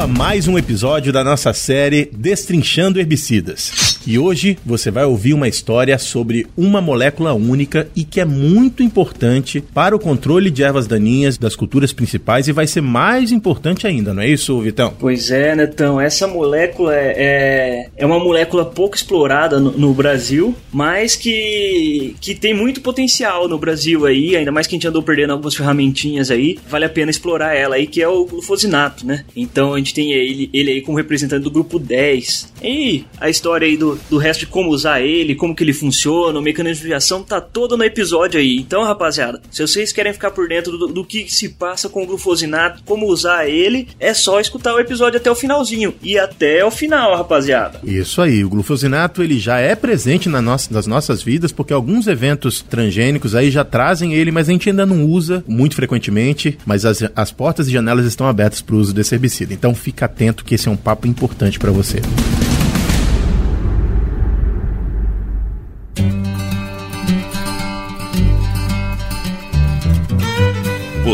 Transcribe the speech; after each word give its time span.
a 0.00 0.06
mais 0.06 0.48
um 0.48 0.56
episódio 0.56 1.12
da 1.12 1.22
nossa 1.22 1.52
série 1.52 2.10
Destrinchando 2.10 2.98
Herbicidas. 2.98 3.89
E 4.06 4.18
hoje 4.18 4.56
você 4.64 4.90
vai 4.90 5.04
ouvir 5.04 5.34
uma 5.34 5.48
história 5.48 5.98
sobre 5.98 6.46
uma 6.56 6.80
molécula 6.80 7.34
única 7.34 7.88
e 7.94 8.02
que 8.02 8.20
é 8.20 8.24
muito 8.24 8.82
importante 8.82 9.62
para 9.74 9.94
o 9.94 9.98
controle 9.98 10.50
de 10.50 10.62
ervas 10.62 10.86
daninhas 10.86 11.36
das 11.36 11.54
culturas 11.54 11.92
principais 11.92 12.48
e 12.48 12.52
vai 12.52 12.66
ser 12.66 12.80
mais 12.80 13.30
importante 13.30 13.86
ainda, 13.86 14.14
não 14.14 14.22
é 14.22 14.28
isso, 14.28 14.58
Vitão? 14.60 14.94
Pois 14.98 15.30
é, 15.30 15.54
Netão. 15.54 16.00
Essa 16.00 16.26
molécula 16.26 16.94
é, 16.94 17.88
é 17.96 18.06
uma 18.06 18.18
molécula 18.18 18.64
pouco 18.64 18.96
explorada 18.96 19.60
no, 19.60 19.72
no 19.72 19.92
Brasil, 19.92 20.54
mas 20.72 21.14
que, 21.14 22.16
que 22.20 22.34
tem 22.34 22.54
muito 22.54 22.80
potencial 22.80 23.48
no 23.48 23.58
Brasil 23.58 24.06
aí, 24.06 24.34
ainda 24.34 24.50
mais 24.50 24.66
que 24.66 24.74
a 24.74 24.76
gente 24.76 24.88
andou 24.88 25.02
perdendo 25.02 25.32
algumas 25.32 25.54
ferramentinhas 25.54 26.30
aí, 26.30 26.58
vale 26.68 26.86
a 26.86 26.90
pena 26.90 27.10
explorar 27.10 27.54
ela 27.54 27.76
aí, 27.76 27.86
que 27.86 28.00
é 28.00 28.08
o 28.08 28.24
glufosinato, 28.24 29.06
né? 29.06 29.24
Então 29.36 29.74
a 29.74 29.78
gente 29.78 29.92
tem 29.92 30.12
ele, 30.12 30.48
ele 30.52 30.70
aí 30.70 30.80
como 30.80 30.96
representante 30.96 31.44
do 31.44 31.50
grupo 31.50 31.78
10. 31.78 32.52
E 32.62 33.04
a 33.20 33.28
história 33.28 33.66
aí 33.66 33.76
do 33.76 33.89
do, 34.08 34.18
resto 34.18 34.40
de 34.40 34.46
como 34.46 34.70
usar 34.70 35.00
ele, 35.00 35.34
como 35.34 35.54
que 35.54 35.64
ele 35.64 35.72
funciona, 35.72 36.38
o 36.38 36.42
mecanismo 36.42 36.86
de 36.86 36.94
ação, 36.94 37.22
tá 37.22 37.40
todo 37.40 37.76
no 37.76 37.84
episódio 37.84 38.38
aí. 38.38 38.56
Então, 38.56 38.84
rapaziada, 38.84 39.40
se 39.50 39.62
vocês 39.62 39.92
querem 39.92 40.12
ficar 40.12 40.30
por 40.30 40.48
dentro 40.48 40.76
do, 40.76 40.86
do 40.88 41.04
que 41.04 41.30
se 41.30 41.48
passa 41.48 41.88
com 41.88 42.02
o 42.02 42.06
glufosinato, 42.06 42.82
como 42.84 43.06
usar 43.06 43.48
ele, 43.48 43.88
é 43.98 44.12
só 44.14 44.40
escutar 44.40 44.74
o 44.74 44.80
episódio 44.80 45.18
até 45.18 45.30
o 45.30 45.34
finalzinho. 45.34 45.94
E 46.02 46.18
até 46.18 46.64
o 46.64 46.70
final, 46.70 47.16
rapaziada. 47.16 47.80
Isso 47.84 48.20
aí, 48.20 48.44
o 48.44 48.48
glufosinato 48.48 49.22
ele 49.22 49.38
já 49.38 49.58
é 49.58 49.74
presente 49.74 50.28
na 50.28 50.40
nossa, 50.40 50.72
nas 50.72 50.86
nossas 50.86 51.22
vidas, 51.22 51.52
porque 51.52 51.72
alguns 51.72 52.06
eventos 52.06 52.60
transgênicos 52.62 53.34
aí 53.34 53.50
já 53.50 53.64
trazem 53.64 54.14
ele, 54.14 54.30
mas 54.30 54.48
a 54.48 54.52
gente 54.52 54.68
ainda 54.68 54.86
não 54.86 55.04
usa 55.04 55.44
muito 55.46 55.74
frequentemente, 55.74 56.58
mas 56.64 56.84
as, 56.84 57.02
as 57.14 57.30
portas 57.30 57.68
e 57.68 57.72
janelas 57.72 58.06
estão 58.06 58.26
abertas 58.26 58.60
para 58.60 58.74
o 58.74 58.78
uso 58.78 58.92
desse 58.92 59.14
herbicida. 59.14 59.54
Então 59.54 59.74
fica 59.74 60.06
atento 60.06 60.44
que 60.44 60.54
esse 60.54 60.68
é 60.68 60.70
um 60.70 60.76
papo 60.76 61.06
importante 61.06 61.58
para 61.58 61.70
você. 61.70 62.00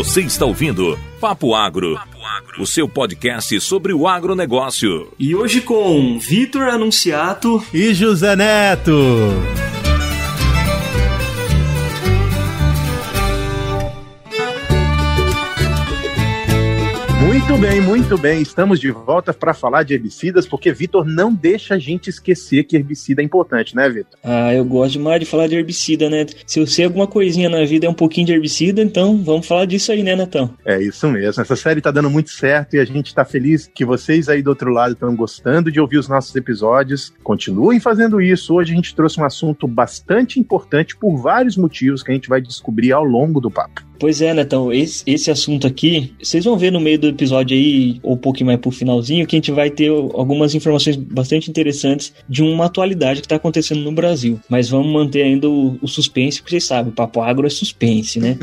Você 0.07 0.21
está 0.21 0.45
ouvindo 0.45 0.97
Papo 1.19 1.53
Agro, 1.53 1.95
Papo 1.95 2.25
Agro, 2.25 2.61
o 2.61 2.65
seu 2.65 2.87
podcast 2.87 3.59
sobre 3.59 3.91
o 3.91 4.07
agronegócio. 4.07 5.11
E 5.19 5.35
hoje 5.35 5.59
com 5.59 6.17
Vitor 6.17 6.69
Anunciato 6.69 7.61
e 7.73 7.93
José 7.93 8.33
Neto. 8.33 8.95
Muito 17.47 17.61
bem, 17.61 17.79
muito 17.79 18.17
bem. 18.17 18.41
Estamos 18.41 18.77
de 18.77 18.91
volta 18.91 19.33
para 19.33 19.53
falar 19.53 19.83
de 19.83 19.93
herbicidas, 19.93 20.45
porque 20.45 20.73
Vitor 20.73 21.05
não 21.05 21.33
deixa 21.33 21.75
a 21.75 21.79
gente 21.79 22.09
esquecer 22.09 22.65
que 22.65 22.75
herbicida 22.75 23.21
é 23.21 23.25
importante, 23.25 23.73
né, 23.73 23.87
Vitor? 23.87 24.19
Ah, 24.21 24.53
eu 24.53 24.65
gosto 24.65 24.91
demais 24.91 25.21
de 25.21 25.25
falar 25.25 25.47
de 25.47 25.55
herbicida, 25.55 26.09
né? 26.09 26.25
Se 26.45 26.59
eu 26.59 26.67
sei 26.67 26.83
alguma 26.83 27.07
coisinha 27.07 27.49
na 27.49 27.63
vida 27.63 27.87
é 27.87 27.89
um 27.89 27.93
pouquinho 27.93 28.27
de 28.27 28.33
herbicida, 28.33 28.81
então 28.81 29.23
vamos 29.23 29.47
falar 29.47 29.63
disso 29.63 29.93
aí, 29.93 30.03
né, 30.03 30.13
Netão? 30.13 30.53
É 30.65 30.79
isso 30.81 31.07
mesmo. 31.07 31.41
Essa 31.41 31.55
série 31.55 31.79
tá 31.79 31.89
dando 31.89 32.09
muito 32.09 32.31
certo 32.31 32.75
e 32.75 32.79
a 32.81 32.85
gente 32.85 33.15
tá 33.15 33.23
feliz 33.23 33.71
que 33.73 33.85
vocês 33.85 34.27
aí 34.27 34.43
do 34.43 34.49
outro 34.49 34.69
lado 34.69 34.91
estão 34.91 35.15
gostando 35.15 35.71
de 35.71 35.79
ouvir 35.79 35.99
os 35.99 36.09
nossos 36.09 36.35
episódios. 36.35 37.13
Continuem 37.23 37.79
fazendo 37.79 38.19
isso. 38.19 38.53
Hoje 38.53 38.73
a 38.73 38.75
gente 38.75 38.93
trouxe 38.93 39.21
um 39.21 39.25
assunto 39.25 39.69
bastante 39.69 40.37
importante 40.37 40.97
por 40.97 41.15
vários 41.15 41.55
motivos 41.55 42.03
que 42.03 42.11
a 42.11 42.13
gente 42.13 42.27
vai 42.27 42.41
descobrir 42.41 42.91
ao 42.91 43.05
longo 43.05 43.39
do 43.39 43.49
papo. 43.49 43.86
Pois 43.99 44.21
é, 44.21 44.33
Netão, 44.33 44.71
esse, 44.71 45.03
esse 45.05 45.31
assunto 45.31 45.65
aqui, 45.65 46.13
vocês 46.21 46.43
vão 46.45 46.57
ver 46.57 46.71
no 46.71 46.79
meio 46.79 46.99
do 46.99 47.07
episódio 47.07 47.55
aí, 47.55 47.99
ou 48.03 48.13
um 48.13 48.17
pouquinho 48.17 48.47
mais 48.47 48.59
pro 48.59 48.71
finalzinho, 48.71 49.25
que 49.25 49.35
a 49.35 49.37
gente 49.37 49.51
vai 49.51 49.69
ter 49.69 49.89
algumas 49.89 50.53
informações 50.53 50.95
bastante 50.95 51.49
interessantes 51.49 52.13
de 52.27 52.43
uma 52.43 52.65
atualidade 52.65 53.21
que 53.21 53.25
está 53.25 53.35
acontecendo 53.35 53.81
no 53.81 53.91
Brasil. 53.91 54.39
Mas 54.49 54.69
vamos 54.69 54.91
manter 54.91 55.23
ainda 55.23 55.49
o, 55.49 55.77
o 55.81 55.87
suspense, 55.87 56.39
porque 56.39 56.51
vocês 56.51 56.65
sabem, 56.65 56.91
o 56.91 56.95
Papo 56.95 57.21
Agro 57.21 57.47
é 57.47 57.49
suspense, 57.49 58.19
né? 58.19 58.37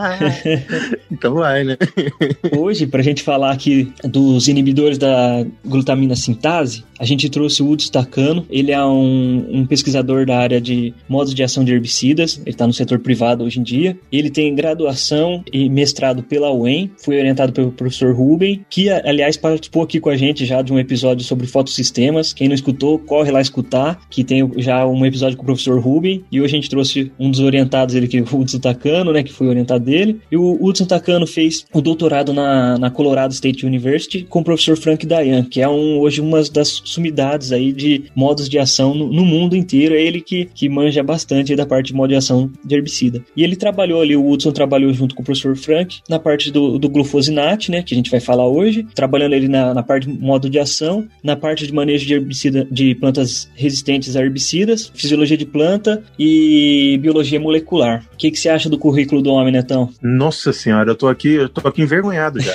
então 1.10 1.34
vai, 1.34 1.64
né? 1.64 1.76
Hoje, 2.56 2.86
pra 2.86 3.02
gente 3.02 3.22
falar 3.22 3.52
aqui 3.52 3.92
dos 4.04 4.48
inibidores 4.48 4.98
da 4.98 5.44
glutamina 5.64 6.16
sintase, 6.16 6.84
a 6.98 7.04
gente 7.04 7.30
trouxe 7.30 7.62
o 7.62 7.68
Udo 7.68 7.80
Stacano. 7.80 8.46
Ele 8.50 8.72
é 8.72 8.84
um, 8.84 9.46
um 9.50 9.66
pesquisador 9.66 10.26
da 10.26 10.38
área 10.38 10.60
de 10.60 10.92
modos 11.08 11.34
de 11.34 11.42
ação 11.42 11.64
de 11.64 11.72
herbicidas, 11.72 12.38
ele 12.44 12.50
está 12.50 12.66
no 12.66 12.74
setor 12.74 12.98
privado 12.98 13.42
hoje 13.42 13.58
em 13.58 13.62
dia. 13.62 13.98
Ele 14.12 14.28
tem 14.28 14.48
graduação 14.70 15.42
e 15.52 15.68
mestrado 15.68 16.22
pela 16.22 16.52
UEM, 16.52 16.90
foi 16.98 17.18
orientado 17.18 17.52
pelo 17.52 17.72
professor 17.72 18.14
Ruben, 18.14 18.64
que 18.70 18.88
aliás 18.88 19.36
participou 19.36 19.82
aqui 19.82 20.00
com 20.00 20.10
a 20.10 20.16
gente 20.16 20.44
já 20.44 20.62
de 20.62 20.72
um 20.72 20.78
episódio 20.78 21.24
sobre 21.24 21.46
fotossistemas. 21.46 22.32
Quem 22.32 22.48
não 22.48 22.54
escutou, 22.54 22.98
corre 22.98 23.30
lá 23.30 23.40
escutar, 23.40 24.00
que 24.08 24.22
tem 24.22 24.48
já 24.56 24.86
um 24.86 25.04
episódio 25.04 25.36
com 25.36 25.42
o 25.42 25.46
professor 25.46 25.80
Ruben. 25.80 26.24
E 26.30 26.40
hoje 26.40 26.54
a 26.54 26.56
gente 26.56 26.70
trouxe 26.70 27.10
um 27.18 27.30
dos 27.30 27.40
orientados 27.40 27.94
ele, 27.94 28.06
que 28.06 28.20
o 28.20 28.24
Hudson 28.24 28.58
Takano, 28.58 29.12
né, 29.12 29.22
que 29.22 29.32
foi 29.32 29.48
orientado 29.48 29.84
dele. 29.84 30.20
E 30.30 30.36
o 30.36 30.58
Hudson 30.60 30.86
Takano 30.86 31.26
fez 31.26 31.64
o 31.72 31.80
doutorado 31.80 32.32
na, 32.32 32.78
na 32.78 32.90
Colorado 32.90 33.32
State 33.32 33.66
University 33.66 34.24
com 34.28 34.40
o 34.40 34.44
professor 34.44 34.76
Frank 34.76 35.04
Dayan, 35.04 35.44
que 35.44 35.60
é 35.60 35.68
um, 35.68 35.98
hoje 35.98 36.20
uma 36.20 36.42
das 36.44 36.80
sumidades 36.84 37.52
aí 37.52 37.72
de 37.72 38.04
modos 38.14 38.48
de 38.48 38.58
ação 38.58 38.94
no, 38.94 39.12
no 39.12 39.24
mundo 39.24 39.56
inteiro. 39.56 39.94
É 39.94 40.02
ele 40.02 40.20
que, 40.20 40.46
que 40.54 40.68
manja 40.68 41.02
bastante 41.02 41.56
da 41.56 41.66
parte 41.66 41.88
de 41.88 41.94
modo 41.94 42.10
de 42.10 42.16
ação 42.16 42.50
de 42.64 42.74
herbicida. 42.74 43.22
E 43.36 43.42
ele 43.42 43.56
trabalhou 43.56 44.00
ali, 44.00 44.16
o 44.16 44.30
Hudson 44.30 44.52
trabalhou 44.60 44.92
junto 44.92 45.14
com 45.14 45.22
o 45.22 45.24
professor 45.24 45.56
Frank 45.56 46.02
na 46.06 46.18
parte 46.18 46.50
do, 46.50 46.78
do 46.78 46.86
glufosinate, 46.86 47.70
né, 47.70 47.82
que 47.82 47.94
a 47.94 47.96
gente 47.96 48.10
vai 48.10 48.20
falar 48.20 48.46
hoje, 48.46 48.86
trabalhando 48.94 49.34
ele 49.34 49.48
na, 49.48 49.72
na 49.72 49.82
parte 49.82 50.06
de 50.06 50.12
modo 50.12 50.50
de 50.50 50.58
ação, 50.58 51.08
na 51.24 51.34
parte 51.34 51.66
de 51.66 51.72
manejo 51.72 52.04
de 52.04 52.12
herbicida 52.12 52.68
de 52.70 52.94
plantas 52.94 53.50
resistentes 53.54 54.16
a 54.16 54.20
herbicidas, 54.20 54.92
fisiologia 54.94 55.36
de 55.36 55.46
planta 55.46 56.02
e 56.18 56.98
biologia 57.00 57.40
molecular. 57.40 58.04
O 58.12 58.16
que, 58.18 58.30
que 58.30 58.38
você 58.38 58.50
acha 58.50 58.68
do 58.68 58.78
currículo 58.78 59.22
do 59.22 59.30
homem, 59.30 59.50
Netão? 59.50 59.88
Nossa 60.02 60.52
senhora, 60.52 60.90
eu 60.90 60.94
tô 60.94 61.08
aqui, 61.08 61.32
eu 61.32 61.48
tô 61.48 61.66
aqui 61.66 61.80
envergonhado 61.80 62.38
já. 62.38 62.52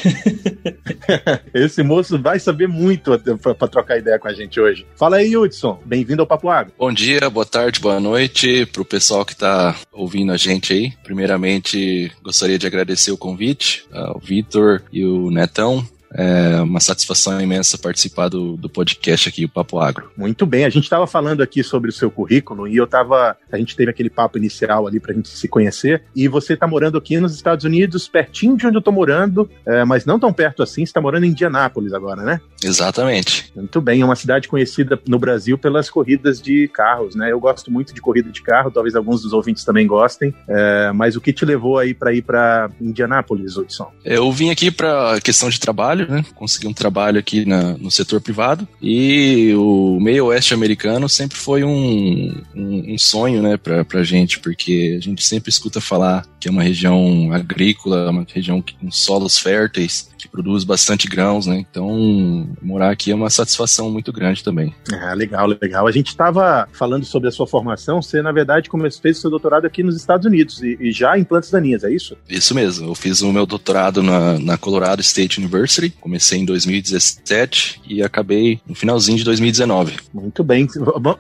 Esse 1.56 1.82
moço 1.82 2.22
vai 2.22 2.40
saber 2.40 2.68
muito 2.68 3.18
para 3.42 3.68
trocar 3.68 3.98
ideia 3.98 4.20
com 4.20 4.28
a 4.28 4.34
gente 4.34 4.60
hoje. 4.60 4.86
Fala 4.96 5.18
aí, 5.18 5.36
Hudson. 5.36 5.80
Bem-vindo 5.84 6.22
ao 6.22 6.28
Papo 6.28 6.50
Água. 6.50 6.72
Bom 6.78 6.94
dia, 6.94 7.28
boa 7.32 7.46
tarde, 7.46 7.80
boa 7.80 8.00
noite 8.00 8.68
pro 8.68 8.86
pessoal 8.86 9.26
que 9.26 9.36
tá 9.36 9.76
ouvindo 9.92 10.32
a 10.32 10.38
gente 10.38 10.72
aí. 10.72 10.94
Primeiramente, 11.04 11.95
gostaria 12.24 12.58
de 12.58 12.68
agradecer 12.68 13.12
o 13.12 13.18
convite 13.18 13.86
ao 13.92 14.20
Vitor 14.20 14.84
e 14.92 15.06
o 15.06 15.30
Netão 15.30 15.88
é 16.18 16.62
uma 16.62 16.80
satisfação 16.80 17.40
imensa 17.42 17.78
participar 17.78 18.30
do, 18.30 18.56
do 18.56 18.70
podcast 18.70 19.28
aqui, 19.28 19.46
o 19.46 19.50
Papo 19.50 19.80
Agro. 19.80 20.10
Muito 20.16 20.46
bem, 20.46 20.64
a 20.64 20.70
gente 20.70 20.86
estava 20.86 21.06
falando 21.06 21.44
aqui 21.44 21.62
sobre 21.62 21.90
o 21.90 21.94
seu 21.94 22.10
currículo 22.10 22.68
e 22.68 22.78
eu 22.78 22.86
estava. 22.86 23.36
A 23.52 23.58
gente 23.58 23.76
teve 23.76 23.92
aquele 23.92 24.10
papo 24.10 24.38
inicial 24.38 24.88
ali 24.88 25.00
para 25.00 25.12
a 25.12 25.16
gente 25.16 25.30
se 25.30 25.48
conhecer. 25.48 26.04
E 26.16 26.28
você 26.28 26.54
está 26.54 26.66
morando 26.66 26.98
aqui 26.98 27.20
nos 27.20 27.36
Estados 27.36 27.66
Unidos, 27.66 28.08
pertinho 28.08 28.56
de 28.56 28.66
onde 28.66 28.78
eu 28.78 28.80
estou 28.80 28.94
morando, 28.94 29.50
é, 29.66 29.84
mas 29.84 30.06
não 30.06 30.18
tão 30.18 30.32
perto 30.32 30.64
assim, 30.64 30.86
você 30.86 30.90
está 30.90 31.02
morando 31.02 31.26
em 31.26 31.30
Indianápolis 31.30 31.94
agora, 31.94 32.24
né? 32.24 32.40
Exatamente. 32.64 33.52
Muito 33.56 33.82
bem, 33.82 34.02
é 34.02 34.06
uma 34.06 34.16
cidade 34.16 34.48
conhecida 34.48 35.00
no 35.08 35.20
Brasil 35.20 35.58
pelas 35.58 35.90
corridas 35.90 36.42
de 36.42 36.70
carros, 36.70 37.16
né? 37.16 37.32
Eu 37.32 37.40
gosto 37.40 37.70
muito 37.70 37.94
de 37.94 38.02
corrida 38.02 38.32
de 38.32 38.42
carro, 38.42 38.72
talvez 38.72 38.96
alguns 38.96 39.22
dos 39.22 39.34
ouvintes 39.34 39.66
também 39.66 39.86
gostem. 39.86 40.34
É, 40.48 40.92
mas 40.94 41.16
o 41.16 41.22
que 41.22 41.34
te 41.34 41.44
levou 41.44 41.78
aí 41.78 41.94
para 41.94 42.14
ir 42.14 42.22
para 42.22 42.70
Indianápolis, 42.80 43.58
Hudson? 43.58 43.92
Eu 44.04 44.32
vim 44.32 44.50
aqui 44.50 44.72
para 44.72 45.20
questão 45.22 45.50
de 45.50 45.60
trabalho 45.60 46.05
trabalho, 46.06 46.22
né? 46.22 46.26
Consegui 46.36 46.68
um 46.68 46.74
trabalho 46.74 47.20
aqui 47.20 47.46
na, 47.46 47.78
no 47.78 47.92
setor 47.92 48.22
privado. 48.22 48.68
E 48.82 49.54
o 49.56 50.00
meio 50.00 50.26
oeste 50.26 50.54
americano 50.54 51.08
sempre 51.10 51.38
foi 51.38 51.64
um, 51.64 52.42
um, 52.56 52.94
um 52.94 52.98
sonho, 52.98 53.42
né, 53.42 53.58
pra, 53.58 53.84
pra 53.84 54.04
gente, 54.04 54.40
porque 54.40 54.96
a 54.98 55.02
gente 55.02 55.24
sempre 55.26 55.50
escuta 55.50 55.82
falar 55.82 56.26
que 56.40 56.48
é 56.48 56.52
uma 56.52 56.64
região 56.64 57.32
agrícola, 57.34 58.10
uma 58.12 58.26
região 58.32 58.62
com 58.62 58.92
solos 58.92 59.38
férteis, 59.40 60.12
que 60.16 60.28
produz 60.28 60.64
bastante 60.64 61.08
grãos, 61.08 61.48
né? 61.48 61.58
Então, 61.58 62.48
morar 62.62 62.92
aqui 62.92 63.12
é 63.12 63.16
uma 63.16 63.30
satisfação 63.30 63.90
muito 63.90 64.14
grande 64.14 64.44
também. 64.44 64.74
Ah, 64.92 65.14
legal, 65.14 65.48
legal. 65.48 65.88
A 65.88 65.92
gente 65.92 66.10
estava 66.10 66.68
falando 66.72 67.04
sobre 67.04 67.30
a 67.30 67.32
sua 67.32 67.48
formação. 67.48 68.02
Você, 68.02 68.22
na 68.22 68.32
verdade, 68.32 68.70
começou, 68.70 69.02
fez 69.02 69.18
o 69.18 69.22
seu 69.22 69.30
doutorado 69.30 69.66
aqui 69.66 69.82
nos 69.82 69.96
Estados 69.96 70.26
Unidos 70.26 70.62
e, 70.62 70.78
e, 70.80 70.92
já 70.92 71.18
em 71.18 71.24
plantas 71.24 71.50
daninhas, 71.50 71.84
é 71.84 71.92
isso? 71.92 72.16
Isso 72.30 72.54
mesmo. 72.54 72.90
Eu 72.90 72.96
fiz 72.96 73.22
o 73.22 73.32
meu 73.32 73.46
doutorado 73.46 74.04
na, 74.04 74.38
na 74.40 74.58
Colorado 74.58 75.02
State 75.02 75.40
University. 75.40 75.85
Comecei 75.90 76.40
em 76.40 76.46
2017 76.46 77.82
e 77.88 78.04
acabei 78.04 78.60
no 78.68 78.76
finalzinho 78.76 79.18
de 79.18 79.24
2019. 79.24 79.96
Muito 80.14 80.44
bem. 80.44 80.68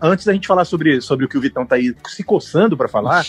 Antes 0.01 0.25
da 0.25 0.33
gente 0.33 0.47
falar 0.47 0.65
sobre, 0.65 1.01
sobre 1.01 1.25
o 1.25 1.29
que 1.29 1.37
o 1.37 1.41
Vitão 1.41 1.65
tá 1.65 1.75
aí 1.75 1.95
se 2.07 2.23
coçando 2.23 2.77
para 2.77 2.87
falar, 2.87 3.25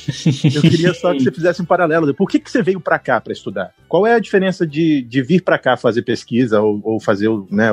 eu 0.54 0.62
queria 0.62 0.92
só 0.92 1.12
que 1.12 1.20
você 1.20 1.32
fizesse 1.32 1.62
um 1.62 1.64
paralelo. 1.64 2.12
Por 2.14 2.28
que, 2.28 2.38
que 2.38 2.50
você 2.50 2.62
veio 2.62 2.80
para 2.80 2.98
cá 2.98 3.20
para 3.20 3.32
estudar? 3.32 3.72
Qual 3.88 4.06
é 4.06 4.14
a 4.14 4.18
diferença 4.18 4.66
de, 4.66 5.02
de 5.02 5.22
vir 5.22 5.42
para 5.42 5.58
cá? 5.58 5.76
fazer 5.86 6.02
pesquisa 6.02 6.60
ou, 6.60 6.80
ou 6.82 7.00
fazer 7.00 7.28
né, 7.50 7.70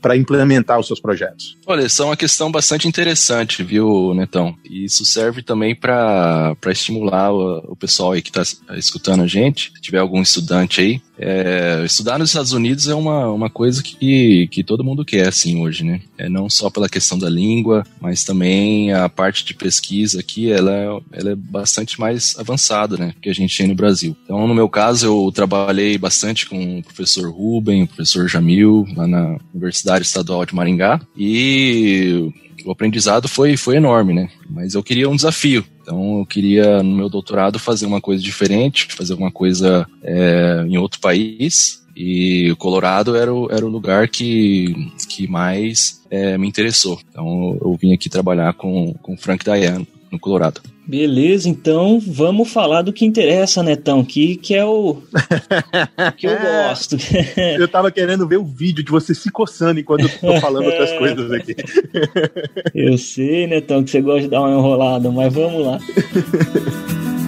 para 0.00 0.16
implementar 0.16 0.78
os 0.78 0.86
seus 0.86 1.00
projetos? 1.00 1.56
Olha, 1.66 1.86
isso 1.86 2.02
é 2.02 2.04
uma 2.04 2.16
questão 2.16 2.52
bastante 2.52 2.86
interessante, 2.86 3.62
viu, 3.62 4.12
Netão? 4.14 4.54
E 4.68 4.84
isso 4.84 5.04
serve 5.04 5.42
também 5.42 5.74
para 5.74 6.54
estimular 6.66 7.32
o, 7.32 7.72
o, 7.72 7.76
pessoal 7.76 8.12
aí 8.12 8.22
que 8.22 8.30
está 8.30 8.42
escutando 8.76 9.22
a 9.22 9.26
gente. 9.26 9.72
Se 9.74 9.80
tiver 9.80 9.98
algum 9.98 10.20
estudante 10.20 10.80
aí, 10.80 11.00
É, 11.22 11.82
estudar 11.84 12.18
nos 12.18 12.30
Estados 12.30 12.52
Unidos 12.52 12.88
é 12.88 12.94
uma, 12.94 13.30
uma 13.30 13.50
coisa 13.50 13.82
que, 13.82 14.48
que 14.50 14.64
todo 14.64 14.82
mundo 14.82 15.04
quer, 15.04 15.28
assim, 15.28 15.60
hoje, 15.60 15.84
né? 15.84 16.00
É 16.16 16.30
não 16.30 16.48
só 16.48 16.70
pela 16.70 16.88
questão 16.88 17.18
da 17.18 17.28
língua, 17.28 17.86
mas 18.00 18.24
também 18.24 18.90
a 18.94 19.06
parte 19.06 19.44
de 19.44 19.52
pesquisa 19.52 20.20
aqui, 20.20 20.50
ela, 20.50 21.02
ela 21.12 21.30
é 21.32 21.36
bastante 21.36 22.00
mais 22.00 22.34
avançada, 22.38 22.96
né? 22.96 23.14
Que 23.20 23.28
a 23.28 23.34
gente 23.34 23.54
tem 23.54 23.68
no 23.68 23.74
Brasil. 23.74 24.16
Então, 24.24 24.48
no 24.48 24.54
meu 24.54 24.68
caso, 24.68 25.06
eu 25.06 25.32
trabalhei 25.32 25.98
bastante 25.98 26.48
com 26.48 26.78
o 26.78 26.82
professor 26.82 27.30
Ruben, 27.30 27.82
o 27.82 27.86
professor 27.86 28.26
Jamil, 28.26 28.86
lá 28.96 29.06
na 29.06 29.36
Universidade 29.52 30.06
Estadual 30.06 30.46
de 30.46 30.54
Maringá, 30.54 31.00
e 31.14 32.32
o 32.64 32.70
aprendizado 32.70 33.28
foi, 33.28 33.56
foi 33.56 33.76
enorme, 33.76 34.14
né? 34.14 34.30
Mas 34.48 34.74
eu 34.74 34.82
queria 34.82 35.08
um 35.08 35.16
desafio. 35.16 35.64
Então 35.82 36.18
eu 36.18 36.26
queria, 36.26 36.82
no 36.82 36.96
meu 36.96 37.08
doutorado, 37.08 37.58
fazer 37.58 37.86
uma 37.86 38.00
coisa 38.00 38.22
diferente, 38.22 38.86
fazer 38.94 39.14
uma 39.14 39.30
coisa 39.30 39.86
é, 40.02 40.64
em 40.68 40.76
outro 40.78 41.00
país. 41.00 41.80
E 41.96 42.50
o 42.50 42.56
Colorado 42.56 43.16
era 43.16 43.32
o, 43.32 43.50
era 43.50 43.66
o 43.66 43.68
lugar 43.68 44.08
que, 44.08 44.74
que 45.08 45.26
mais 45.26 46.00
é, 46.10 46.38
me 46.38 46.48
interessou. 46.48 47.00
Então 47.10 47.58
eu 47.60 47.76
vim 47.80 47.92
aqui 47.92 48.08
trabalhar 48.08 48.54
com, 48.54 48.94
com 49.02 49.16
Frank 49.16 49.44
Diane 49.44 49.86
no 50.10 50.18
Colorado. 50.18 50.60
Beleza, 50.90 51.48
então 51.48 52.00
vamos 52.04 52.52
falar 52.52 52.82
do 52.82 52.92
que 52.92 53.04
interessa, 53.06 53.62
Netão, 53.62 54.04
que, 54.04 54.34
que 54.34 54.56
é 54.56 54.64
o 54.64 54.96
que 56.18 56.26
eu 56.26 56.36
gosto. 56.36 56.96
eu 57.56 57.68
tava 57.68 57.92
querendo 57.92 58.26
ver 58.26 58.38
o 58.38 58.44
vídeo 58.44 58.82
de 58.82 58.90
você 58.90 59.14
se 59.14 59.30
coçando 59.30 59.78
enquanto 59.78 60.00
eu 60.00 60.08
tô 60.08 60.40
falando 60.40 60.64
outras 60.64 60.90
coisas 60.98 61.30
aqui. 61.30 61.54
eu 62.74 62.98
sei, 62.98 63.46
Netão, 63.46 63.84
que 63.84 63.90
você 63.92 64.00
gosta 64.00 64.22
de 64.22 64.28
dar 64.30 64.40
uma 64.40 64.50
enrolada, 64.50 65.12
mas 65.12 65.32
vamos 65.32 65.64
lá. 65.64 65.78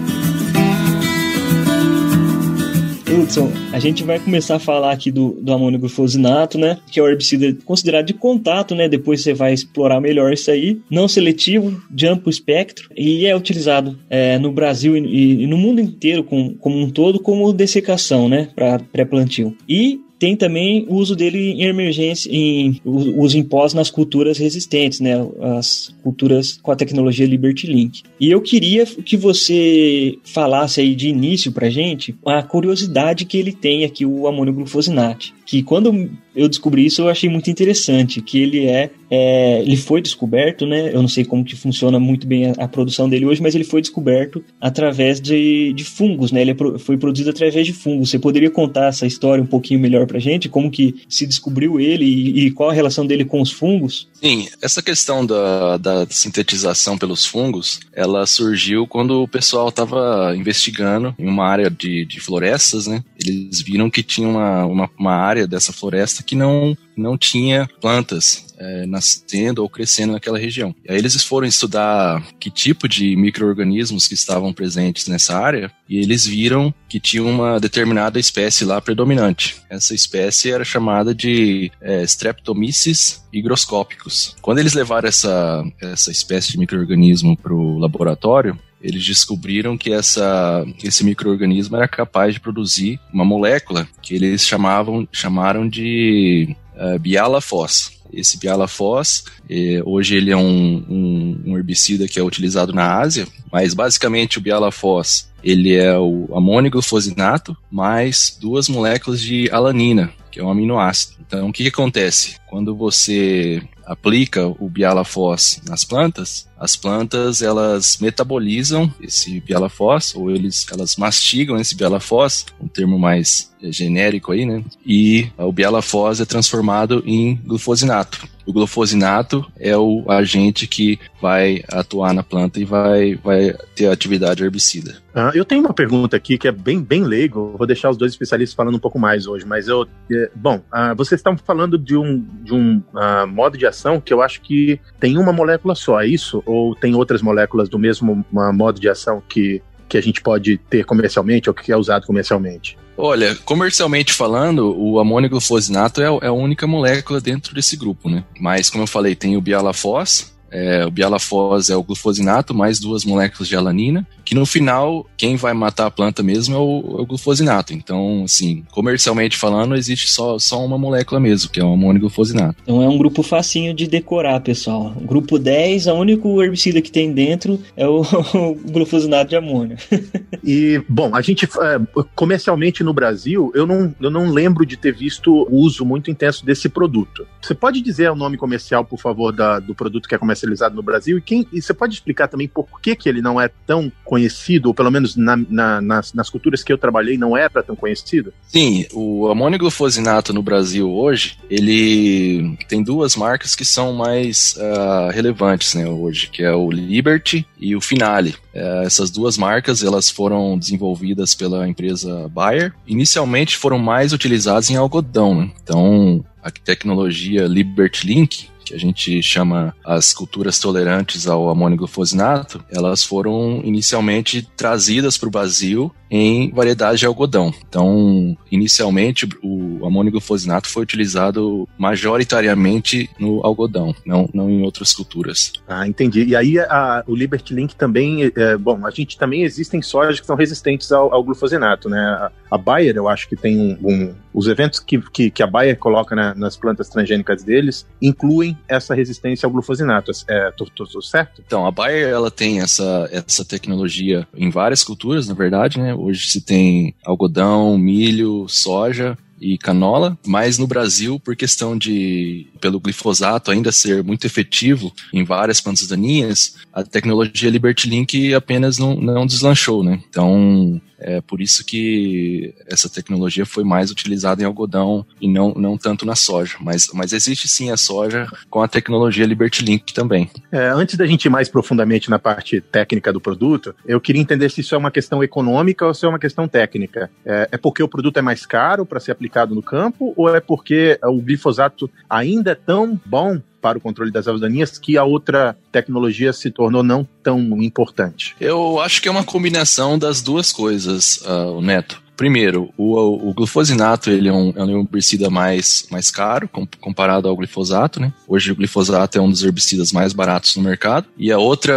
Hudson, 3.32 3.50
a 3.72 3.78
gente 3.78 4.04
vai 4.04 4.18
começar 4.18 4.56
a 4.56 4.58
falar 4.58 4.92
aqui 4.92 5.10
do, 5.10 5.30
do 5.40 5.52
amônio 5.54 5.80
glufosinato, 5.80 6.58
né? 6.58 6.78
Que 6.90 7.00
é 7.00 7.02
o 7.02 7.08
herbicida 7.08 7.56
considerado 7.64 8.04
de 8.04 8.12
contato, 8.12 8.74
né? 8.74 8.90
Depois 8.90 9.22
você 9.22 9.32
vai 9.32 9.54
explorar 9.54 10.02
melhor 10.02 10.34
isso 10.34 10.50
aí. 10.50 10.78
Não 10.90 11.08
seletivo, 11.08 11.82
de 11.90 12.06
amplo 12.06 12.28
espectro 12.28 12.90
e 12.94 13.24
é 13.24 13.34
utilizado 13.34 13.98
é, 14.10 14.38
no 14.38 14.52
Brasil 14.52 14.96
e, 14.98 15.44
e, 15.44 15.46
no 15.46 15.56
mundo 15.56 15.80
inteiro 15.80 16.22
com, 16.22 16.54
como 16.54 16.78
um 16.78 16.90
todo 16.90 17.18
como 17.18 17.50
dessecação, 17.54 18.28
né? 18.28 18.48
Para 18.54 18.78
pré-plantio. 18.78 19.56
E 19.66 20.00
tem 20.22 20.36
também 20.36 20.86
o 20.88 20.94
uso 20.94 21.16
dele 21.16 21.50
em 21.50 21.64
emergência, 21.64 22.30
em 22.32 22.80
uso 22.84 23.36
em 23.36 23.42
pós 23.42 23.74
nas 23.74 23.90
culturas 23.90 24.38
resistentes, 24.38 25.00
né? 25.00 25.14
As 25.58 25.92
culturas 26.00 26.60
com 26.62 26.70
a 26.70 26.76
tecnologia 26.76 27.26
Liberty 27.26 27.66
Link. 27.66 28.04
E 28.20 28.30
eu 28.30 28.40
queria 28.40 28.86
que 28.86 29.16
você 29.16 30.16
falasse 30.22 30.80
aí 30.80 30.94
de 30.94 31.08
início 31.08 31.50
pra 31.50 31.68
gente 31.68 32.14
a 32.24 32.40
curiosidade 32.40 33.24
que 33.24 33.36
ele 33.36 33.50
tem 33.50 33.84
aqui, 33.84 34.06
o 34.06 34.28
amônio 34.28 34.54
glufosinate 34.54 35.34
que 35.52 35.62
quando 35.62 36.08
eu 36.34 36.48
descobri 36.48 36.86
isso 36.86 37.02
eu 37.02 37.10
achei 37.10 37.28
muito 37.28 37.50
interessante, 37.50 38.22
que 38.22 38.40
ele 38.40 38.64
é, 38.64 38.88
é, 39.10 39.60
ele 39.60 39.76
foi 39.76 40.00
descoberto, 40.00 40.64
né? 40.64 40.88
Eu 40.88 41.02
não 41.02 41.08
sei 41.08 41.26
como 41.26 41.44
que 41.44 41.54
funciona 41.54 42.00
muito 42.00 42.26
bem 42.26 42.46
a, 42.46 42.52
a 42.64 42.66
produção 42.66 43.06
dele 43.06 43.26
hoje, 43.26 43.42
mas 43.42 43.54
ele 43.54 43.62
foi 43.62 43.82
descoberto 43.82 44.42
através 44.58 45.20
de, 45.20 45.74
de 45.74 45.84
fungos, 45.84 46.32
né? 46.32 46.40
Ele 46.40 46.52
é 46.52 46.54
pro, 46.54 46.78
foi 46.78 46.96
produzido 46.96 47.28
através 47.28 47.66
de 47.66 47.74
fungos. 47.74 48.08
Você 48.08 48.18
poderia 48.18 48.50
contar 48.50 48.86
essa 48.86 49.06
história 49.06 49.44
um 49.44 49.46
pouquinho 49.46 49.78
melhor 49.78 50.06
pra 50.06 50.18
gente? 50.18 50.48
Como 50.48 50.70
que 50.70 51.02
se 51.06 51.26
descobriu 51.26 51.78
ele 51.78 52.06
e, 52.06 52.46
e 52.46 52.50
qual 52.50 52.70
a 52.70 52.72
relação 52.72 53.06
dele 53.06 53.26
com 53.26 53.42
os 53.42 53.52
fungos? 53.52 54.08
Sim, 54.14 54.48
essa 54.62 54.80
questão 54.80 55.26
da, 55.26 55.76
da 55.76 56.06
sintetização 56.08 56.96
pelos 56.96 57.26
fungos, 57.26 57.80
ela 57.92 58.24
surgiu 58.26 58.86
quando 58.86 59.22
o 59.22 59.28
pessoal 59.28 59.68
estava 59.68 60.34
investigando 60.34 61.14
em 61.18 61.26
uma 61.26 61.44
área 61.44 61.68
de, 61.68 62.06
de 62.06 62.20
florestas, 62.20 62.86
né? 62.86 63.04
Eles 63.20 63.60
viram 63.60 63.90
que 63.90 64.02
tinha 64.02 64.26
uma, 64.26 64.64
uma, 64.64 64.90
uma 64.98 65.12
área 65.12 65.41
área 65.42 65.46
dessa 65.46 65.72
floresta 65.72 66.22
que 66.22 66.34
não, 66.34 66.76
não 66.96 67.18
tinha 67.18 67.68
plantas 67.80 68.46
é, 68.58 68.86
nascendo 68.86 69.62
ou 69.62 69.68
crescendo 69.68 70.12
naquela 70.12 70.38
região. 70.38 70.74
E 70.84 70.92
aí 70.92 70.98
eles 70.98 71.22
foram 71.24 71.46
estudar 71.46 72.24
que 72.38 72.50
tipo 72.50 72.88
de 72.88 73.16
micro-organismos 73.16 74.06
que 74.06 74.14
estavam 74.14 74.52
presentes 74.52 75.08
nessa 75.08 75.36
área 75.36 75.70
e 75.88 75.98
eles 75.98 76.26
viram 76.26 76.72
que 76.88 77.00
tinha 77.00 77.24
uma 77.24 77.58
determinada 77.58 78.18
espécie 78.18 78.64
lá 78.64 78.80
predominante. 78.80 79.56
Essa 79.68 79.94
espécie 79.94 80.50
era 80.50 80.64
chamada 80.64 81.14
de 81.14 81.70
é, 81.80 82.02
Streptomyces 82.04 83.22
higroscópicos. 83.32 84.36
Quando 84.40 84.58
eles 84.58 84.74
levaram 84.74 85.08
essa, 85.08 85.64
essa 85.80 86.10
espécie 86.10 86.52
de 86.52 86.58
micro-organismo 86.58 87.36
para 87.36 87.52
o 87.52 87.78
laboratório, 87.78 88.58
eles 88.82 89.04
descobriram 89.04 89.78
que 89.78 89.92
essa, 89.92 90.64
esse 90.82 91.04
microorganismo 91.04 91.76
era 91.76 91.86
capaz 91.86 92.34
de 92.34 92.40
produzir 92.40 92.98
uma 93.12 93.24
molécula 93.24 93.86
que 94.02 94.14
eles 94.14 94.46
chamavam, 94.46 95.06
chamaram 95.12 95.68
de 95.68 96.54
uh, 96.76 96.98
bialafos. 96.98 98.02
Esse 98.12 98.38
bialafos, 98.38 99.24
eh, 99.48 99.80
hoje 99.86 100.16
ele 100.16 100.30
é 100.30 100.36
um, 100.36 100.84
um, 100.86 101.42
um, 101.46 101.56
herbicida 101.56 102.06
que 102.06 102.18
é 102.18 102.22
utilizado 102.22 102.70
na 102.70 102.98
Ásia, 102.98 103.26
mas 103.50 103.72
basicamente 103.72 104.36
o 104.36 104.40
bialafos 104.42 105.32
ele 105.42 105.74
é 105.74 105.98
o 105.98 106.28
amônio 106.36 106.70
glufosinato 106.70 107.56
mais 107.70 108.36
duas 108.40 108.68
moléculas 108.68 109.20
de 109.20 109.50
alanina, 109.50 110.12
que 110.30 110.38
é 110.38 110.44
um 110.44 110.50
aminoácido. 110.50 111.16
Então, 111.26 111.48
o 111.48 111.52
que, 111.52 111.62
que 111.62 111.68
acontece? 111.70 112.36
Quando 112.48 112.76
você 112.76 113.62
aplica 113.92 114.46
o 114.46 114.68
bialafos 114.68 115.60
nas 115.68 115.84
plantas, 115.84 116.48
as 116.58 116.76
plantas 116.76 117.42
elas 117.42 117.98
metabolizam 118.00 118.92
esse 119.00 119.40
bialafos 119.40 120.14
ou 120.14 120.30
eles 120.30 120.66
elas 120.72 120.96
mastigam 120.96 121.58
esse 121.58 121.74
bialafos, 121.74 122.46
um 122.60 122.68
termo 122.68 122.98
mais 122.98 123.52
genérico 123.62 124.32
aí, 124.32 124.46
né? 124.46 124.64
E 124.84 125.28
o 125.36 125.52
bialafos 125.52 126.20
é 126.20 126.24
transformado 126.24 127.02
em 127.06 127.36
glufosinato. 127.36 128.26
O 128.46 128.52
glufosinato 128.52 129.44
é 129.58 129.76
o 129.76 130.04
agente 130.08 130.66
que 130.66 130.98
vai 131.20 131.62
atuar 131.68 132.12
na 132.12 132.22
planta 132.22 132.60
e 132.60 132.64
vai, 132.64 133.14
vai 133.14 133.54
ter 133.74 133.86
atividade 133.86 134.42
herbicida. 134.42 134.96
Ah, 135.14 135.30
eu 135.34 135.44
tenho 135.44 135.60
uma 135.60 135.74
pergunta 135.74 136.16
aqui 136.16 136.38
que 136.38 136.48
é 136.48 136.52
bem, 136.52 136.80
bem 136.80 137.04
leigo. 137.04 137.54
Vou 137.56 137.66
deixar 137.66 137.90
os 137.90 137.96
dois 137.96 138.12
especialistas 138.12 138.54
falando 138.54 138.76
um 138.76 138.80
pouco 138.80 138.98
mais 138.98 139.26
hoje, 139.26 139.44
mas 139.46 139.68
eu. 139.68 139.86
É, 140.10 140.30
bom, 140.34 140.60
ah, 140.70 140.94
vocês 140.94 141.18
estão 141.18 141.36
falando 141.36 141.78
de 141.78 141.96
um, 141.96 142.24
de 142.42 142.54
um 142.54 142.82
ah, 142.94 143.26
modo 143.26 143.56
de 143.56 143.66
ação 143.66 144.00
que 144.00 144.12
eu 144.12 144.22
acho 144.22 144.40
que 144.40 144.80
tem 144.98 145.18
uma 145.18 145.32
molécula 145.32 145.74
só, 145.74 146.00
é 146.00 146.06
isso? 146.06 146.42
Ou 146.46 146.74
tem 146.74 146.94
outras 146.94 147.22
moléculas 147.22 147.68
do 147.68 147.78
mesmo 147.78 148.24
modo 148.30 148.80
de 148.80 148.88
ação 148.88 149.22
que, 149.28 149.62
que 149.88 149.98
a 149.98 150.02
gente 150.02 150.20
pode 150.20 150.58
ter 150.58 150.84
comercialmente 150.84 151.48
ou 151.48 151.54
que 151.54 151.70
é 151.70 151.76
usado 151.76 152.06
comercialmente? 152.06 152.76
Olha, 152.96 153.34
comercialmente 153.44 154.12
falando, 154.12 154.76
o 154.78 155.00
amônio 155.00 155.30
glufosinato 155.30 156.02
é, 156.02 156.04
é, 156.04 156.26
a 156.26 156.32
única 156.32 156.66
molécula 156.66 157.20
dentro 157.20 157.54
desse 157.54 157.76
grupo, 157.76 158.08
né? 158.08 158.24
Mas, 158.38 158.68
como 158.68 158.82
eu 158.82 158.86
falei, 158.86 159.14
tem 159.14 159.36
o 159.36 159.40
bialafos, 159.40 160.32
é, 160.52 160.84
o 160.84 160.90
bialafos 160.90 161.70
é 161.70 161.76
o 161.76 161.82
glufosinato 161.82 162.54
mais 162.54 162.78
duas 162.78 163.04
moléculas 163.04 163.48
de 163.48 163.56
alanina, 163.56 164.06
que 164.24 164.34
no 164.34 164.44
final, 164.44 165.06
quem 165.16 165.34
vai 165.34 165.54
matar 165.54 165.86
a 165.86 165.90
planta 165.90 166.22
mesmo 166.22 166.54
é 166.54 166.58
o, 166.58 166.96
é 166.98 167.02
o 167.02 167.06
glufosinato. 167.06 167.72
Então, 167.72 168.22
assim, 168.24 168.62
comercialmente 168.70 169.36
falando, 169.36 169.74
existe 169.74 170.08
só, 170.08 170.38
só 170.38 170.64
uma 170.64 170.76
molécula 170.76 171.18
mesmo, 171.18 171.50
que 171.50 171.58
é 171.58 171.64
o 171.64 171.72
amônio 171.72 172.00
glufosinato. 172.00 172.56
Então 172.62 172.82
é 172.82 172.88
um 172.88 172.98
grupo 172.98 173.22
facinho 173.22 173.72
de 173.72 173.86
decorar, 173.86 174.40
pessoal. 174.40 174.94
Grupo 175.00 175.38
10, 175.38 175.86
o 175.86 175.94
único 175.94 176.42
herbicida 176.42 176.82
que 176.82 176.92
tem 176.92 177.12
dentro 177.12 177.58
é 177.76 177.86
o, 177.88 178.02
o 178.34 178.54
glufosinato 178.54 179.30
de 179.30 179.36
amônio. 179.36 179.76
e, 180.44 180.82
bom, 180.86 181.14
a 181.14 181.22
gente, 181.22 181.46
é, 181.46 182.02
comercialmente 182.14 182.84
no 182.84 182.92
Brasil, 182.92 183.50
eu 183.54 183.66
não, 183.66 183.94
eu 184.00 184.10
não 184.10 184.30
lembro 184.30 184.66
de 184.66 184.76
ter 184.76 184.94
visto 184.94 185.32
o 185.32 185.56
uso 185.56 185.84
muito 185.84 186.10
intenso 186.10 186.44
desse 186.44 186.68
produto. 186.68 187.26
Você 187.40 187.54
pode 187.54 187.80
dizer 187.80 188.10
o 188.10 188.16
nome 188.16 188.36
comercial, 188.36 188.84
por 188.84 189.00
favor, 189.00 189.32
da, 189.32 189.58
do 189.58 189.74
produto 189.74 190.08
que 190.08 190.14
é 190.14 190.18
comercial 190.18 190.41
comercializado 190.42 190.74
no 190.74 190.82
Brasil? 190.82 191.18
E, 191.18 191.22
quem, 191.22 191.46
e 191.52 191.62
você 191.62 191.72
pode 191.72 191.94
explicar 191.94 192.28
também 192.28 192.48
por 192.48 192.80
que, 192.80 192.96
que 192.96 193.08
ele 193.08 193.22
não 193.22 193.40
é 193.40 193.48
tão 193.66 193.90
conhecido, 194.04 194.68
ou 194.68 194.74
pelo 194.74 194.90
menos 194.90 195.16
na, 195.16 195.36
na, 195.48 195.80
nas, 195.80 196.12
nas 196.12 196.28
culturas 196.28 196.62
que 196.62 196.72
eu 196.72 196.78
trabalhei 196.78 197.16
não 197.16 197.36
é 197.36 197.48
para 197.48 197.62
tão 197.62 197.76
conhecido? 197.76 198.32
Sim, 198.48 198.86
o 198.92 199.28
amônio 199.28 199.58
glufosinato 199.58 200.32
no 200.32 200.42
Brasil 200.42 200.90
hoje, 200.90 201.38
ele 201.48 202.56
tem 202.68 202.82
duas 202.82 203.16
marcas 203.16 203.54
que 203.54 203.64
são 203.64 203.92
mais 203.92 204.56
uh, 204.56 205.10
relevantes 205.12 205.74
né, 205.74 205.86
hoje, 205.86 206.28
que 206.28 206.42
é 206.42 206.52
o 206.52 206.70
Liberty 206.70 207.46
e 207.58 207.76
o 207.76 207.80
Finale. 207.80 208.34
Uh, 208.54 208.82
essas 208.84 209.10
duas 209.10 209.38
marcas 209.38 209.82
elas 209.82 210.10
foram 210.10 210.58
desenvolvidas 210.58 211.34
pela 211.34 211.68
empresa 211.68 212.28
Bayer. 212.28 212.74
Inicialmente 212.86 213.56
foram 213.56 213.78
mais 213.78 214.12
utilizadas 214.12 214.70
em 214.70 214.76
algodão. 214.76 215.34
Né? 215.34 215.50
Então, 215.62 216.24
a 216.42 216.50
tecnologia 216.50 217.46
Liberty 217.46 218.06
Link 218.06 218.51
que 218.72 218.76
a 218.76 218.78
gente 218.78 219.22
chama 219.22 219.74
as 219.84 220.14
culturas 220.14 220.58
tolerantes 220.58 221.26
ao 221.26 221.50
amônio 221.50 221.76
glufosinato, 221.76 222.64
elas 222.70 223.04
foram 223.04 223.60
inicialmente 223.62 224.48
trazidas 224.56 225.18
para 225.18 225.28
o 225.28 225.30
Brasil 225.30 225.94
em 226.12 226.50
variedades 226.50 227.00
de 227.00 227.06
algodão. 227.06 227.54
Então, 227.66 228.36
inicialmente, 228.50 229.26
o 229.42 229.86
amônio 229.86 230.12
glufosinato 230.12 230.68
foi 230.68 230.82
utilizado 230.82 231.66
majoritariamente 231.78 233.08
no 233.18 233.40
algodão, 233.44 233.94
não, 234.04 234.28
não 234.34 234.50
em 234.50 234.62
outras 234.62 234.92
culturas. 234.92 235.54
Ah, 235.66 235.88
entendi. 235.88 236.24
E 236.24 236.36
aí 236.36 236.58
a, 236.58 237.02
o 237.06 237.16
Liberty 237.16 237.54
Link 237.54 237.74
também, 237.74 238.30
é, 238.36 238.56
bom, 238.58 238.86
a 238.86 238.90
gente 238.90 239.16
também 239.16 239.42
existem 239.42 239.80
sojas 239.80 240.20
que 240.20 240.26
são 240.26 240.36
resistentes 240.36 240.92
ao, 240.92 241.14
ao 241.14 241.24
glufosinato, 241.24 241.88
né? 241.88 241.98
A, 241.98 242.30
a 242.50 242.58
Bayer, 242.58 242.94
eu 242.94 243.08
acho 243.08 243.26
que 243.26 243.34
tem 243.34 243.58
um, 243.58 243.78
um 243.82 244.14
os 244.34 244.46
eventos 244.46 244.80
que, 244.80 244.98
que, 244.98 245.30
que, 245.30 245.42
a 245.42 245.46
Bayer 245.46 245.78
coloca 245.78 246.14
na, 246.14 246.34
nas 246.34 246.56
plantas 246.56 246.88
transgênicas 246.88 247.42
deles 247.42 247.86
incluem 248.00 248.56
essa 248.66 248.94
resistência 248.94 249.46
ao 249.46 249.52
glufosinato. 249.52 250.10
É, 250.28 250.50
tô, 250.52 250.64
tô, 250.64 250.86
tô 250.86 251.02
certo? 251.02 251.42
Então, 251.46 251.66
a 251.66 251.70
Bayer 251.70 252.08
ela 252.08 252.30
tem 252.30 252.60
essa, 252.60 253.08
essa 253.12 253.44
tecnologia 253.44 254.26
em 254.34 254.50
várias 254.50 254.82
culturas, 254.82 255.28
na 255.28 255.34
verdade, 255.34 255.80
né? 255.80 255.94
Hoje 256.02 256.26
se 256.26 256.40
tem 256.40 256.96
algodão, 257.04 257.78
milho, 257.78 258.46
soja 258.48 259.16
e 259.40 259.56
canola, 259.56 260.18
mas 260.26 260.58
no 260.58 260.66
Brasil, 260.66 261.20
por 261.20 261.36
questão 261.36 261.78
de, 261.78 262.48
pelo 262.60 262.80
glifosato 262.80 263.52
ainda 263.52 263.70
ser 263.70 264.02
muito 264.02 264.24
efetivo 264.24 264.92
em 265.12 265.24
várias 265.24 265.60
plantas 265.60 265.86
daninhas, 265.86 266.56
a 266.72 266.82
tecnologia 266.82 267.50
Liberty 267.50 267.88
Link 267.88 268.34
apenas 268.34 268.78
não, 268.78 268.96
não 268.96 269.26
deslanchou, 269.26 269.84
né? 269.84 270.00
Então, 270.08 270.80
é 271.02 271.20
por 271.20 271.40
isso 271.40 271.64
que 271.64 272.54
essa 272.66 272.88
tecnologia 272.88 273.44
foi 273.44 273.64
mais 273.64 273.90
utilizada 273.90 274.42
em 274.42 274.46
algodão 274.46 275.04
e 275.20 275.28
não, 275.28 275.52
não 275.54 275.76
tanto 275.76 276.06
na 276.06 276.14
soja. 276.14 276.56
Mas, 276.60 276.88
mas 276.94 277.12
existe 277.12 277.48
sim 277.48 277.70
a 277.70 277.76
soja 277.76 278.26
com 278.48 278.62
a 278.62 278.68
tecnologia 278.68 279.26
Liberty 279.26 279.64
Link 279.64 279.92
também. 279.92 280.30
É, 280.50 280.68
antes 280.68 280.96
da 280.96 281.06
gente 281.06 281.26
ir 281.26 281.30
mais 281.30 281.48
profundamente 281.48 282.10
na 282.10 282.18
parte 282.18 282.60
técnica 282.60 283.12
do 283.12 283.20
produto, 283.20 283.74
eu 283.86 284.00
queria 284.00 284.22
entender 284.22 284.50
se 284.50 284.60
isso 284.60 284.74
é 284.74 284.78
uma 284.78 284.90
questão 284.90 285.22
econômica 285.22 285.86
ou 285.86 285.94
se 285.94 286.04
é 286.04 286.08
uma 286.08 286.18
questão 286.18 286.46
técnica. 286.48 287.10
É, 287.24 287.48
é 287.52 287.58
porque 287.58 287.82
o 287.82 287.88
produto 287.88 288.18
é 288.18 288.22
mais 288.22 288.46
caro 288.46 288.86
para 288.86 289.00
ser 289.00 289.12
aplicado 289.12 289.54
no 289.54 289.62
campo 289.62 290.12
ou 290.16 290.34
é 290.34 290.40
porque 290.40 290.98
o 291.02 291.20
glifosato 291.20 291.90
ainda 292.08 292.52
é 292.52 292.54
tão 292.54 293.00
bom 293.04 293.40
para 293.62 293.78
o 293.78 293.80
controle 293.80 294.10
das 294.10 294.26
ervas 294.26 294.40
daninhas 294.40 294.76
que 294.76 294.98
a 294.98 295.04
outra 295.04 295.56
tecnologia 295.70 296.32
se 296.32 296.50
tornou 296.50 296.82
não 296.82 297.06
tão 297.22 297.40
importante? 297.62 298.34
Eu 298.40 298.80
acho 298.80 299.00
que 299.00 299.08
é 299.08 299.10
uma 299.10 299.24
combinação 299.24 299.96
das 299.96 300.20
duas 300.20 300.52
coisas, 300.52 301.18
uh, 301.18 301.60
Neto. 301.60 302.01
Primeiro, 302.16 302.72
o, 302.76 303.30
o 303.30 303.34
glufosinato 303.34 304.10
ele 304.10 304.28
é 304.28 304.32
um, 304.32 304.52
é 304.54 304.64
um 304.64 304.80
herbicida 304.80 305.30
mais, 305.30 305.86
mais 305.90 306.10
caro 306.10 306.48
comparado 306.80 307.28
ao 307.28 307.36
glifosato, 307.36 308.00
né? 308.00 308.12
Hoje 308.28 308.52
o 308.52 308.56
glifosato 308.56 309.18
é 309.18 309.20
um 309.20 309.30
dos 309.30 309.42
herbicidas 309.42 309.92
mais 309.92 310.12
baratos 310.12 310.56
no 310.56 310.62
mercado. 310.62 311.06
E 311.16 311.32
a 311.32 311.38
outra 311.38 311.74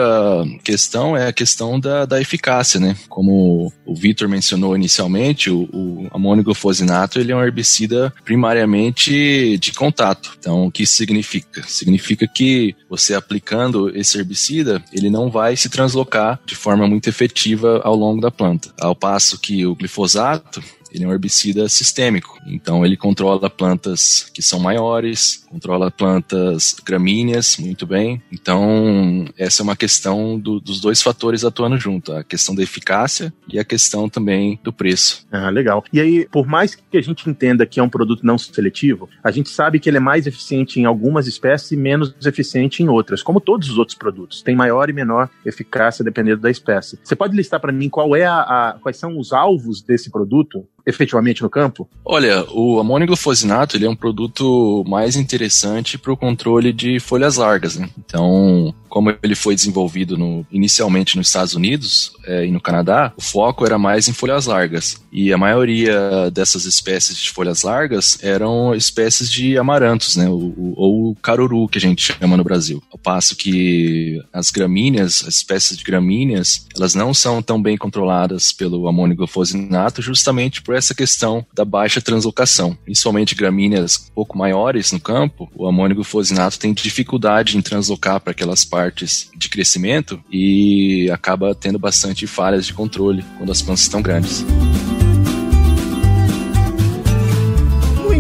questão 0.63 1.15
é 1.15 1.27
a 1.27 1.33
questão 1.33 1.79
da, 1.79 2.05
da 2.05 2.21
eficácia, 2.21 2.79
né? 2.79 2.95
Como 3.07 3.71
o 3.85 3.95
Vitor 3.95 4.27
mencionou 4.27 4.75
inicialmente, 4.75 5.49
o, 5.49 5.69
o 5.73 6.07
amônio 6.11 6.43
glufosinato 6.43 7.19
ele 7.19 7.31
é 7.31 7.35
um 7.35 7.43
herbicida 7.43 8.13
primariamente 8.23 9.57
de 9.57 9.71
contato. 9.73 10.35
Então, 10.37 10.67
o 10.67 10.71
que 10.71 10.85
significa? 10.85 11.63
Significa 11.67 12.27
que 12.27 12.75
você 12.89 13.13
aplicando 13.13 13.89
esse 13.95 14.17
herbicida, 14.17 14.83
ele 14.91 15.09
não 15.09 15.29
vai 15.29 15.55
se 15.55 15.69
translocar 15.69 16.39
de 16.45 16.55
forma 16.55 16.87
muito 16.87 17.09
efetiva 17.09 17.81
ao 17.83 17.95
longo 17.95 18.21
da 18.21 18.31
planta. 18.31 18.69
Ao 18.79 18.95
passo 18.95 19.39
que 19.39 19.65
o 19.65 19.75
glifosato 19.75 20.24
Exato 20.25 20.74
ele 20.95 21.05
é 21.05 21.07
um 21.07 21.11
herbicida 21.11 21.67
sistêmico, 21.67 22.39
então 22.45 22.85
ele 22.85 22.95
controla 22.95 23.49
plantas 23.49 24.29
que 24.33 24.41
são 24.41 24.59
maiores, 24.59 25.45
controla 25.49 25.91
plantas 25.91 26.75
gramíneas 26.85 27.57
muito 27.57 27.85
bem. 27.85 28.21
Então, 28.31 29.25
essa 29.37 29.61
é 29.61 29.63
uma 29.63 29.75
questão 29.75 30.39
do, 30.39 30.59
dos 30.59 30.79
dois 30.79 31.01
fatores 31.01 31.43
atuando 31.43 31.77
junto, 31.77 32.13
a 32.13 32.23
questão 32.23 32.55
da 32.55 32.63
eficácia 32.63 33.33
e 33.47 33.59
a 33.59 33.63
questão 33.63 34.09
também 34.09 34.59
do 34.63 34.71
preço. 34.71 35.25
Ah, 35.31 35.49
legal. 35.49 35.83
E 35.91 35.99
aí, 35.99 36.27
por 36.31 36.47
mais 36.47 36.75
que 36.75 36.97
a 36.97 37.01
gente 37.01 37.29
entenda 37.29 37.65
que 37.65 37.79
é 37.79 37.83
um 37.83 37.89
produto 37.89 38.25
não 38.25 38.37
seletivo, 38.37 39.09
a 39.23 39.31
gente 39.31 39.49
sabe 39.49 39.79
que 39.79 39.89
ele 39.89 39.97
é 39.97 40.01
mais 40.01 40.27
eficiente 40.27 40.79
em 40.79 40.85
algumas 40.85 41.27
espécies 41.27 41.71
e 41.71 41.77
menos 41.77 42.15
eficiente 42.25 42.81
em 42.81 42.87
outras, 42.87 43.21
como 43.21 43.39
todos 43.39 43.69
os 43.69 43.77
outros 43.77 43.97
produtos. 43.97 44.41
Tem 44.41 44.55
maior 44.55 44.89
e 44.89 44.93
menor 44.93 45.29
eficácia 45.45 46.03
dependendo 46.03 46.41
da 46.41 46.51
espécie. 46.51 46.99
Você 47.03 47.15
pode 47.15 47.35
listar 47.35 47.59
para 47.59 47.71
mim 47.71 47.89
qual 47.89 48.15
é 48.15 48.25
a, 48.25 48.39
a, 48.39 48.73
quais 48.81 48.97
são 48.97 49.17
os 49.17 49.33
alvos 49.33 49.81
desse 49.81 50.09
produto 50.09 50.65
efetivamente 50.85 51.41
no 51.41 51.49
campo? 51.49 51.89
Olha, 52.03 52.45
o 52.51 52.79
amônio 52.79 53.07
glufosinato 53.07 53.75
ele 53.75 53.85
é 53.85 53.89
um 53.89 53.95
produto 53.95 54.83
mais 54.87 55.15
interessante 55.15 55.97
para 55.97 56.13
o 56.13 56.17
controle 56.17 56.71
de 56.71 56.99
folhas 56.99 57.37
largas. 57.37 57.75
Né? 57.77 57.89
Então, 57.97 58.73
como 58.95 59.13
ele 59.21 59.35
foi 59.35 59.53
desenvolvido 59.53 60.17
no, 60.17 60.47
inicialmente 60.49 61.17
nos 61.17 61.27
Estados 61.27 61.53
Unidos 61.53 62.13
é, 62.25 62.45
e 62.45 62.49
no 62.51 62.61
Canadá, 62.61 63.11
o 63.17 63.21
foco 63.21 63.65
era 63.65 63.77
mais 63.77 64.07
em 64.07 64.13
folhas 64.13 64.45
largas. 64.45 65.03
E 65.11 65.33
a 65.33 65.37
maioria 65.37 66.31
dessas 66.31 66.63
espécies 66.63 67.17
de 67.17 67.29
folhas 67.29 67.61
largas 67.61 68.17
eram 68.23 68.73
espécies 68.73 69.29
de 69.29 69.57
amarantos, 69.57 70.15
né? 70.15 70.29
O, 70.29 70.73
ou 70.77 71.13
caruru, 71.15 71.67
que 71.67 71.77
a 71.77 71.81
gente 71.81 72.13
chama 72.13 72.37
no 72.37 72.43
Brasil. 72.45 72.81
Ao 72.89 72.97
passo 72.97 73.35
que 73.35 74.23
as 74.31 74.49
gramíneas, 74.49 75.25
as 75.27 75.35
espécies 75.35 75.77
de 75.77 75.83
gramíneas, 75.83 76.65
elas 76.73 76.95
não 76.95 77.13
são 77.13 77.41
tão 77.41 77.61
bem 77.61 77.75
controladas 77.75 78.53
pelo 78.53 78.87
amônio 78.87 79.17
glufosinato 79.17 80.01
justamente 80.01 80.61
por 80.61 80.73
essa 80.73 80.95
questão 80.95 81.45
da 81.53 81.65
baixa 81.65 81.99
translocação. 81.99 82.77
Principalmente 82.85 83.35
gramíneas 83.35 84.07
um 84.09 84.13
pouco 84.13 84.37
maiores 84.37 84.93
no 84.93 85.01
campo, 85.01 85.51
o 85.53 85.67
amônio 85.67 85.97
glufosinato 85.97 86.57
tem 86.57 86.73
dificuldade 86.73 87.57
em 87.57 87.61
translocar 87.61 88.21
para 88.21 88.31
aquelas 88.31 88.63
partes 88.63 88.84
partes 88.85 89.31
de 89.35 89.49
crescimento 89.49 90.23
e 90.31 91.09
acaba 91.11 91.55
tendo 91.55 91.79
bastante 91.79 92.27
falhas 92.27 92.67
de 92.67 92.73
controle 92.73 93.25
quando 93.37 93.51
as 93.51 93.61
plantas 93.61 93.81
estão 93.81 94.01
grandes. 94.01 94.45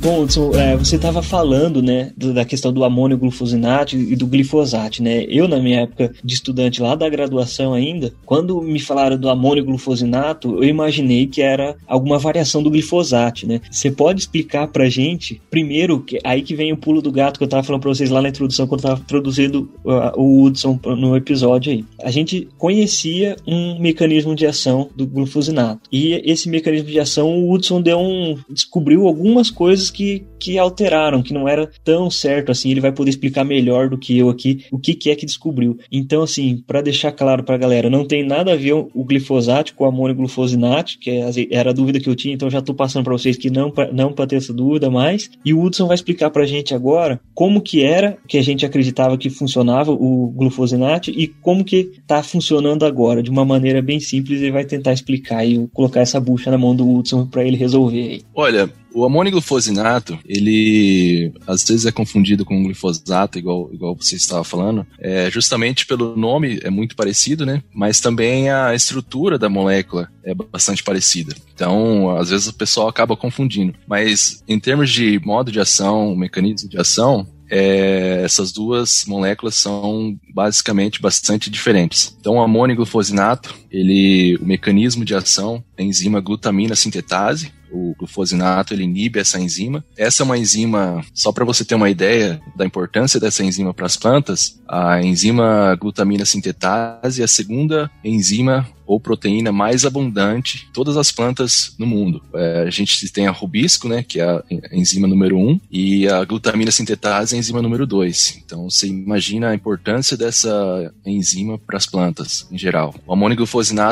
Bom, 0.09 0.23
Hudson, 0.23 0.53
é, 0.55 0.75
você 0.75 0.97
estava 0.97 1.23
falando, 1.23 1.83
né, 1.83 2.12
da 2.17 2.43
questão 2.43 2.73
do 2.73 2.83
amônio 2.83 3.19
glufosinato 3.19 3.95
e 3.95 4.17
do 4.17 4.27
glifosato, 4.27 5.03
né? 5.03 5.27
Eu, 5.29 5.47
na 5.47 5.59
minha 5.59 5.81
época 5.81 6.15
de 6.25 6.33
estudante 6.33 6.81
lá 6.81 6.95
da 6.95 7.07
graduação 7.11 7.75
ainda, 7.75 8.15
quando 8.25 8.59
me 8.62 8.81
falaram 8.81 9.19
do 9.19 9.29
amônio 9.29 9.62
glufosinato, 9.62 10.65
eu 10.65 10.65
imaginei 10.65 11.27
que 11.27 11.43
era 11.43 11.77
alguma 11.87 12.19
variação 12.19 12.62
do 12.62 12.71
glifosato, 12.71 13.47
né? 13.47 13.61
Você 13.71 13.91
pode 13.91 14.21
explicar 14.21 14.69
pra 14.69 14.88
gente, 14.88 15.43
primeiro, 15.50 16.00
que, 16.00 16.19
aí 16.25 16.41
que 16.41 16.55
vem 16.55 16.73
o 16.73 16.79
pulo 16.79 17.03
do 17.03 17.12
gato 17.12 17.37
que 17.37 17.45
eu 17.45 17.47
estava 17.47 17.62
falando 17.62 17.83
pra 17.83 17.91
vocês 17.91 18.09
lá 18.09 18.23
na 18.23 18.31
introdução, 18.31 18.67
quando 18.67 18.85
eu 18.85 18.88
tava 18.88 19.00
introduzindo 19.03 19.71
uh, 19.85 20.19
o 20.19 20.43
Hudson 20.43 20.81
no 20.87 21.19
episódio 21.19 21.71
aí. 21.71 21.85
A 22.03 22.11
gente 22.11 22.49
conhecia 22.57 23.37
um 23.47 23.79
mecanismo 23.79 24.35
de 24.35 24.47
ação 24.47 24.88
do 24.97 25.07
glufosinato. 25.07 25.83
E 25.93 26.15
esse 26.25 26.49
mecanismo 26.49 26.88
de 26.88 26.99
ação, 26.99 27.29
o 27.29 27.53
Hudson 27.53 27.83
deu 27.83 27.99
um, 27.99 28.38
descobriu 28.49 29.07
algumas 29.07 29.50
coisas 29.50 29.91
que, 29.98 29.98
que 30.38 30.59
alteraram, 30.59 31.23
que 31.23 31.35
não 31.35 31.49
era 31.49 31.71
tão 31.85 32.11
certo 32.11 32.52
assim. 32.52 32.71
Ele 32.71 32.81
vai 32.81 32.93
poder 32.93 33.11
explicar 33.11 33.45
melhor 33.45 33.88
do 33.88 33.99
que 33.99 34.17
eu 34.19 34.28
aqui 34.28 34.64
o 34.71 34.78
que, 34.78 34.95
que 34.95 35.11
é 35.11 35.17
que 35.17 35.26
descobriu. 35.26 35.78
Então, 35.90 36.23
assim, 36.23 36.62
para 36.67 36.81
deixar 36.81 37.12
claro 37.12 37.43
pra 37.43 37.57
galera, 37.57 37.90
não 37.90 38.05
tem 38.05 38.26
nada 38.26 38.52
a 38.52 38.57
ver 38.57 38.73
o 38.73 39.05
glifosato 39.05 39.75
com 39.75 39.85
o 39.85 39.88
amônio 39.88 40.17
glufosinato, 40.17 40.99
que 40.99 41.11
é 41.11 41.28
era 41.50 41.71
a 41.71 41.73
dúvida 41.73 42.00
que 42.00 42.09
eu 42.09 42.17
tinha, 42.17 42.35
então 42.35 42.50
já 42.50 42.61
tô 42.61 42.75
passando 42.75 43.05
para 43.05 43.12
vocês 43.12 43.37
que 43.37 43.50
não, 43.50 43.73
não 43.93 44.12
para 44.12 44.26
ter 44.26 44.37
essa 44.37 44.52
dúvida 44.52 44.90
mais. 44.90 45.31
E 45.45 45.52
o 45.52 45.62
Hudson 45.62 45.87
vai 45.87 45.95
explicar 45.95 46.31
pra 46.31 46.47
gente 46.47 46.75
agora 46.75 47.21
como 47.35 47.61
que 47.61 47.83
era 47.83 48.19
que 48.26 48.38
a 48.38 48.43
gente 48.43 48.64
acreditava 48.64 49.19
que 49.19 49.31
funcionava 49.31 49.93
o 49.93 50.33
glufosinato 50.35 51.11
e 51.11 51.26
como 51.26 51.64
que 51.64 51.93
tá 52.07 52.23
funcionando 52.23 52.85
agora, 52.85 53.23
de 53.23 53.31
uma 53.31 53.45
maneira 53.45 53.83
bem 53.83 54.00
simples, 54.00 54.40
ele 54.40 54.52
vai 54.52 54.64
tentar 54.64 54.93
explicar 54.93 55.45
e 55.45 55.69
colocar 55.73 56.00
essa 56.00 56.21
bucha 56.21 56.50
na 56.50 56.59
mão 56.59 56.75
do 56.75 56.88
Hudson 56.88 57.26
para 57.26 57.45
ele 57.45 57.57
resolver. 57.57 58.23
Olha, 58.35 58.71
o 58.99 59.05
amônio 59.05 59.33
glufosinato, 59.33 60.19
ele 60.26 61.33
às 61.47 61.62
vezes 61.64 61.87
é 61.87 61.93
confundido 61.93 62.45
com 62.45 62.62
glifosato, 62.64 63.38
igual, 63.38 63.71
igual 63.73 63.97
você 63.97 64.17
estava 64.17 64.43
falando, 64.43 64.85
é, 64.99 65.31
justamente 65.31 65.87
pelo 65.87 66.17
nome 66.17 66.59
é 66.62 66.71
muito 66.71 66.97
parecido, 66.97 67.47
né? 67.47 67.62
Mas 67.73 68.00
também 68.00 68.50
a 68.50 68.75
estrutura 68.75 69.38
da 69.38 69.49
molécula 69.49 70.11
é 70.25 70.35
bastante 70.35 70.83
parecida. 70.83 71.35
Então, 71.55 72.17
às 72.17 72.31
vezes 72.31 72.49
o 72.49 72.55
pessoal 72.55 72.88
acaba 72.88 73.17
confundindo. 73.17 73.75
Mas 73.87 74.43
em 74.49 74.59
termos 74.59 74.90
de 74.90 75.21
modo 75.25 75.52
de 75.52 75.61
ação, 75.61 76.17
mecanismo 76.17 76.69
de 76.69 76.78
ação, 76.78 77.26
é, 77.50 78.21
essas 78.25 78.52
duas 78.52 79.05
moléculas 79.07 79.55
são 79.55 80.19
basicamente 80.35 81.00
bastante 81.00 81.50
diferentes. 81.50 82.17
Então, 82.21 82.35
o 82.35 82.43
amônio 82.43 82.76
glufosinato, 82.76 83.55
ele, 83.71 84.37
o 84.37 84.45
mecanismo 84.45 85.05
de 85.05 85.14
ação 85.14 85.62
é 85.76 85.83
a 85.83 85.85
enzima 85.85 86.21
glutamina 86.21 86.76
sintetase, 86.76 87.52
o 87.71 87.95
glufosinato 87.99 88.75
ele 88.75 88.85
inibe 88.85 89.19
essa 89.19 89.41
enzima. 89.41 89.85
Essa 89.97 90.23
é 90.23 90.25
uma 90.25 90.39
enzima, 90.39 91.05
só 91.15 91.33
para 91.33 91.45
você 91.45 91.65
ter 91.65 91.75
uma 91.75 91.91
ideia 91.91 92.41
da 92.57 92.65
importância 92.65 93.21
dessa 93.21 93.45
enzima 93.45 93.73
para 93.75 93.87
as 93.87 93.97
plantas, 93.97 94.61
a 94.69 95.03
enzima 95.03 95.77
glutamina 95.77 96.25
sintetase 96.25 97.23
é 97.23 97.25
a 97.25 97.29
segunda 97.29 97.91
enzima 98.05 98.67
ou 98.88 98.99
proteína 98.99 99.52
mais 99.52 99.85
abundante 99.85 100.66
em 100.68 100.73
todas 100.73 100.97
as 100.97 101.12
plantas 101.12 101.75
no 101.78 101.87
mundo. 101.87 102.23
É, 102.35 102.64
a 102.66 102.71
gente 102.71 103.09
tem 103.12 103.26
a 103.26 103.30
rubisco, 103.30 103.88
né, 103.88 104.02
que 104.02 104.18
é 104.18 104.25
a 104.25 104.42
enzima 104.73 105.07
número 105.07 105.37
1, 105.37 105.49
um, 105.49 105.61
e 105.71 106.09
a 106.09 106.25
glutamina 106.25 106.71
sintetase 106.71 107.37
a 107.37 107.38
enzima 107.38 107.61
número 107.61 107.87
2. 107.87 108.42
Então 108.45 108.71
você 108.71 108.87
imagina 108.87 109.50
a 109.50 109.54
importância 109.54 110.16
dessa 110.16 110.92
enzima 111.04 111.59
para 111.59 111.76
as 111.76 111.85
plantas 111.85 112.47
em 112.50 112.57
geral. 112.57 112.95
O 113.07 113.12
amônio 113.12 113.37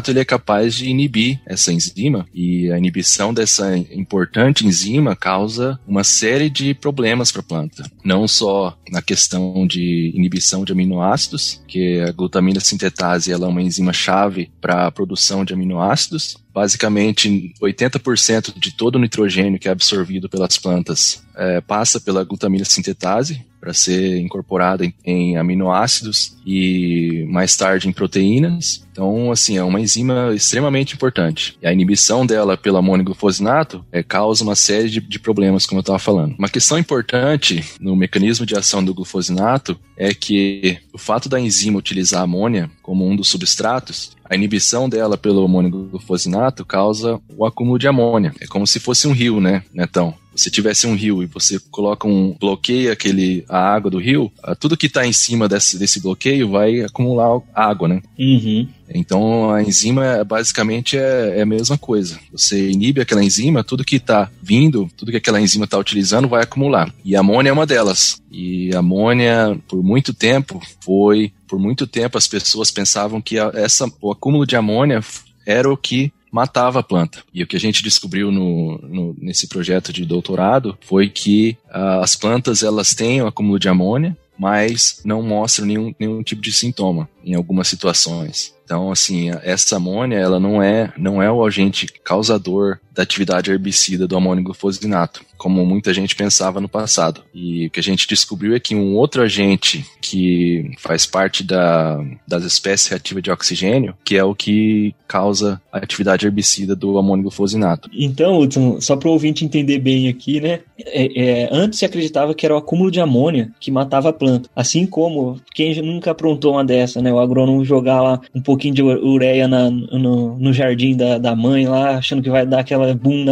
ele 0.09 0.21
é 0.21 0.25
capaz 0.25 0.75
de 0.75 0.89
inibir 0.89 1.41
essa 1.45 1.73
enzima 1.73 2.27
e 2.35 2.71
a 2.73 2.79
inibição 2.79 3.35
dessa 3.35 3.77
importante 3.77 4.67
enzima 4.67 5.15
causa 5.15 5.79
uma 5.87 6.05
série 6.05 6.49
de 6.49 6.73
problemas 6.73 7.31
para 7.31 7.41
a 7.41 7.45
planta. 7.45 7.91
Não 8.03 8.27
só 8.27 8.77
na 8.91 9.03
questão 9.03 9.67
de 9.67 10.13
inibição 10.15 10.65
de 10.65 10.73
aminoácidos, 10.73 11.61
que 11.69 12.01
a 12.01 12.13
glutamina 12.13 12.61
sintetase 12.61 13.33
ela 13.33 13.47
é 13.47 13.49
uma 13.49 13.63
enzima 13.63 13.93
chave 13.93 14.51
para 14.61 14.86
a 14.87 14.93
produção 14.93 15.45
de 15.45 15.53
aminoácidos. 15.53 16.37
Basicamente, 16.57 17.53
80% 17.61 18.59
de 18.59 18.75
todo 18.75 18.97
o 18.97 18.99
nitrogênio 18.99 19.59
que 19.59 19.69
é 19.69 19.71
absorvido 19.71 20.27
pelas 20.27 20.57
plantas 20.57 21.23
é, 21.37 21.61
passa 21.61 22.01
pela 22.01 22.25
glutamina 22.25 22.65
sintetase 22.65 23.45
para 23.61 23.75
ser 23.75 24.19
incorporada 24.21 24.85
em, 24.85 24.95
em, 25.05 25.37
aminoácidos 25.37 26.37
e 26.47 27.27
mais 27.29 27.57
tarde 27.57 27.89
em 27.89 27.93
proteínas. 27.93 28.87
Então, 28.93 29.31
assim, 29.31 29.59
é 29.59 29.63
uma 29.63 29.81
enzima 29.81 30.33
extremamente 30.35 30.95
importante. 30.95 31.59
E 31.61 31.67
a 31.67 31.73
inibição 31.73 32.25
dela 32.25 32.57
pelo 32.57 32.77
amônio 32.79 33.05
glufosinato 33.05 33.85
é, 33.93 34.03
causa 34.03 34.45
uma 34.45 34.55
série 34.55 34.89
de, 34.89 35.01
de 35.01 35.19
problemas, 35.19 35.67
como 35.67 35.81
eu 35.81 35.83
estava 35.83 35.99
falando. 35.99 36.37
Uma 36.39 36.49
questão 36.49 36.79
importante 36.79 37.63
no 37.81 37.97
mecanismo 37.97 38.47
de 38.47 38.57
ação 38.57 38.83
do 38.85 38.95
glufosinato 38.95 39.79
é 39.97 40.15
que 40.15 40.79
o 40.93 40.99
fato 40.99 41.29
da 41.29 41.41
enzima 41.41 41.79
utilizar 41.79 42.23
amônia 42.23 42.71
como 42.83 43.05
um 43.05 43.17
dos 43.17 43.29
substratos, 43.29 44.17
a 44.25 44.35
inibição 44.35 44.89
dela 44.89 45.19
pelo 45.19 45.45
amônio 45.45 45.71
glufosinato 45.71 46.46
causa 46.65 47.21
o 47.37 47.45
acúmulo 47.45 47.79
de 47.79 47.89
amônia. 47.89 48.33
É 48.41 48.47
como 48.47 48.67
se 48.67 48.81
fosse 48.81 49.07
um 49.07 49.13
rio, 49.13 49.41
né, 49.41 49.63
Netão? 49.73 50.15
você 50.37 50.51
tivesse 50.51 50.87
um 50.87 50.95
rio 50.95 51.23
e 51.23 51.27
você 51.27 51.59
coloca 51.71 52.07
um 52.07 52.37
bloqueia 52.39 52.93
aquele 52.93 53.45
a 53.49 53.59
água 53.59 53.91
do 53.91 53.99
rio, 53.99 54.31
tudo 54.61 54.77
que 54.77 54.87
está 54.87 55.07
em 55.07 55.13
cima 55.13 55.49
desse, 55.49 55.79
desse 55.79 56.01
bloqueio 56.01 56.51
vai 56.51 56.81
acumular 56.81 57.41
água, 57.55 57.89
né? 57.89 58.03
Uhum. 58.19 58.69
Então 58.95 59.51
a 59.51 59.63
enzima 59.63 60.23
basicamente 60.25 60.97
é, 60.97 61.39
é, 61.39 61.43
a 61.43 61.47
mesma 61.47 61.77
coisa. 61.77 62.19
Você 62.31 62.71
inibe 62.71 63.01
aquela 63.01 63.25
enzima, 63.25 63.65
tudo 63.65 63.85
que 63.85 63.97
está 63.97 64.31
vindo, 64.43 64.89
tudo 64.97 65.11
que 65.11 65.17
aquela 65.17 65.41
enzima 65.41 65.65
está 65.65 65.79
utilizando 65.79 66.29
vai 66.29 66.43
acumular. 66.43 66.93
E 67.05 67.17
a 67.17 67.21
amônia 67.21 67.51
é 67.51 67.53
uma 67.53 67.67
delas. 67.67 68.21
E 68.31 68.71
a 68.75 68.79
amônia, 68.79 69.59
por 69.67 69.83
muito 69.83 70.13
tempo, 70.13 70.61
foi. 70.81 71.33
Por 71.49 71.59
muito 71.59 71.87
tempo 71.87 72.19
as 72.19 72.27
pessoas 72.27 72.71
pensavam 72.71 73.21
que 73.21 73.39
essa, 73.39 73.91
o 74.01 74.11
acúmulo 74.11 74.45
de 74.45 74.57
amônia 74.57 75.01
era 75.47 75.71
o 75.71 75.77
que 75.77 76.13
matava 76.37 76.81
a 76.81 76.83
planta. 76.83 77.23
E 77.33 77.43
o 77.43 77.47
que 77.47 77.57
a 77.57 77.61
gente 77.61 77.83
descobriu 77.83 78.31
no, 78.31 78.77
no 78.83 79.17
nesse 79.19 79.49
projeto 79.49 79.91
de 79.91 80.05
doutorado 80.05 80.77
foi 80.83 81.09
que 81.09 81.57
uh, 81.69 82.03
as 82.03 82.15
plantas 82.15 82.63
elas 82.63 82.95
têm 82.95 83.23
o 83.23 83.27
acúmulo 83.27 83.59
de 83.59 83.71
amônia, 83.71 84.15
mas 84.39 85.01
não 85.03 85.23
mostram 85.23 85.67
nenhum, 85.67 85.95
nenhum 85.99 86.23
tipo 86.23 86.43
de 86.43 86.53
sintoma 86.53 87.09
em 87.25 87.35
algumas 87.35 87.69
situações. 87.69 88.55
Então, 88.67 88.91
assim, 88.91 89.31
essa 89.45 89.77
amônia, 89.77 90.17
ela 90.17 90.41
não 90.41 90.61
é, 90.61 90.93
não 90.99 91.23
é 91.23 91.31
o 91.31 91.47
agente 91.47 91.87
causador 92.03 92.81
da 92.93 93.03
atividade 93.03 93.51
herbicida 93.51 94.09
do 94.09 94.17
amônio 94.17 94.43
glufosinato, 94.43 95.21
como 95.37 95.65
muita 95.67 95.93
gente 95.93 96.17
pensava 96.17 96.61
no 96.61 96.69
passado. 96.69 97.23
E 97.33 97.67
o 97.67 97.71
que 97.71 97.79
a 97.79 97.83
gente 97.83 98.09
descobriu 98.09 98.57
é 98.57 98.61
que 98.61 98.75
um 98.75 98.97
outro 98.97 99.23
agente 99.23 99.85
que 100.01 100.73
faz 100.79 101.05
parte 101.05 101.45
da, 101.45 102.03
das 102.27 102.43
espécies 102.43 102.89
reativas 102.89 103.23
de 103.23 103.31
oxigênio, 103.31 103.95
que 104.03 104.17
é 104.17 104.25
o 104.25 104.35
que 104.35 104.95
causa 105.07 105.61
a 105.71 105.79
atividade 105.79 106.27
herbicida 106.27 106.75
do 106.75 106.99
amônio 106.99 107.25
glufosinato. 107.25 107.91
Então, 107.93 108.39
Hudson, 108.39 108.81
só 108.81 108.97
para 108.97 109.09
o 109.09 109.13
ouvinte 109.13 109.45
entender 109.45 109.79
bem 109.79 110.09
aqui, 110.09 110.41
né? 110.41 110.61
É, 110.79 111.43
é, 111.43 111.49
antes 111.53 111.79
se 111.79 111.85
acreditava 111.85 112.35
que 112.35 112.47
era 112.47 112.55
o 112.55 112.59
acúmulo 112.59 112.91
de 112.91 113.01
amônia 113.01 113.53
que 113.61 113.71
matava 113.71 114.09
a 114.09 114.13
planta. 114.13 114.49
Assim 114.57 114.87
como 114.87 115.39
quem 115.55 115.81
nunca 115.83 116.13
aprontou 116.13 116.55
uma 116.55 116.65
dessa, 116.65 117.03
né? 117.03 117.13
O 117.13 117.21
agrônomo 117.21 117.65
jogar 117.65 118.01
lá 118.01 118.21
um 118.35 118.41
pouquinho 118.57 118.75
de 118.75 118.83
ureia 118.83 119.47
na, 119.47 119.71
no, 119.71 120.39
no 120.39 120.53
jardim 120.53 120.97
da, 120.97 121.19
da 121.19 121.37
mãe 121.37 121.67
lá, 121.67 121.97
achando 121.97 122.23
que 122.23 122.31
vai 122.31 122.47
dar 122.47 122.61
aquela 122.61 122.95
boom 122.95 123.25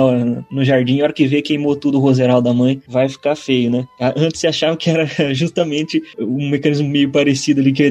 no, 0.51 0.65
jardim, 0.65 1.01
a 1.01 1.05
hora 1.05 1.13
que 1.13 1.27
vê 1.27 1.43
queimou 1.43 1.75
tudo 1.75 1.99
o 1.99 2.01
roseral 2.01 2.43
da 2.43 2.53
mãe, 2.53 2.81
vai 2.87 3.09
ficar 3.09 3.35
feio, 3.35 3.71
né? 3.71 3.87
Antes 4.17 4.41
se 4.41 4.47
achava 4.47 4.77
que 4.77 4.91
era 4.91 5.07
justamente 5.35 6.03
um 6.19 6.51
mecanismo 6.51 6.89
meio 6.89 7.11
parecido 7.11 7.61
ali, 7.61 7.73
que 7.73 7.85
é 7.85 7.91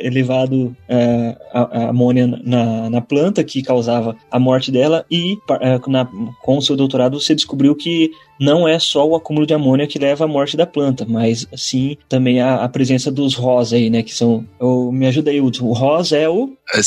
levado 0.00 0.76
é, 0.88 1.36
a, 1.52 1.60
a, 1.60 1.88
amônia 1.90 2.26
na, 2.26 2.90
na 2.90 3.00
planta, 3.00 3.42
que 3.42 3.62
causava 3.62 4.16
a 4.30 4.38
morte 4.38 4.70
dela, 4.70 5.04
e 5.10 5.36
é, 5.60 5.80
na, 5.88 6.06
com 6.42 6.58
o 6.58 6.62
seu 6.62 6.76
doutorado 6.76 7.20
você 7.20 7.34
descobriu 7.34 7.74
que 7.74 8.10
não 8.40 8.68
é 8.68 8.78
só 8.78 9.06
o 9.06 9.16
acúmulo 9.16 9.46
de 9.46 9.54
amônia 9.54 9.86
que 9.86 9.98
leva 9.98 10.24
à 10.24 10.28
morte 10.28 10.56
da 10.56 10.66
planta, 10.66 11.04
mas 11.06 11.46
sim 11.56 11.96
também 12.08 12.40
a, 12.40 12.62
a 12.62 12.68
presença 12.68 13.10
dos 13.10 13.34
ROS 13.34 13.72
aí, 13.72 13.90
né? 13.90 14.02
Que 14.02 14.14
são. 14.14 14.46
Eu, 14.60 14.92
me 14.92 15.06
ajuda 15.06 15.30
aí, 15.30 15.40
Hudson. 15.40 15.66
O 15.66 15.72
ROS 15.72 16.12
é 16.12 16.28
o. 16.28 16.56
A 16.72 16.78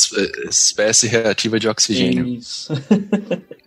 espécie 0.50 1.08
reativa 1.08 1.60
de 1.60 1.68
oxigênio. 1.68 2.26
Isso. 2.26 2.72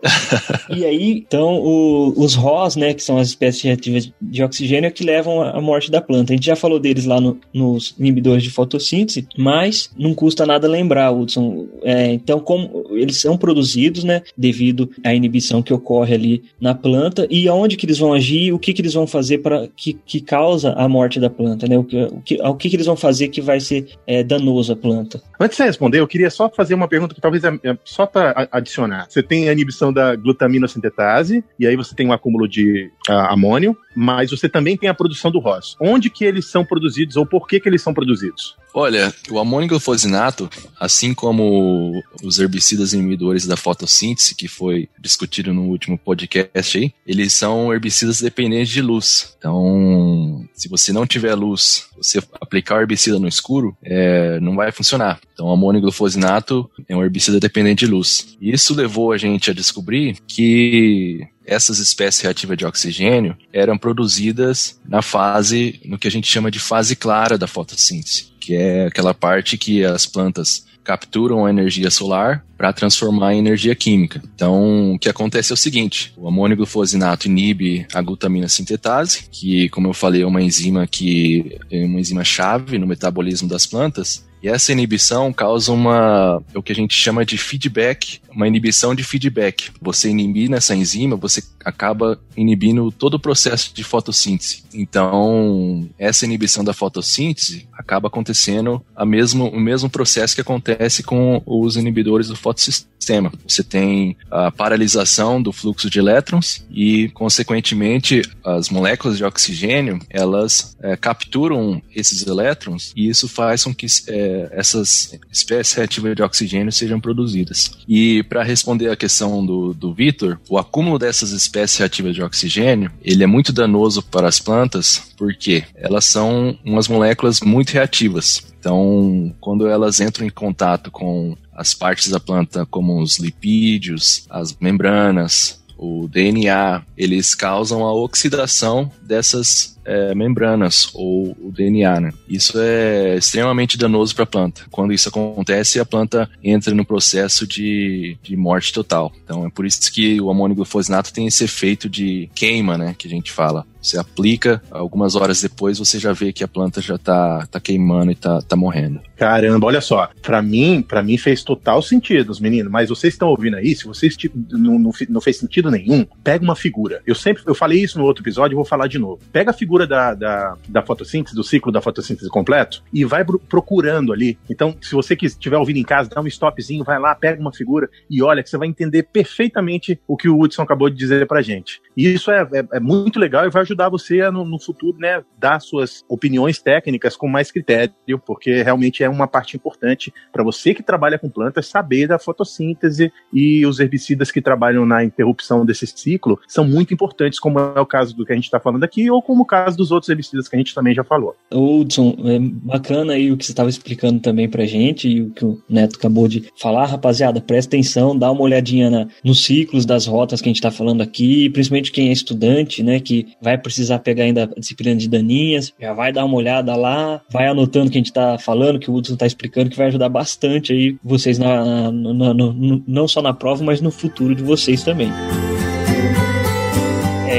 e 0.70 0.84
aí, 0.84 1.24
então, 1.26 1.56
o, 1.56 2.12
os 2.16 2.34
ROS, 2.34 2.76
né, 2.76 2.94
que 2.94 3.02
são 3.02 3.18
as 3.18 3.28
espécies 3.28 3.62
reativas 3.62 4.12
de 4.20 4.42
oxigênio, 4.42 4.88
é 4.88 4.90
que 4.90 5.04
levam 5.04 5.42
à 5.42 5.60
morte 5.60 5.90
da 5.90 6.00
planta. 6.00 6.32
A 6.32 6.36
gente 6.36 6.46
já 6.46 6.56
falou 6.56 6.78
deles 6.78 7.04
lá 7.04 7.20
no, 7.20 7.38
nos 7.52 7.94
inibidores 7.98 8.42
de 8.42 8.50
fotossíntese, 8.50 9.26
mas 9.36 9.90
não 9.96 10.14
custa 10.14 10.44
nada 10.44 10.68
lembrar, 10.68 11.10
Hudson. 11.10 11.66
É, 11.82 12.12
então, 12.12 12.40
como 12.40 12.86
eles 12.90 13.20
são 13.20 13.36
produzidos, 13.36 14.04
né, 14.04 14.22
devido 14.36 14.90
à 15.02 15.14
inibição 15.14 15.62
que 15.62 15.72
ocorre 15.72 16.14
ali 16.14 16.42
na 16.60 16.74
planta 16.74 17.26
e 17.30 17.48
aonde 17.48 17.76
que 17.76 17.86
eles 17.86 17.98
vão 17.98 18.12
agir, 18.12 18.52
o 18.52 18.58
que 18.58 18.72
que 18.72 18.82
eles 18.82 18.94
vão 18.94 19.06
fazer 19.06 19.38
para 19.38 19.68
que, 19.74 19.94
que 19.94 20.20
causa 20.20 20.72
a 20.72 20.88
morte 20.88 21.18
da 21.18 21.30
planta, 21.30 21.66
né? 21.66 21.78
O 21.78 21.84
que, 21.84 22.02
o 22.02 22.20
que, 22.20 22.42
o 22.42 22.54
que, 22.54 22.70
que 22.70 22.76
eles 22.76 22.86
vão 22.86 22.96
fazer 22.96 23.28
que 23.28 23.40
vai 23.40 23.60
ser 23.60 23.86
é, 24.06 24.22
danoso 24.22 24.72
à 24.72 24.76
planta. 24.76 25.22
Antes 25.40 25.56
de 25.56 25.62
você 25.62 25.64
responder, 25.64 26.00
eu 26.00 26.08
queria 26.08 26.30
só 26.30 26.50
fazer 26.50 26.74
uma 26.74 26.88
pergunta 26.88 27.14
que 27.14 27.20
talvez 27.20 27.44
é, 27.44 27.48
é 27.62 27.76
só 27.84 28.06
para 28.06 28.48
adicionar. 28.50 29.06
Você 29.08 29.22
tem 29.22 29.48
a 29.48 29.52
inibição 29.52 29.92
da 29.94 30.16
glutamina 30.16 30.68
sintetase, 30.68 31.44
e 31.58 31.66
aí 31.66 31.76
você 31.76 31.94
tem 31.94 32.06
um 32.06 32.12
acúmulo 32.12 32.46
de 32.48 32.90
uh, 33.08 33.12
amônio, 33.30 33.76
mas 33.94 34.30
você 34.30 34.48
também 34.48 34.76
tem 34.76 34.88
a 34.88 34.94
produção 34.94 35.30
do 35.30 35.38
ROS. 35.38 35.76
Onde 35.80 36.10
que 36.10 36.24
eles 36.24 36.46
são 36.46 36.64
produzidos 36.64 37.16
ou 37.16 37.26
por 37.26 37.46
que 37.46 37.60
que 37.60 37.68
eles 37.68 37.82
são 37.82 37.94
produzidos? 37.94 38.56
Olha, 38.76 39.14
o 39.30 39.38
amônio 39.38 39.68
glufosinato, 39.68 40.50
assim 40.80 41.14
como 41.14 42.02
os 42.24 42.40
herbicidas 42.40 42.92
inibidores 42.92 43.46
da 43.46 43.56
fotossíntese, 43.56 44.34
que 44.34 44.48
foi 44.48 44.88
discutido 44.98 45.54
no 45.54 45.62
último 45.62 45.96
podcast 45.96 46.78
aí, 46.78 46.92
eles 47.06 47.32
são 47.32 47.72
herbicidas 47.72 48.20
dependentes 48.20 48.72
de 48.72 48.82
luz. 48.82 49.36
Então, 49.38 50.44
se 50.52 50.68
você 50.68 50.92
não 50.92 51.06
tiver 51.06 51.36
luz, 51.36 51.86
você 51.96 52.20
aplicar 52.40 52.76
o 52.76 52.80
herbicida 52.80 53.16
no 53.16 53.28
escuro, 53.28 53.76
é, 53.80 54.40
não 54.40 54.56
vai 54.56 54.72
funcionar. 54.72 55.20
Então, 55.32 55.46
o 55.46 55.52
amônio 55.52 55.80
glufosinato 55.80 56.68
é 56.88 56.96
um 56.96 57.02
herbicida 57.02 57.38
dependente 57.38 57.84
de 57.84 57.92
luz. 57.92 58.36
Isso 58.40 58.74
levou 58.74 59.12
a 59.12 59.16
gente 59.16 59.50
a 59.50 59.54
descobrir 59.54 60.16
que 60.26 61.28
essas 61.46 61.78
espécies 61.78 62.22
reativas 62.22 62.56
de 62.56 62.66
oxigênio 62.66 63.36
eram 63.52 63.76
produzidas 63.76 64.78
na 64.86 65.02
fase, 65.02 65.80
no 65.84 65.98
que 65.98 66.08
a 66.08 66.10
gente 66.10 66.26
chama 66.26 66.50
de 66.50 66.58
fase 66.58 66.96
clara 66.96 67.36
da 67.36 67.46
fotossíntese, 67.46 68.26
que 68.40 68.54
é 68.54 68.86
aquela 68.86 69.14
parte 69.14 69.58
que 69.58 69.84
as 69.84 70.06
plantas 70.06 70.66
capturam 70.84 71.46
a 71.46 71.50
energia 71.50 71.90
solar 71.90 72.44
para 72.58 72.72
transformar 72.72 73.34
em 73.34 73.38
energia 73.38 73.74
química. 73.74 74.22
Então, 74.34 74.92
o 74.92 74.98
que 74.98 75.08
acontece 75.08 75.50
é 75.50 75.54
o 75.54 75.56
seguinte: 75.56 76.12
o 76.16 76.28
amônio 76.28 76.56
glufosinato 76.56 77.26
inibe 77.26 77.86
a 77.92 78.02
glutamina 78.02 78.48
sintetase, 78.48 79.24
que, 79.32 79.68
como 79.70 79.88
eu 79.88 79.94
falei, 79.94 80.22
é 80.22 80.26
uma 80.26 80.42
enzima 80.42 80.86
que 80.86 81.58
é 81.70 81.84
uma 81.86 81.98
enzima 81.98 82.22
chave 82.22 82.78
no 82.78 82.86
metabolismo 82.86 83.48
das 83.48 83.66
plantas, 83.66 84.24
e 84.44 84.48
essa 84.48 84.72
inibição 84.72 85.32
causa 85.32 85.72
uma, 85.72 86.36
o 86.54 86.62
que 86.62 86.70
a 86.70 86.74
gente 86.74 86.94
chama 86.94 87.24
de 87.24 87.38
feedback, 87.38 88.20
uma 88.30 88.46
inibição 88.46 88.94
de 88.94 89.02
feedback. 89.02 89.70
Você 89.80 90.10
inibir 90.10 90.50
nessa 90.50 90.74
enzima, 90.74 91.16
você 91.16 91.42
acaba 91.64 92.20
inibindo 92.36 92.92
todo 92.92 93.14
o 93.14 93.18
processo 93.18 93.72
de 93.72 93.82
fotossíntese. 93.82 94.62
Então, 94.74 95.88
essa 95.98 96.26
inibição 96.26 96.62
da 96.62 96.74
fotossíntese 96.74 97.66
acaba 97.76 98.08
acontecendo 98.08 98.84
a 98.94 99.04
mesmo, 99.04 99.48
o 99.48 99.60
mesmo 99.60 99.88
processo 99.88 100.34
que 100.34 100.40
acontece 100.40 101.02
com 101.02 101.42
os 101.44 101.76
inibidores 101.76 102.28
do 102.28 102.36
fotossistema. 102.36 103.32
Você 103.46 103.62
tem 103.62 104.16
a 104.30 104.50
paralisação 104.50 105.42
do 105.42 105.52
fluxo 105.52 105.90
de 105.90 105.98
elétrons 105.98 106.64
e, 106.70 107.08
consequentemente, 107.10 108.22
as 108.44 108.70
moléculas 108.70 109.18
de 109.18 109.24
oxigênio 109.24 109.98
elas 110.08 110.76
é, 110.82 110.96
capturam 110.96 111.82
esses 111.94 112.26
elétrons 112.26 112.92
e 112.96 113.08
isso 113.08 113.28
faz 113.28 113.64
com 113.64 113.74
que 113.74 113.86
é, 114.08 114.48
essas 114.52 115.18
espécies 115.30 115.74
reativas 115.74 116.16
de 116.16 116.22
oxigênio 116.22 116.72
sejam 116.72 117.00
produzidas. 117.00 117.72
E 117.88 118.22
para 118.24 118.42
responder 118.42 118.90
à 118.90 118.96
questão 118.96 119.44
do, 119.44 119.74
do 119.74 119.92
Vitor, 119.92 120.38
o 120.48 120.58
acúmulo 120.58 120.98
dessas 120.98 121.30
espécies 121.30 121.78
reativas 121.78 122.14
de 122.14 122.22
oxigênio 122.22 122.90
ele 123.02 123.22
é 123.22 123.26
muito 123.26 123.52
danoso 123.52 124.02
para 124.02 124.28
as 124.28 124.38
plantas 124.38 125.13
porque 125.16 125.64
elas 125.74 126.04
são 126.04 126.58
umas 126.64 126.88
moléculas 126.88 127.40
muito 127.40 127.70
reativas. 127.70 128.54
Então, 128.58 129.34
quando 129.40 129.66
elas 129.66 130.00
entram 130.00 130.26
em 130.26 130.30
contato 130.30 130.90
com 130.90 131.36
as 131.52 131.74
partes 131.74 132.08
da 132.08 132.18
planta, 132.18 132.66
como 132.66 133.00
os 133.00 133.18
lipídios, 133.18 134.26
as 134.28 134.56
membranas, 134.58 135.62
o 135.76 136.08
DNA, 136.08 136.82
eles 136.96 137.34
causam 137.34 137.84
a 137.84 137.92
oxidação 137.92 138.90
dessas 139.02 139.73
é, 139.84 140.14
membranas 140.14 140.90
ou 140.94 141.36
o 141.40 141.52
DNA. 141.52 142.00
Né? 142.00 142.12
Isso 142.28 142.58
é 142.58 143.16
extremamente 143.16 143.78
danoso 143.78 144.14
para 144.14 144.24
a 144.24 144.26
planta. 144.26 144.62
Quando 144.70 144.92
isso 144.92 145.08
acontece, 145.08 145.80
a 145.80 145.84
planta 145.84 146.28
entra 146.42 146.74
no 146.74 146.84
processo 146.84 147.46
de, 147.46 148.16
de 148.22 148.36
morte 148.36 148.72
total. 148.72 149.12
Então 149.24 149.46
é 149.46 149.50
por 149.50 149.66
isso 149.66 149.92
que 149.92 150.20
o 150.20 150.30
amônio 150.30 150.56
glufosinato 150.56 151.12
tem 151.12 151.26
esse 151.26 151.44
efeito 151.44 151.88
de 151.88 152.28
queima, 152.34 152.76
né, 152.76 152.94
que 152.96 153.06
a 153.06 153.10
gente 153.10 153.30
fala. 153.30 153.66
Você 153.84 153.98
aplica, 153.98 154.62
algumas 154.70 155.14
horas 155.14 155.42
depois 155.42 155.78
você 155.78 155.98
já 155.98 156.14
vê 156.14 156.32
que 156.32 156.42
a 156.42 156.48
planta 156.48 156.80
já 156.80 156.96
tá, 156.96 157.46
tá 157.50 157.60
queimando 157.60 158.12
e 158.12 158.14
tá, 158.14 158.40
tá 158.40 158.56
morrendo. 158.56 158.98
Caramba, 159.14 159.66
olha 159.66 159.82
só. 159.82 160.08
Para 160.22 160.40
mim, 160.40 160.80
para 160.80 161.02
mim 161.02 161.18
fez 161.18 161.42
total 161.42 161.82
sentido, 161.82 162.30
os 162.30 162.40
meninos. 162.40 162.72
Mas 162.72 162.88
vocês 162.88 163.12
estão 163.12 163.28
ouvindo 163.28 163.58
aí, 163.58 163.76
se 163.76 163.84
vocês 163.84 164.16
tipo, 164.16 164.38
não, 164.52 164.78
não, 164.78 164.90
não, 165.10 165.20
fez 165.20 165.36
sentido 165.36 165.70
nenhum, 165.70 166.06
pega 166.22 166.42
uma 166.42 166.56
figura. 166.56 167.02
Eu 167.06 167.14
sempre, 167.14 167.42
eu 167.46 167.54
falei 167.54 167.82
isso 167.82 167.98
no 167.98 168.06
outro 168.06 168.22
episódio, 168.22 168.54
e 168.54 168.56
vou 168.56 168.64
falar 168.64 168.86
de 168.86 168.98
novo. 168.98 169.20
Pega 169.30 169.50
a 169.50 169.54
figura 169.54 169.73
da, 169.86 170.14
da, 170.14 170.56
da 170.68 170.82
fotossíntese, 170.82 171.36
do 171.36 171.44
ciclo 171.44 171.70
da 171.70 171.80
fotossíntese 171.80 172.28
completo, 172.30 172.82
e 172.92 173.04
vai 173.04 173.24
procurando 173.24 174.12
ali. 174.12 174.38
Então, 174.50 174.74
se 174.80 174.94
você 174.94 175.16
estiver 175.20 175.58
ouvindo 175.58 175.78
em 175.78 175.84
casa, 175.84 176.08
dá 176.08 176.20
um 176.20 176.26
stopzinho, 176.26 176.84
vai 176.84 176.98
lá, 176.98 177.14
pega 177.14 177.40
uma 177.40 177.52
figura 177.52 177.88
e 178.08 178.22
olha 178.22 178.42
que 178.42 178.48
você 178.48 178.56
vai 178.56 178.68
entender 178.68 179.04
perfeitamente 179.04 180.00
o 180.06 180.16
que 180.16 180.28
o 180.28 180.40
Hudson 180.40 180.62
acabou 180.62 180.88
de 180.88 180.96
dizer 180.96 181.26
pra 181.26 181.42
gente. 181.42 181.80
E 181.96 182.12
isso 182.12 182.30
é, 182.30 182.42
é, 182.52 182.76
é 182.76 182.80
muito 182.80 183.18
legal 183.18 183.46
e 183.46 183.50
vai 183.50 183.62
ajudar 183.62 183.74
ajudar 183.84 183.88
você 183.88 184.20
a, 184.20 184.30
no, 184.30 184.44
no, 184.44 184.58
futuro, 184.58 184.96
né, 184.98 185.22
dar 185.38 185.60
suas 185.60 186.04
opiniões 186.08 186.60
técnicas 186.60 187.16
com 187.16 187.28
mais 187.28 187.50
critério, 187.50 188.18
porque 188.24 188.62
realmente 188.62 189.02
é 189.02 189.08
uma 189.08 189.26
parte 189.26 189.56
importante 189.56 190.12
para 190.32 190.42
você 190.42 190.72
que 190.72 190.82
trabalha 190.82 191.18
com 191.18 191.28
plantas 191.28 191.66
saber 191.66 192.06
da 192.06 192.18
fotossíntese 192.18 193.12
e 193.32 193.66
os 193.66 193.80
herbicidas 193.80 194.30
que 194.30 194.40
trabalham 194.40 194.86
na 194.86 195.04
interrupção 195.04 195.66
desse 195.66 195.86
ciclo 195.86 196.38
são 196.46 196.64
muito 196.64 196.94
importantes, 196.94 197.38
como 197.38 197.58
é 197.58 197.80
o 197.80 197.86
caso 197.86 198.16
do 198.16 198.24
que 198.24 198.32
a 198.32 198.34
gente 198.34 198.44
está 198.44 198.60
falando 198.60 198.84
aqui, 198.84 199.10
ou 199.10 199.20
como 199.20 199.42
o 199.42 199.46
caso 199.46 199.63
dos 199.72 199.90
outros 199.90 200.08
herbicidas 200.08 200.48
que 200.48 200.56
a 200.56 200.58
gente 200.58 200.74
também 200.74 200.94
já 200.94 201.04
falou. 201.04 201.34
Hudson, 201.52 202.16
é 202.24 202.38
bacana 202.38 203.14
aí 203.14 203.30
o 203.30 203.36
que 203.36 203.44
você 203.44 203.52
estava 203.52 203.68
explicando 203.68 204.20
também 204.20 204.48
pra 204.48 204.64
gente 204.66 205.08
e 205.08 205.22
o 205.22 205.30
que 205.30 205.44
o 205.44 205.60
Neto 205.68 205.96
acabou 205.96 206.28
de 206.28 206.44
falar, 206.60 206.86
rapaziada, 206.86 207.40
presta 207.40 207.76
atenção, 207.76 208.16
dá 208.16 208.30
uma 208.30 208.42
olhadinha 208.42 208.90
na, 208.90 209.08
nos 209.22 209.44
ciclos 209.44 209.86
das 209.86 210.06
rotas 210.06 210.40
que 210.40 210.48
a 210.48 210.50
gente 210.50 210.56
está 210.56 210.70
falando 210.70 211.02
aqui, 211.02 211.48
principalmente 211.50 211.92
quem 211.92 212.08
é 212.08 212.12
estudante, 212.12 212.82
né, 212.82 213.00
que 213.00 213.28
vai 213.40 213.56
precisar 213.56 213.98
pegar 214.00 214.24
ainda 214.24 214.44
a 214.44 214.60
disciplina 214.60 214.96
de 214.96 215.08
daninhas, 215.08 215.72
já 215.80 215.92
vai 215.92 216.12
dar 216.12 216.24
uma 216.24 216.36
olhada 216.36 216.74
lá, 216.76 217.20
vai 217.30 217.46
anotando 217.46 217.88
o 217.88 217.90
que 217.90 217.98
a 217.98 218.00
gente 218.00 218.10
está 218.10 218.38
falando, 218.38 218.78
que 218.78 218.90
o 218.90 218.94
Hudson 218.94 219.14
está 219.14 219.26
explicando, 219.26 219.70
que 219.70 219.76
vai 219.76 219.86
ajudar 219.86 220.08
bastante 220.08 220.72
aí 220.72 220.96
vocês 221.02 221.38
na, 221.38 221.90
na, 221.90 222.12
na, 222.12 222.54
não 222.86 223.08
só 223.08 223.22
na 223.22 223.32
prova, 223.32 223.64
mas 223.64 223.80
no 223.80 223.90
futuro 223.90 224.34
de 224.34 224.42
vocês 224.42 224.82
também. 224.82 225.10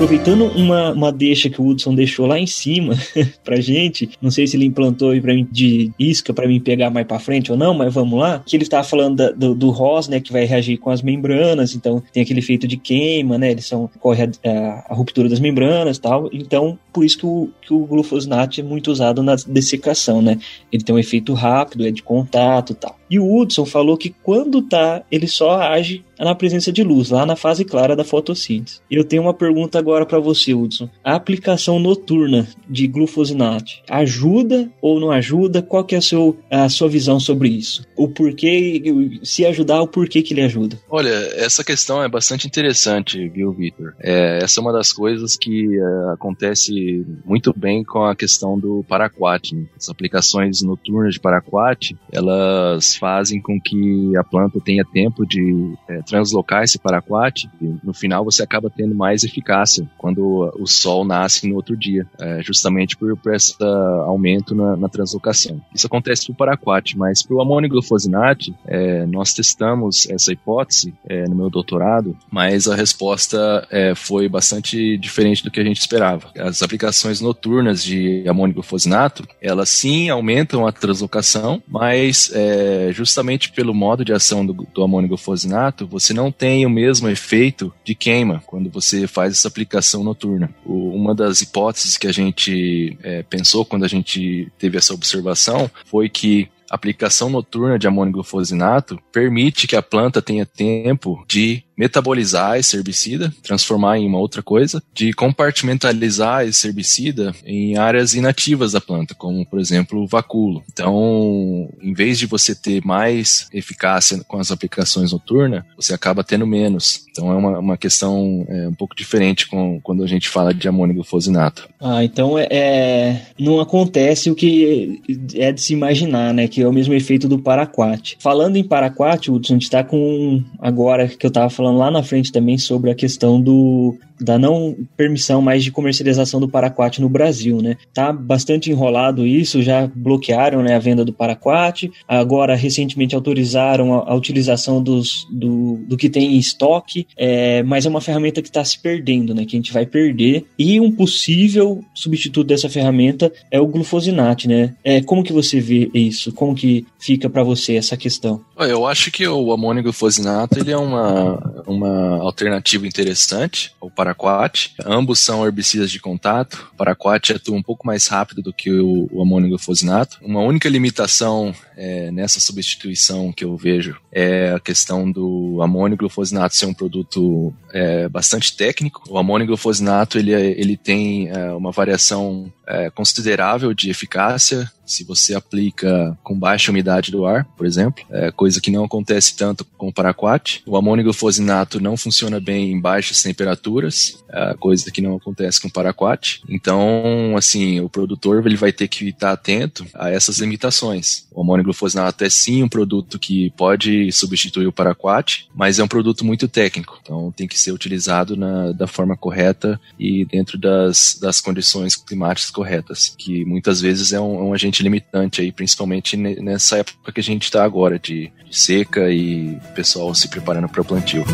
aproveitando 0.00 0.46
uma, 0.56 0.92
uma 0.92 1.12
deixa 1.12 1.50
que 1.50 1.60
o 1.60 1.66
Hudson 1.66 1.94
deixou 1.94 2.26
lá 2.26 2.38
em 2.38 2.46
cima 2.46 2.94
pra 3.44 3.60
gente, 3.60 4.08
não 4.22 4.30
sei 4.30 4.46
se 4.46 4.56
ele 4.56 4.64
implantou 4.64 5.10
aí 5.10 5.20
pra 5.20 5.34
mim 5.34 5.46
de 5.52 5.92
isca 5.98 6.32
para 6.32 6.48
mim 6.48 6.58
pegar 6.58 6.88
mais 6.88 7.06
para 7.06 7.18
frente 7.18 7.52
ou 7.52 7.58
não, 7.58 7.74
mas 7.74 7.92
vamos 7.92 8.18
lá, 8.18 8.42
que 8.46 8.56
ele 8.56 8.62
estava 8.62 8.82
falando 8.82 9.16
da, 9.16 9.30
do, 9.30 9.54
do 9.54 9.68
ROS, 9.68 10.08
né, 10.08 10.18
que 10.18 10.32
vai 10.32 10.46
reagir 10.46 10.78
com 10.78 10.88
as 10.88 11.02
membranas, 11.02 11.74
então 11.74 12.02
tem 12.14 12.22
aquele 12.22 12.38
efeito 12.38 12.66
de 12.66 12.78
queima, 12.78 13.36
né, 13.36 13.50
eles 13.50 13.66
são, 13.66 13.90
corre 14.00 14.22
a, 14.22 14.30
a, 14.48 14.86
a 14.88 14.94
ruptura 14.94 15.28
das 15.28 15.38
membranas 15.38 15.98
tal, 15.98 16.30
então 16.32 16.78
por 16.94 17.04
isso 17.04 17.18
que 17.18 17.26
o, 17.26 17.50
que 17.60 17.74
o 17.74 17.84
glufosinato 17.84 18.58
é 18.58 18.64
muito 18.64 18.90
usado 18.90 19.22
na 19.22 19.34
dessecação, 19.34 20.22
né, 20.22 20.38
ele 20.72 20.82
tem 20.82 20.94
um 20.94 20.98
efeito 20.98 21.34
rápido, 21.34 21.86
é 21.86 21.90
de 21.90 22.02
contato 22.02 22.72
tal. 22.74 22.99
E 23.10 23.18
o 23.18 23.36
Hudson 23.36 23.66
falou 23.66 23.96
que 23.96 24.14
quando 24.22 24.62
tá, 24.62 25.02
ele 25.10 25.26
só 25.26 25.60
age 25.60 26.04
na 26.24 26.34
presença 26.34 26.70
de 26.70 26.82
luz, 26.82 27.10
lá 27.10 27.24
na 27.24 27.34
fase 27.34 27.64
clara 27.64 27.96
da 27.96 28.04
fotossíntese. 28.04 28.80
Eu 28.90 29.04
tenho 29.04 29.22
uma 29.22 29.34
pergunta 29.34 29.78
agora 29.78 30.04
para 30.04 30.18
você, 30.18 30.52
Hudson. 30.52 30.88
A 31.02 31.14
aplicação 31.14 31.78
noturna 31.78 32.46
de 32.68 32.86
glufosinato 32.86 33.72
ajuda 33.88 34.70
ou 34.82 35.00
não 35.00 35.10
ajuda? 35.10 35.62
Qual 35.62 35.84
que 35.84 35.94
é 35.94 35.98
a, 35.98 36.02
seu, 36.02 36.36
a 36.50 36.68
sua 36.68 36.88
visão 36.88 37.18
sobre 37.18 37.48
isso? 37.48 37.86
O 37.96 38.06
porquê, 38.08 38.82
se 39.22 39.46
ajudar, 39.46 39.80
o 39.80 39.88
porquê 39.88 40.22
que 40.22 40.34
ele 40.34 40.42
ajuda? 40.42 40.78
Olha, 40.88 41.08
essa 41.36 41.64
questão 41.64 42.02
é 42.02 42.08
bastante 42.08 42.46
interessante, 42.46 43.28
viu, 43.28 43.52
Victor? 43.52 43.94
É, 43.98 44.40
essa 44.42 44.60
é 44.60 44.62
uma 44.62 44.72
das 44.72 44.92
coisas 44.92 45.36
que 45.36 45.78
é, 45.78 46.12
acontece 46.12 47.04
muito 47.24 47.52
bem 47.56 47.82
com 47.82 48.04
a 48.04 48.14
questão 48.14 48.58
do 48.58 48.84
paraquat. 48.86 49.54
Né? 49.54 49.64
As 49.76 49.88
aplicações 49.88 50.62
noturnas 50.62 51.14
de 51.14 51.20
paraquat, 51.20 51.96
elas 52.12 52.96
fazem 53.00 53.40
com 53.40 53.58
que 53.58 54.14
a 54.16 54.22
planta 54.22 54.60
tenha 54.60 54.84
tempo 54.84 55.26
de 55.26 55.74
é, 55.88 56.02
translocar 56.02 56.62
esse 56.62 56.78
paraquat 56.78 57.48
e 57.60 57.74
no 57.82 57.94
final 57.94 58.24
você 58.24 58.42
acaba 58.42 58.68
tendo 58.70 58.94
mais 58.94 59.24
eficácia 59.24 59.88
quando 59.96 60.52
o 60.58 60.66
sol 60.66 61.04
nasce 61.04 61.48
no 61.48 61.56
outro 61.56 61.76
dia, 61.76 62.06
é, 62.20 62.42
justamente 62.42 62.96
por, 62.96 63.16
por 63.16 63.34
esse 63.34 63.56
aumento 64.04 64.54
na, 64.54 64.76
na, 64.76 64.88
translocação. 64.88 65.60
Isso 65.74 65.86
acontece 65.86 66.26
para 66.26 66.32
o 66.32 66.36
paraquat, 66.36 66.98
mas 66.98 67.22
para 67.22 67.36
o 67.36 67.40
amônio 67.40 67.70
glufosinato, 67.70 68.54
é, 68.66 69.06
nós 69.06 69.32
testamos 69.32 70.08
essa 70.10 70.32
hipótese 70.32 70.92
é, 71.08 71.26
no 71.26 71.34
meu 71.34 71.48
doutorado, 71.48 72.16
mas 72.30 72.68
a 72.68 72.74
resposta 72.74 73.66
é, 73.70 73.94
foi 73.94 74.28
bastante 74.28 74.98
diferente 74.98 75.42
do 75.42 75.50
que 75.50 75.60
a 75.60 75.64
gente 75.64 75.80
esperava. 75.80 76.30
As 76.36 76.62
aplicações 76.62 77.20
noturnas 77.20 77.82
de 77.82 78.24
amônio 78.28 78.54
glufosinato, 78.54 79.26
elas 79.40 79.70
sim 79.70 80.08
aumentam 80.10 80.66
a 80.66 80.72
translocação, 80.72 81.62
mas 81.66 82.30
é, 82.34 82.89
justamente 82.92 83.52
pelo 83.52 83.74
modo 83.74 84.04
de 84.04 84.12
ação 84.12 84.44
do, 84.44 84.52
do 84.52 84.82
amônio 84.82 85.08
glufosinato, 85.08 85.86
você 85.86 86.12
não 86.12 86.30
tem 86.30 86.64
o 86.64 86.70
mesmo 86.70 87.08
efeito 87.08 87.72
de 87.84 87.94
queima 87.94 88.42
quando 88.46 88.70
você 88.70 89.06
faz 89.06 89.32
essa 89.32 89.48
aplicação 89.48 90.02
noturna. 90.02 90.50
O, 90.64 90.90
uma 90.90 91.14
das 91.14 91.40
hipóteses 91.40 91.96
que 91.96 92.06
a 92.06 92.12
gente 92.12 92.96
é, 93.02 93.22
pensou 93.22 93.64
quando 93.64 93.84
a 93.84 93.88
gente 93.88 94.50
teve 94.58 94.78
essa 94.78 94.94
observação 94.94 95.70
foi 95.84 96.08
que 96.08 96.48
a 96.70 96.76
aplicação 96.76 97.28
noturna 97.28 97.76
de 97.76 97.88
amônio 97.88 98.12
glufosinato 98.12 98.98
permite 99.12 99.66
que 99.66 99.74
a 99.74 99.82
planta 99.82 100.22
tenha 100.22 100.46
tempo 100.46 101.24
de 101.26 101.64
metabolizar 101.80 102.58
esse 102.58 102.76
herbicida, 102.76 103.32
transformar 103.42 103.96
em 103.96 104.06
uma 104.06 104.18
outra 104.18 104.42
coisa, 104.42 104.82
de 104.92 105.14
compartimentalizar 105.14 106.46
esse 106.46 106.66
herbicida 106.66 107.34
em 107.42 107.78
áreas 107.78 108.12
inativas 108.12 108.72
da 108.72 108.82
planta, 108.82 109.14
como 109.14 109.46
por 109.46 109.58
exemplo 109.58 110.02
o 110.02 110.06
vacúolo. 110.06 110.62
Então, 110.70 111.70
em 111.80 111.94
vez 111.94 112.18
de 112.18 112.26
você 112.26 112.54
ter 112.54 112.84
mais 112.84 113.48
eficácia 113.50 114.22
com 114.28 114.36
as 114.36 114.50
aplicações 114.50 115.12
noturnas, 115.12 115.64
você 115.74 115.94
acaba 115.94 116.22
tendo 116.22 116.46
menos. 116.46 117.06
Então 117.10 117.32
é 117.32 117.34
uma, 117.34 117.58
uma 117.58 117.76
questão 117.78 118.44
é, 118.46 118.68
um 118.68 118.74
pouco 118.74 118.94
diferente 118.94 119.48
com, 119.48 119.80
quando 119.80 120.04
a 120.04 120.06
gente 120.06 120.28
fala 120.28 120.52
de 120.52 120.68
amônio 120.68 120.94
glufosinato. 120.94 121.66
Ah, 121.80 122.04
então 122.04 122.38
é, 122.38 122.46
é, 122.50 123.22
não 123.38 123.58
acontece 123.58 124.30
o 124.30 124.34
que 124.34 125.00
é 125.34 125.50
de 125.50 125.62
se 125.62 125.72
imaginar, 125.72 126.34
né? 126.34 126.46
Que 126.46 126.60
é 126.60 126.68
o 126.68 126.72
mesmo 126.72 126.92
efeito 126.92 127.26
do 127.26 127.38
paraquat. 127.38 128.18
Falando 128.20 128.56
em 128.56 128.64
paraquat, 128.64 129.30
Hudson, 129.30 129.54
a 129.54 129.56
gente 129.56 129.62
está 129.62 129.82
com 129.82 130.44
agora 130.58 131.08
que 131.08 131.24
eu 131.24 131.28
estava 131.28 131.48
falando 131.48 131.69
falando 131.70 131.78
lá 131.78 131.90
na 131.90 132.02
frente 132.02 132.32
também 132.32 132.58
sobre 132.58 132.90
a 132.90 132.94
questão 132.94 133.40
do 133.40 133.96
da 134.20 134.38
não 134.38 134.76
permissão 134.96 135.40
mais 135.40 135.64
de 135.64 135.72
comercialização 135.72 136.38
do 136.38 136.48
paraquat 136.48 137.00
no 137.00 137.08
Brasil, 137.08 137.62
né? 137.62 137.76
Tá 137.94 138.12
bastante 138.12 138.70
enrolado 138.70 139.26
isso, 139.26 139.62
já 139.62 139.86
bloquearam 139.86 140.62
né, 140.62 140.74
a 140.74 140.78
venda 140.78 141.04
do 141.04 141.12
paraquat, 141.12 141.90
agora 142.06 142.54
recentemente 142.54 143.14
autorizaram 143.14 143.94
a, 143.94 144.10
a 144.10 144.14
utilização 144.14 144.82
dos, 144.82 145.26
do, 145.30 145.78
do 145.88 145.96
que 145.96 146.10
tem 146.10 146.34
em 146.34 146.38
estoque, 146.38 147.06
é, 147.16 147.62
mas 147.62 147.86
é 147.86 147.88
uma 147.88 148.00
ferramenta 148.00 148.42
que 148.42 148.48
está 148.48 148.62
se 148.62 148.78
perdendo, 148.78 149.34
né? 149.34 149.46
Que 149.46 149.56
a 149.56 149.58
gente 149.58 149.72
vai 149.72 149.86
perder 149.86 150.44
e 150.58 150.78
um 150.78 150.92
possível 150.92 151.82
substituto 151.94 152.48
dessa 152.48 152.68
ferramenta 152.68 153.32
é 153.50 153.58
o 153.58 153.66
glufosinato, 153.66 154.46
né? 154.46 154.74
É, 154.84 155.00
como 155.00 155.24
que 155.24 155.32
você 155.32 155.60
vê 155.60 155.90
isso? 155.94 156.30
Como 156.32 156.54
que 156.54 156.86
fica 156.98 157.30
para 157.30 157.42
você 157.42 157.76
essa 157.76 157.96
questão? 157.96 158.42
Eu 158.66 158.86
acho 158.86 159.10
que 159.10 159.26
o 159.26 159.52
amônio 159.52 159.82
glufosinato 159.82 160.58
ele 160.58 160.70
é 160.70 160.76
uma, 160.76 161.62
uma 161.66 162.18
alternativa 162.22 162.86
interessante 162.86 163.74
ao 163.80 163.90
paraquat. 163.90 164.74
Ambos 164.84 165.20
são 165.20 165.44
herbicidas 165.44 165.90
de 165.90 166.00
contato. 166.00 166.68
O 166.72 166.76
paraquat 166.76 167.32
atua 167.32 167.56
um 167.56 167.62
pouco 167.62 167.86
mais 167.86 168.06
rápido 168.06 168.42
do 168.42 168.52
que 168.52 168.70
o, 168.70 169.08
o 169.10 169.22
amônio 169.22 169.48
glufosinato. 169.48 170.18
Uma 170.22 170.40
única 170.40 170.68
limitação 170.68 171.54
é, 171.80 172.10
nessa 172.10 172.38
substituição 172.38 173.32
que 173.32 173.42
eu 173.42 173.56
vejo 173.56 173.96
é 174.12 174.52
a 174.52 174.60
questão 174.60 175.10
do 175.10 175.62
amônio 175.62 175.96
glufosinato 175.96 176.54
ser 176.54 176.66
um 176.66 176.74
produto 176.74 177.54
é, 177.72 178.06
bastante 178.06 178.54
técnico. 178.54 179.02
O 179.08 179.16
amônio 179.16 179.46
glufosinato 179.46 180.18
ele, 180.18 180.32
ele 180.32 180.76
tem 180.76 181.30
é, 181.30 181.52
uma 181.52 181.72
variação 181.72 182.52
é, 182.66 182.90
considerável 182.90 183.72
de 183.72 183.88
eficácia 183.88 184.70
se 184.90 185.04
você 185.04 185.34
aplica 185.34 186.18
com 186.22 186.38
baixa 186.38 186.70
umidade 186.70 187.12
do 187.12 187.24
ar, 187.24 187.44
por 187.56 187.64
exemplo, 187.64 188.04
é, 188.10 188.30
coisa 188.32 188.60
que 188.60 188.70
não 188.70 188.84
acontece 188.84 189.36
tanto 189.36 189.64
com 189.78 189.88
o 189.88 189.92
paraquat. 189.92 190.62
O 190.66 190.76
amônio 190.76 191.04
glufosinato 191.04 191.80
não 191.80 191.96
funciona 191.96 192.40
bem 192.40 192.72
em 192.72 192.80
baixas 192.80 193.22
temperaturas, 193.22 194.18
é, 194.28 194.54
coisa 194.58 194.90
que 194.90 195.00
não 195.00 195.14
acontece 195.14 195.60
com 195.60 195.68
o 195.68 195.72
paraquat. 195.72 196.42
Então, 196.48 197.34
assim, 197.36 197.80
o 197.80 197.88
produtor 197.88 198.44
ele 198.44 198.56
vai 198.56 198.72
ter 198.72 198.88
que 198.88 199.08
estar 199.08 199.32
atento 199.32 199.86
a 199.94 200.10
essas 200.10 200.38
limitações. 200.38 201.26
O 201.30 201.40
amônio 201.40 201.64
glufosinato 201.70 202.24
é 202.24 202.30
sim 202.30 202.62
um 202.62 202.68
produto 202.68 203.18
que 203.18 203.50
pode 203.56 204.10
substituir 204.12 204.66
o 204.66 204.72
paraquat, 204.72 205.48
mas 205.54 205.78
é 205.78 205.84
um 205.84 205.88
produto 205.88 206.24
muito 206.24 206.48
técnico, 206.48 206.98
então 207.02 207.32
tem 207.32 207.46
que 207.46 207.58
ser 207.58 207.72
utilizado 207.72 208.36
na, 208.36 208.72
da 208.72 208.86
forma 208.86 209.16
correta 209.16 209.80
e 209.98 210.24
dentro 210.24 210.58
das, 210.58 211.18
das 211.20 211.40
condições 211.40 211.96
climáticas 211.96 212.50
corretas, 212.50 213.14
que 213.16 213.44
muitas 213.44 213.80
vezes 213.80 214.12
é 214.12 214.20
um, 214.20 214.38
é 214.38 214.42
um 214.42 214.54
agente 214.54 214.82
limitante 214.82 215.40
aí, 215.40 215.52
principalmente 215.52 216.16
nessa 216.16 216.78
época 216.78 217.12
que 217.12 217.20
a 217.20 217.24
gente 217.24 217.44
está 217.44 217.64
agora 217.64 217.98
de, 217.98 218.32
de 218.48 218.56
seca 218.56 219.10
e 219.10 219.58
pessoal 219.74 220.14
se 220.14 220.28
preparando 220.28 220.68
para 220.68 220.82
o 220.82 220.84
plantio. 220.84 221.24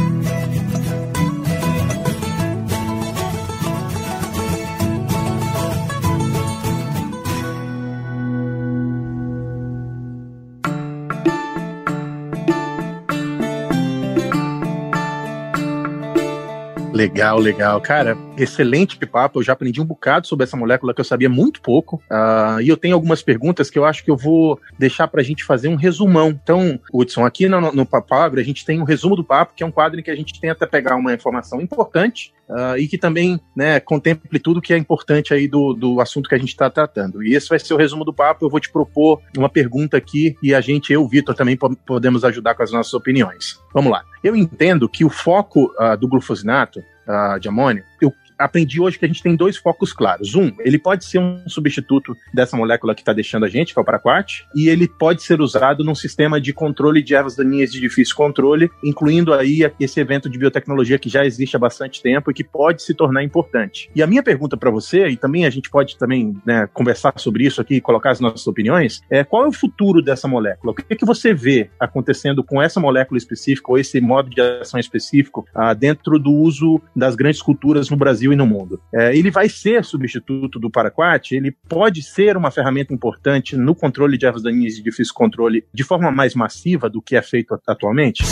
Legal, 16.96 17.38
legal. 17.38 17.78
Cara, 17.78 18.16
excelente 18.38 18.98
papo. 19.06 19.38
Eu 19.38 19.42
já 19.42 19.52
aprendi 19.52 19.82
um 19.82 19.84
bocado 19.84 20.26
sobre 20.26 20.44
essa 20.44 20.56
molécula 20.56 20.94
que 20.94 21.00
eu 21.02 21.04
sabia 21.04 21.28
muito 21.28 21.60
pouco. 21.60 21.96
Uh, 22.10 22.58
e 22.62 22.70
eu 22.70 22.76
tenho 22.76 22.94
algumas 22.94 23.20
perguntas 23.20 23.68
que 23.68 23.78
eu 23.78 23.84
acho 23.84 24.02
que 24.02 24.10
eu 24.10 24.16
vou 24.16 24.58
deixar 24.78 25.06
para 25.06 25.20
a 25.20 25.24
gente 25.24 25.44
fazer 25.44 25.68
um 25.68 25.76
resumão. 25.76 26.30
Então, 26.30 26.80
Hudson, 26.90 27.26
aqui 27.26 27.50
no, 27.50 27.60
no 27.60 27.86
a 27.92 28.42
gente 28.42 28.64
tem 28.64 28.80
um 28.80 28.84
resumo 28.84 29.14
do 29.14 29.22
papo, 29.22 29.52
que 29.54 29.62
é 29.62 29.66
um 29.66 29.70
quadro 29.70 30.00
em 30.00 30.02
que 30.02 30.10
a 30.10 30.16
gente 30.16 30.40
tenta 30.40 30.66
pegar 30.66 30.96
uma 30.96 31.12
informação 31.12 31.60
importante 31.60 32.32
uh, 32.48 32.78
e 32.78 32.88
que 32.88 32.96
também 32.96 33.38
né, 33.54 33.78
contemple 33.78 34.38
tudo 34.38 34.62
que 34.62 34.72
é 34.72 34.78
importante 34.78 35.34
aí 35.34 35.46
do, 35.46 35.74
do 35.74 36.00
assunto 36.00 36.30
que 36.30 36.34
a 36.34 36.38
gente 36.38 36.48
está 36.48 36.70
tratando. 36.70 37.22
E 37.22 37.34
esse 37.34 37.48
vai 37.48 37.58
ser 37.58 37.74
o 37.74 37.76
resumo 37.76 38.06
do 38.06 38.12
papo. 38.12 38.46
Eu 38.46 38.50
vou 38.50 38.58
te 38.58 38.70
propor 38.70 39.20
uma 39.36 39.50
pergunta 39.50 39.98
aqui 39.98 40.34
e 40.42 40.54
a 40.54 40.62
gente, 40.62 40.94
eu, 40.94 41.06
Vitor, 41.06 41.34
também 41.34 41.58
podemos 41.86 42.24
ajudar 42.24 42.54
com 42.54 42.62
as 42.62 42.72
nossas 42.72 42.94
opiniões. 42.94 43.60
Vamos 43.74 43.92
lá. 43.92 44.02
Eu 44.26 44.34
entendo 44.34 44.88
que 44.88 45.04
o 45.04 45.08
foco 45.08 45.72
uh, 45.78 45.96
do 45.96 46.08
glufosinato 46.08 46.80
uh, 46.80 47.38
de 47.38 47.46
amônio, 47.48 47.84
eu 48.00 48.12
aprendi 48.38 48.80
hoje 48.80 48.98
que 48.98 49.04
a 49.04 49.08
gente 49.08 49.22
tem 49.22 49.36
dois 49.36 49.56
focos 49.56 49.92
claros. 49.92 50.34
Um, 50.34 50.52
ele 50.60 50.78
pode 50.78 51.04
ser 51.04 51.18
um 51.18 51.48
substituto 51.48 52.16
dessa 52.32 52.56
molécula 52.56 52.94
que 52.94 53.00
está 53.02 53.12
deixando 53.12 53.44
a 53.44 53.48
gente, 53.48 53.72
que 53.72 53.78
é 53.78 53.82
o 53.82 53.84
paraquat, 53.84 54.46
e 54.54 54.68
ele 54.68 54.88
pode 54.88 55.22
ser 55.22 55.40
usado 55.40 55.84
num 55.84 55.94
sistema 55.94 56.40
de 56.40 56.52
controle 56.52 57.02
de 57.02 57.14
ervas 57.14 57.36
daninhas 57.36 57.72
de 57.72 57.80
difícil 57.80 58.14
controle, 58.14 58.70
incluindo 58.82 59.32
aí 59.32 59.60
esse 59.80 60.00
evento 60.00 60.28
de 60.28 60.38
biotecnologia 60.38 60.98
que 60.98 61.08
já 61.08 61.24
existe 61.24 61.56
há 61.56 61.58
bastante 61.58 62.02
tempo 62.02 62.30
e 62.30 62.34
que 62.34 62.44
pode 62.44 62.82
se 62.82 62.94
tornar 62.94 63.22
importante. 63.22 63.90
E 63.94 64.02
a 64.02 64.06
minha 64.06 64.22
pergunta 64.22 64.56
para 64.56 64.70
você, 64.70 65.06
e 65.08 65.16
também 65.16 65.46
a 65.46 65.50
gente 65.50 65.70
pode 65.70 65.96
também 65.98 66.36
né, 66.44 66.68
conversar 66.72 67.14
sobre 67.16 67.44
isso 67.44 67.60
aqui, 67.60 67.80
colocar 67.80 68.10
as 68.10 68.20
nossas 68.20 68.46
opiniões, 68.46 69.00
é 69.10 69.24
qual 69.24 69.44
é 69.44 69.48
o 69.48 69.52
futuro 69.52 70.02
dessa 70.02 70.28
molécula? 70.28 70.72
O 70.72 70.74
que, 70.74 70.84
é 70.88 70.96
que 70.96 71.04
você 71.04 71.32
vê 71.32 71.70
acontecendo 71.78 72.42
com 72.42 72.60
essa 72.60 72.80
molécula 72.80 73.18
específica 73.18 73.70
ou 73.70 73.78
esse 73.78 74.00
modo 74.00 74.30
de 74.30 74.40
ação 74.40 74.78
específico 74.78 75.46
ah, 75.54 75.74
dentro 75.74 76.18
do 76.18 76.32
uso 76.32 76.80
das 76.94 77.14
grandes 77.14 77.42
culturas 77.42 77.90
no 77.90 77.96
Brasil 77.96 78.25
Brasil 78.26 78.32
e 78.32 78.36
no 78.36 78.46
mundo. 78.46 78.80
É, 78.92 79.16
ele 79.16 79.30
vai 79.30 79.48
ser 79.48 79.84
substituto 79.84 80.58
do 80.58 80.70
Paraquat, 80.70 81.32
ele 81.32 81.54
pode 81.68 82.02
ser 82.02 82.36
uma 82.36 82.50
ferramenta 82.50 82.92
importante 82.92 83.56
no 83.56 83.74
controle 83.74 84.18
de 84.18 84.26
ervas 84.26 84.42
daninhas 84.42 84.74
de 84.74 84.82
difícil 84.82 85.14
controle 85.14 85.64
de 85.72 85.84
forma 85.84 86.10
mais 86.10 86.34
massiva 86.34 86.90
do 86.90 87.00
que 87.00 87.16
é 87.16 87.22
feito 87.22 87.58
atualmente? 87.66 88.24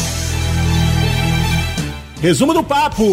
Resumo 2.20 2.54
do 2.54 2.64
papo! 2.64 3.04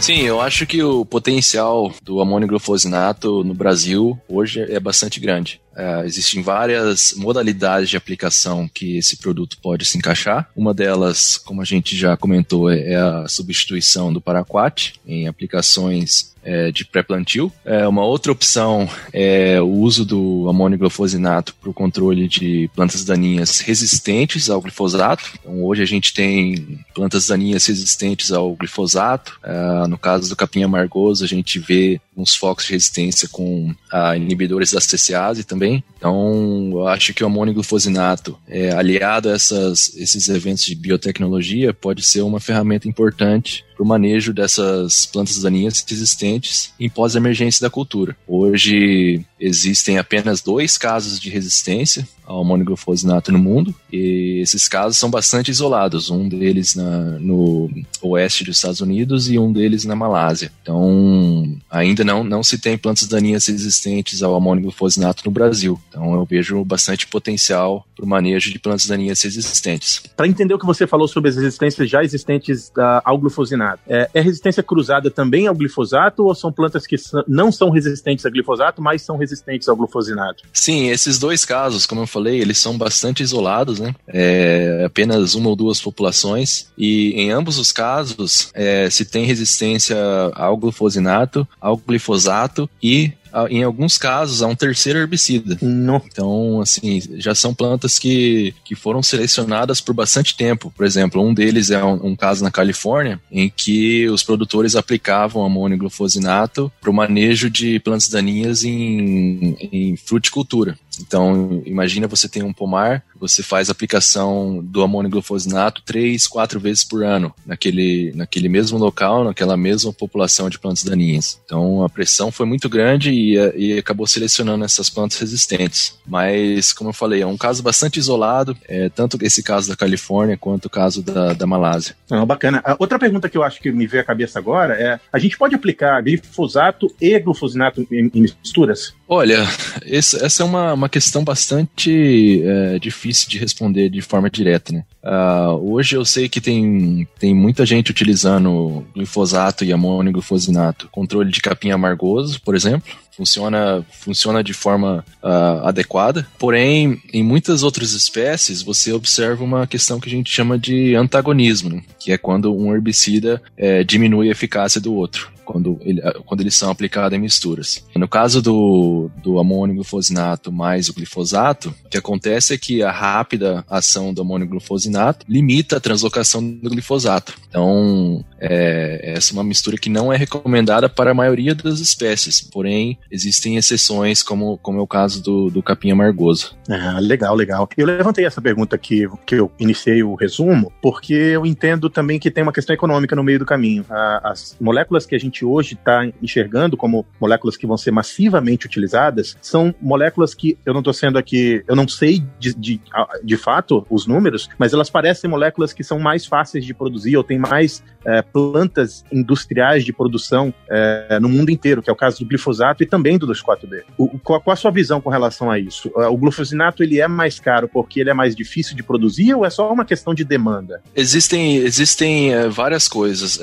Sim, 0.00 0.22
eu 0.22 0.40
acho 0.40 0.66
que 0.66 0.82
o 0.82 1.04
potencial 1.04 1.92
do 2.02 2.20
amônio 2.20 2.48
glufosinato 2.48 3.44
no 3.44 3.52
Brasil 3.52 4.18
hoje 4.26 4.60
é 4.62 4.80
bastante 4.80 5.20
grande. 5.20 5.60
É, 5.80 6.04
existem 6.04 6.42
várias 6.42 7.14
modalidades 7.16 7.88
de 7.88 7.96
aplicação 7.96 8.68
que 8.68 8.98
esse 8.98 9.16
produto 9.16 9.56
pode 9.62 9.86
se 9.86 9.96
encaixar. 9.96 10.50
Uma 10.54 10.74
delas, 10.74 11.38
como 11.38 11.62
a 11.62 11.64
gente 11.64 11.96
já 11.96 12.18
comentou, 12.18 12.70
é 12.70 12.96
a 12.96 13.26
substituição 13.26 14.12
do 14.12 14.20
paraquat 14.20 15.00
em 15.06 15.26
aplicações 15.26 16.34
é, 16.42 16.70
de 16.70 16.84
pré-plantio. 16.84 17.52
É, 17.64 17.86
uma 17.86 18.04
outra 18.04 18.32
opção 18.32 18.88
é 19.12 19.60
o 19.60 19.68
uso 19.68 20.04
do 20.04 20.48
amônio 20.48 20.78
glufosinato 20.78 21.54
para 21.54 21.70
o 21.70 21.74
controle 21.74 22.28
de 22.28 22.70
plantas 22.74 23.04
daninhas 23.04 23.60
resistentes 23.60 24.48
ao 24.48 24.60
glifosato. 24.60 25.24
Então, 25.40 25.64
hoje 25.64 25.82
a 25.82 25.86
gente 25.86 26.12
tem 26.14 26.78
plantas 26.94 27.26
daninhas 27.26 27.66
resistentes 27.66 28.32
ao 28.32 28.54
glifosato. 28.54 29.38
É, 29.42 29.86
no 29.86 29.98
caso 29.98 30.28
do 30.28 30.36
capim 30.36 30.62
amargoso, 30.62 31.24
a 31.24 31.28
gente 31.28 31.58
vê 31.58 32.00
uns 32.16 32.34
focos 32.34 32.66
de 32.66 32.72
resistência 32.72 33.28
com 33.28 33.74
inibidores 34.16 34.72
das 34.72 34.86
TCAs 34.86 35.44
também. 35.44 35.82
Então, 35.96 36.70
eu 36.72 36.88
acho 36.88 37.14
que 37.14 37.22
o 37.22 37.26
amônio 37.26 37.54
glufosinato, 37.54 38.38
é, 38.48 38.72
aliado 38.72 39.28
a 39.28 39.32
essas, 39.32 39.94
esses 39.96 40.28
eventos 40.28 40.64
de 40.64 40.74
biotecnologia, 40.74 41.72
pode 41.72 42.02
ser 42.02 42.22
uma 42.22 42.40
ferramenta 42.40 42.88
importante 42.88 43.64
para 43.80 43.84
o 43.84 43.88
manejo 43.88 44.34
dessas 44.34 45.06
plantas 45.06 45.40
daninhas 45.40 45.82
existentes 45.90 46.74
em 46.78 46.90
pós-emergência 46.90 47.62
da 47.62 47.70
cultura. 47.70 48.14
Hoje 48.28 49.24
existem 49.38 49.96
apenas 49.96 50.42
dois 50.42 50.76
casos 50.76 51.18
de 51.18 51.30
resistência 51.30 52.06
ao 52.30 52.42
amônio 52.42 52.64
glufosinato 52.64 53.32
no 53.32 53.38
mundo 53.38 53.74
e 53.92 54.38
esses 54.40 54.68
casos 54.68 54.96
são 54.96 55.10
bastante 55.10 55.50
isolados, 55.50 56.10
um 56.10 56.28
deles 56.28 56.76
na, 56.76 57.18
no 57.18 57.68
oeste 58.00 58.44
dos 58.44 58.56
Estados 58.56 58.80
Unidos 58.80 59.28
e 59.28 59.36
um 59.36 59.52
deles 59.52 59.84
na 59.84 59.96
Malásia. 59.96 60.52
Então, 60.62 61.58
ainda 61.68 62.04
não, 62.04 62.22
não 62.22 62.42
se 62.44 62.56
tem 62.58 62.78
plantas 62.78 63.08
daninhas 63.08 63.48
resistentes 63.48 64.22
ao 64.22 64.36
amônio 64.36 64.62
glufosinato 64.62 65.24
no 65.24 65.32
Brasil. 65.32 65.80
Então, 65.88 66.14
eu 66.14 66.24
vejo 66.24 66.64
bastante 66.64 67.06
potencial 67.06 67.84
para 67.96 68.04
o 68.04 68.08
manejo 68.08 68.52
de 68.52 68.58
plantas 68.58 68.86
daninhas 68.86 69.20
resistentes. 69.22 70.02
Para 70.16 70.28
entender 70.28 70.54
o 70.54 70.58
que 70.58 70.66
você 70.66 70.86
falou 70.86 71.08
sobre 71.08 71.30
as 71.30 71.36
resistências 71.36 71.90
já 71.90 72.04
existentes 72.04 72.68
uh, 72.68 73.02
ao 73.04 73.18
glufosinato, 73.18 73.82
é, 73.88 74.08
é, 74.14 74.20
resistência 74.20 74.62
cruzada 74.62 75.10
também 75.10 75.48
ao 75.48 75.54
glifosato 75.54 76.24
ou 76.24 76.34
são 76.34 76.52
plantas 76.52 76.86
que 76.86 76.96
não 77.26 77.50
são 77.50 77.70
resistentes 77.70 78.24
a 78.24 78.30
glifosato, 78.30 78.80
mas 78.80 79.02
são 79.02 79.16
resistentes 79.16 79.68
ao 79.68 79.74
glufosinato? 79.74 80.44
Sim, 80.52 80.88
esses 80.88 81.18
dois 81.18 81.44
casos, 81.44 81.86
como 81.86 82.02
eu 82.02 82.06
falei, 82.06 82.19
eles 82.28 82.58
são 82.58 82.76
bastante 82.76 83.22
isolados, 83.22 83.78
né? 83.78 83.94
É, 84.08 84.82
apenas 84.84 85.34
uma 85.34 85.48
ou 85.48 85.56
duas 85.56 85.80
populações 85.80 86.68
e 86.76 87.12
em 87.12 87.30
ambos 87.30 87.58
os 87.58 87.72
casos 87.72 88.50
é, 88.54 88.88
se 88.90 89.04
tem 89.04 89.24
resistência 89.24 89.96
ao 90.34 90.56
glufosinato, 90.56 91.46
ao 91.60 91.76
glifosato 91.76 92.68
e 92.82 93.12
em 93.48 93.62
alguns 93.62 93.98
casos, 93.98 94.42
a 94.42 94.46
um 94.46 94.54
terceiro 94.54 94.98
herbicida. 94.98 95.58
Não. 95.60 96.02
Então, 96.06 96.60
assim, 96.60 97.00
já 97.16 97.34
são 97.34 97.54
plantas 97.54 97.98
que, 97.98 98.54
que 98.64 98.74
foram 98.74 99.02
selecionadas 99.02 99.80
por 99.80 99.94
bastante 99.94 100.36
tempo. 100.36 100.72
Por 100.74 100.84
exemplo, 100.84 101.22
um 101.22 101.34
deles 101.34 101.70
é 101.70 101.82
um, 101.82 102.08
um 102.08 102.16
caso 102.16 102.42
na 102.42 102.50
Califórnia, 102.50 103.20
em 103.30 103.50
que 103.54 104.08
os 104.08 104.22
produtores 104.22 104.76
aplicavam 104.76 105.44
amônio 105.44 105.78
glufosinato 105.78 106.70
para 106.80 106.90
o 106.90 106.94
manejo 106.94 107.50
de 107.50 107.78
plantas 107.80 108.08
daninhas 108.08 108.64
em, 108.64 109.56
em 109.72 109.96
fruticultura. 109.96 110.78
Então, 111.00 111.62
imagina 111.64 112.08
você 112.08 112.28
tem 112.28 112.42
um 112.42 112.52
pomar, 112.52 113.02
você 113.18 113.42
faz 113.42 113.70
aplicação 113.70 114.60
do 114.62 114.82
amônio 114.82 115.10
glufosinato 115.10 115.82
três, 115.84 116.26
quatro 116.26 116.60
vezes 116.60 116.84
por 116.84 117.04
ano 117.04 117.34
naquele, 117.46 118.12
naquele 118.14 118.48
mesmo 118.48 118.78
local, 118.78 119.24
naquela 119.24 119.56
mesma 119.56 119.92
população 119.92 120.50
de 120.50 120.58
plantas 120.58 120.84
daninhas. 120.84 121.40
Então, 121.44 121.82
a 121.82 121.88
pressão 121.88 122.30
foi 122.30 122.46
muito 122.46 122.68
grande 122.68 123.12
e, 123.20 123.74
e 123.74 123.78
acabou 123.78 124.06
selecionando 124.06 124.64
essas 124.64 124.88
plantas 124.88 125.18
resistentes. 125.18 125.98
Mas, 126.06 126.72
como 126.72 126.90
eu 126.90 126.94
falei, 126.94 127.22
é 127.22 127.26
um 127.26 127.36
caso 127.36 127.62
bastante 127.62 127.98
isolado, 127.98 128.56
é, 128.68 128.88
tanto 128.88 129.18
esse 129.22 129.42
caso 129.42 129.68
da 129.68 129.76
Califórnia 129.76 130.36
quanto 130.36 130.66
o 130.66 130.70
caso 130.70 131.02
da, 131.02 131.32
da 131.32 131.46
Malásia. 131.46 131.94
Ah, 132.10 132.24
bacana. 132.24 132.60
A 132.64 132.76
outra 132.78 132.98
pergunta 132.98 133.28
que 133.28 133.36
eu 133.36 133.42
acho 133.42 133.60
que 133.60 133.70
me 133.70 133.86
veio 133.86 134.02
à 134.02 134.06
cabeça 134.06 134.38
agora 134.38 134.74
é: 134.74 134.98
a 135.12 135.18
gente 135.18 135.36
pode 135.36 135.54
aplicar 135.54 136.00
glifosato 136.02 136.92
e 137.00 137.18
glufosinato 137.18 137.86
em, 137.90 138.10
em 138.14 138.20
misturas? 138.22 138.94
Olha, 139.08 139.46
esse, 139.84 140.22
essa 140.24 140.42
é 140.42 140.46
uma, 140.46 140.72
uma 140.72 140.88
questão 140.88 141.24
bastante 141.24 142.42
é, 142.44 142.78
difícil 142.78 143.28
de 143.28 143.38
responder 143.38 143.88
de 143.88 144.00
forma 144.00 144.30
direta, 144.30 144.72
né? 144.72 144.84
Uh, 145.02 145.72
hoje 145.72 145.96
eu 145.96 146.04
sei 146.04 146.28
que 146.28 146.40
tem, 146.40 147.08
tem 147.18 147.34
muita 147.34 147.64
gente 147.64 147.90
utilizando 147.90 148.86
glifosato 148.94 149.64
e 149.64 149.72
amônio 149.72 150.12
glufosinato, 150.12 150.88
controle 150.92 151.30
de 151.30 151.40
capim 151.40 151.70
amargoso, 151.70 152.40
por 152.42 152.54
exemplo, 152.54 152.92
funciona, 153.16 153.84
funciona 153.90 154.44
de 154.44 154.52
forma 154.52 155.04
uh, 155.22 155.66
adequada. 155.66 156.26
Porém, 156.38 157.00
em 157.12 157.22
muitas 157.22 157.62
outras 157.62 157.92
espécies, 157.92 158.62
você 158.62 158.92
observa 158.92 159.42
uma 159.42 159.66
questão 159.66 159.98
que 159.98 160.08
a 160.08 160.12
gente 160.12 160.30
chama 160.30 160.58
de 160.58 160.94
antagonismo, 160.94 161.70
né? 161.70 161.82
que 161.98 162.12
é 162.12 162.18
quando 162.18 162.54
um 162.54 162.74
herbicida 162.74 163.42
é, 163.56 163.82
diminui 163.82 164.28
a 164.28 164.32
eficácia 164.32 164.80
do 164.80 164.94
outro 164.94 165.30
quando, 165.50 165.78
ele, 165.82 166.00
quando 166.24 166.40
eles 166.40 166.54
são 166.54 166.70
aplicados 166.70 167.16
em 167.16 167.20
misturas. 167.20 167.84
No 167.96 168.06
caso 168.06 168.40
do, 168.40 169.10
do 169.22 169.38
amônio 169.38 169.74
glufosinato 169.74 170.52
mais 170.52 170.88
o 170.88 170.94
glifosato, 170.94 171.74
o 171.84 171.88
que 171.88 171.98
acontece 171.98 172.54
é 172.54 172.58
que 172.58 172.82
a 172.82 172.90
rápida 172.90 173.64
ação 173.68 174.14
do 174.14 174.22
amônio 174.22 174.46
glufosinato 174.46 175.26
limita 175.28 175.76
a 175.76 175.80
translocação 175.80 176.42
do 176.42 176.70
glifosato. 176.70 177.34
Então, 177.48 178.24
é, 178.38 179.12
essa 179.16 179.32
é 179.32 179.34
uma 179.34 179.44
mistura 179.44 179.76
que 179.76 179.90
não 179.90 180.12
é 180.12 180.16
recomendada 180.16 180.88
para 180.88 181.10
a 181.10 181.14
maioria 181.14 181.54
das 181.54 181.80
espécies, 181.80 182.40
porém, 182.40 182.98
existem 183.10 183.56
exceções, 183.56 184.22
como, 184.22 184.56
como 184.58 184.78
é 184.78 184.82
o 184.82 184.86
caso 184.86 185.22
do, 185.22 185.50
do 185.50 185.62
capim 185.62 185.90
amargoso. 185.90 186.56
Ah, 186.68 186.98
legal, 187.00 187.34
legal. 187.34 187.68
Eu 187.76 187.86
levantei 187.86 188.24
essa 188.24 188.40
pergunta 188.40 188.76
aqui, 188.76 189.08
que 189.26 189.34
eu 189.34 189.50
iniciei 189.58 190.02
o 190.02 190.14
resumo, 190.14 190.72
porque 190.80 191.12
eu 191.12 191.44
entendo 191.44 191.90
também 191.90 192.18
que 192.18 192.30
tem 192.30 192.42
uma 192.42 192.52
questão 192.52 192.74
econômica 192.74 193.16
no 193.16 193.24
meio 193.24 193.38
do 193.38 193.46
caminho. 193.46 193.84
As 194.22 194.56
moléculas 194.60 195.06
que 195.06 195.14
a 195.14 195.18
gente 195.18 195.39
hoje 195.44 195.74
está 195.74 196.06
enxergando 196.22 196.76
como 196.76 197.06
moléculas 197.20 197.56
que 197.56 197.66
vão 197.66 197.76
ser 197.76 197.90
massivamente 197.90 198.66
utilizadas 198.66 199.36
são 199.40 199.74
moléculas 199.80 200.34
que 200.34 200.58
eu 200.64 200.72
não 200.72 200.80
estou 200.80 200.92
sendo 200.92 201.18
aqui, 201.18 201.62
eu 201.66 201.76
não 201.76 201.86
sei 201.88 202.22
de, 202.38 202.54
de, 202.54 202.80
de 203.22 203.36
fato 203.36 203.86
os 203.90 204.06
números, 204.06 204.48
mas 204.58 204.72
elas 204.72 204.90
parecem 204.90 205.28
moléculas 205.28 205.72
que 205.72 205.84
são 205.84 205.98
mais 205.98 206.26
fáceis 206.26 206.64
de 206.64 206.74
produzir 206.74 207.16
ou 207.16 207.24
tem 207.24 207.38
mais 207.38 207.82
é, 208.04 208.22
plantas 208.22 209.04
industriais 209.12 209.84
de 209.84 209.92
produção 209.92 210.52
é, 210.70 211.18
no 211.20 211.28
mundo 211.28 211.50
inteiro, 211.50 211.82
que 211.82 211.90
é 211.90 211.92
o 211.92 211.96
caso 211.96 212.20
do 212.20 212.26
glifosato 212.26 212.82
e 212.82 212.86
também 212.86 213.18
do 213.18 213.26
2,4-D. 213.26 213.84
Qual, 214.22 214.40
qual, 214.40 214.52
a 214.52 214.56
sua 214.56 214.70
visão 214.70 215.00
com 215.00 215.10
relação 215.10 215.50
a 215.50 215.58
isso? 215.58 215.90
É, 215.96 216.06
o 216.06 216.16
glufosinato 216.16 216.82
ele 216.82 217.00
é 217.00 217.08
mais 217.08 217.38
caro 217.38 217.68
porque 217.68 218.00
ele 218.00 218.10
é 218.10 218.14
mais 218.14 218.34
difícil 218.34 218.76
de 218.76 218.82
produzir 218.82 219.34
ou 219.34 219.44
é 219.44 219.50
só 219.50 219.70
uma 219.72 219.84
questão 219.84 220.14
de 220.14 220.24
demanda? 220.24 220.82
Existem, 220.94 221.56
existem 221.56 222.32
é, 222.32 222.48
várias 222.48 222.88
coisas 222.88 223.40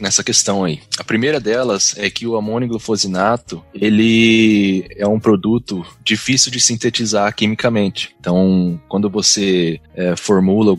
nessa 0.00 0.22
questão 0.22 0.64
aí. 0.64 0.80
A 0.98 1.04
primeira 1.04 1.33
delas 1.40 1.94
é 1.96 2.08
que 2.10 2.26
o 2.26 2.36
amônio 2.36 2.68
glufosinato 2.68 3.62
ele 3.74 4.86
é 4.96 5.06
um 5.06 5.20
produto 5.20 5.84
difícil 6.04 6.50
de 6.50 6.60
sintetizar 6.60 7.34
quimicamente. 7.34 8.14
Então, 8.20 8.80
quando 8.88 9.08
você 9.10 9.80
é, 9.94 10.16
formula 10.16 10.72
o, 10.72 10.76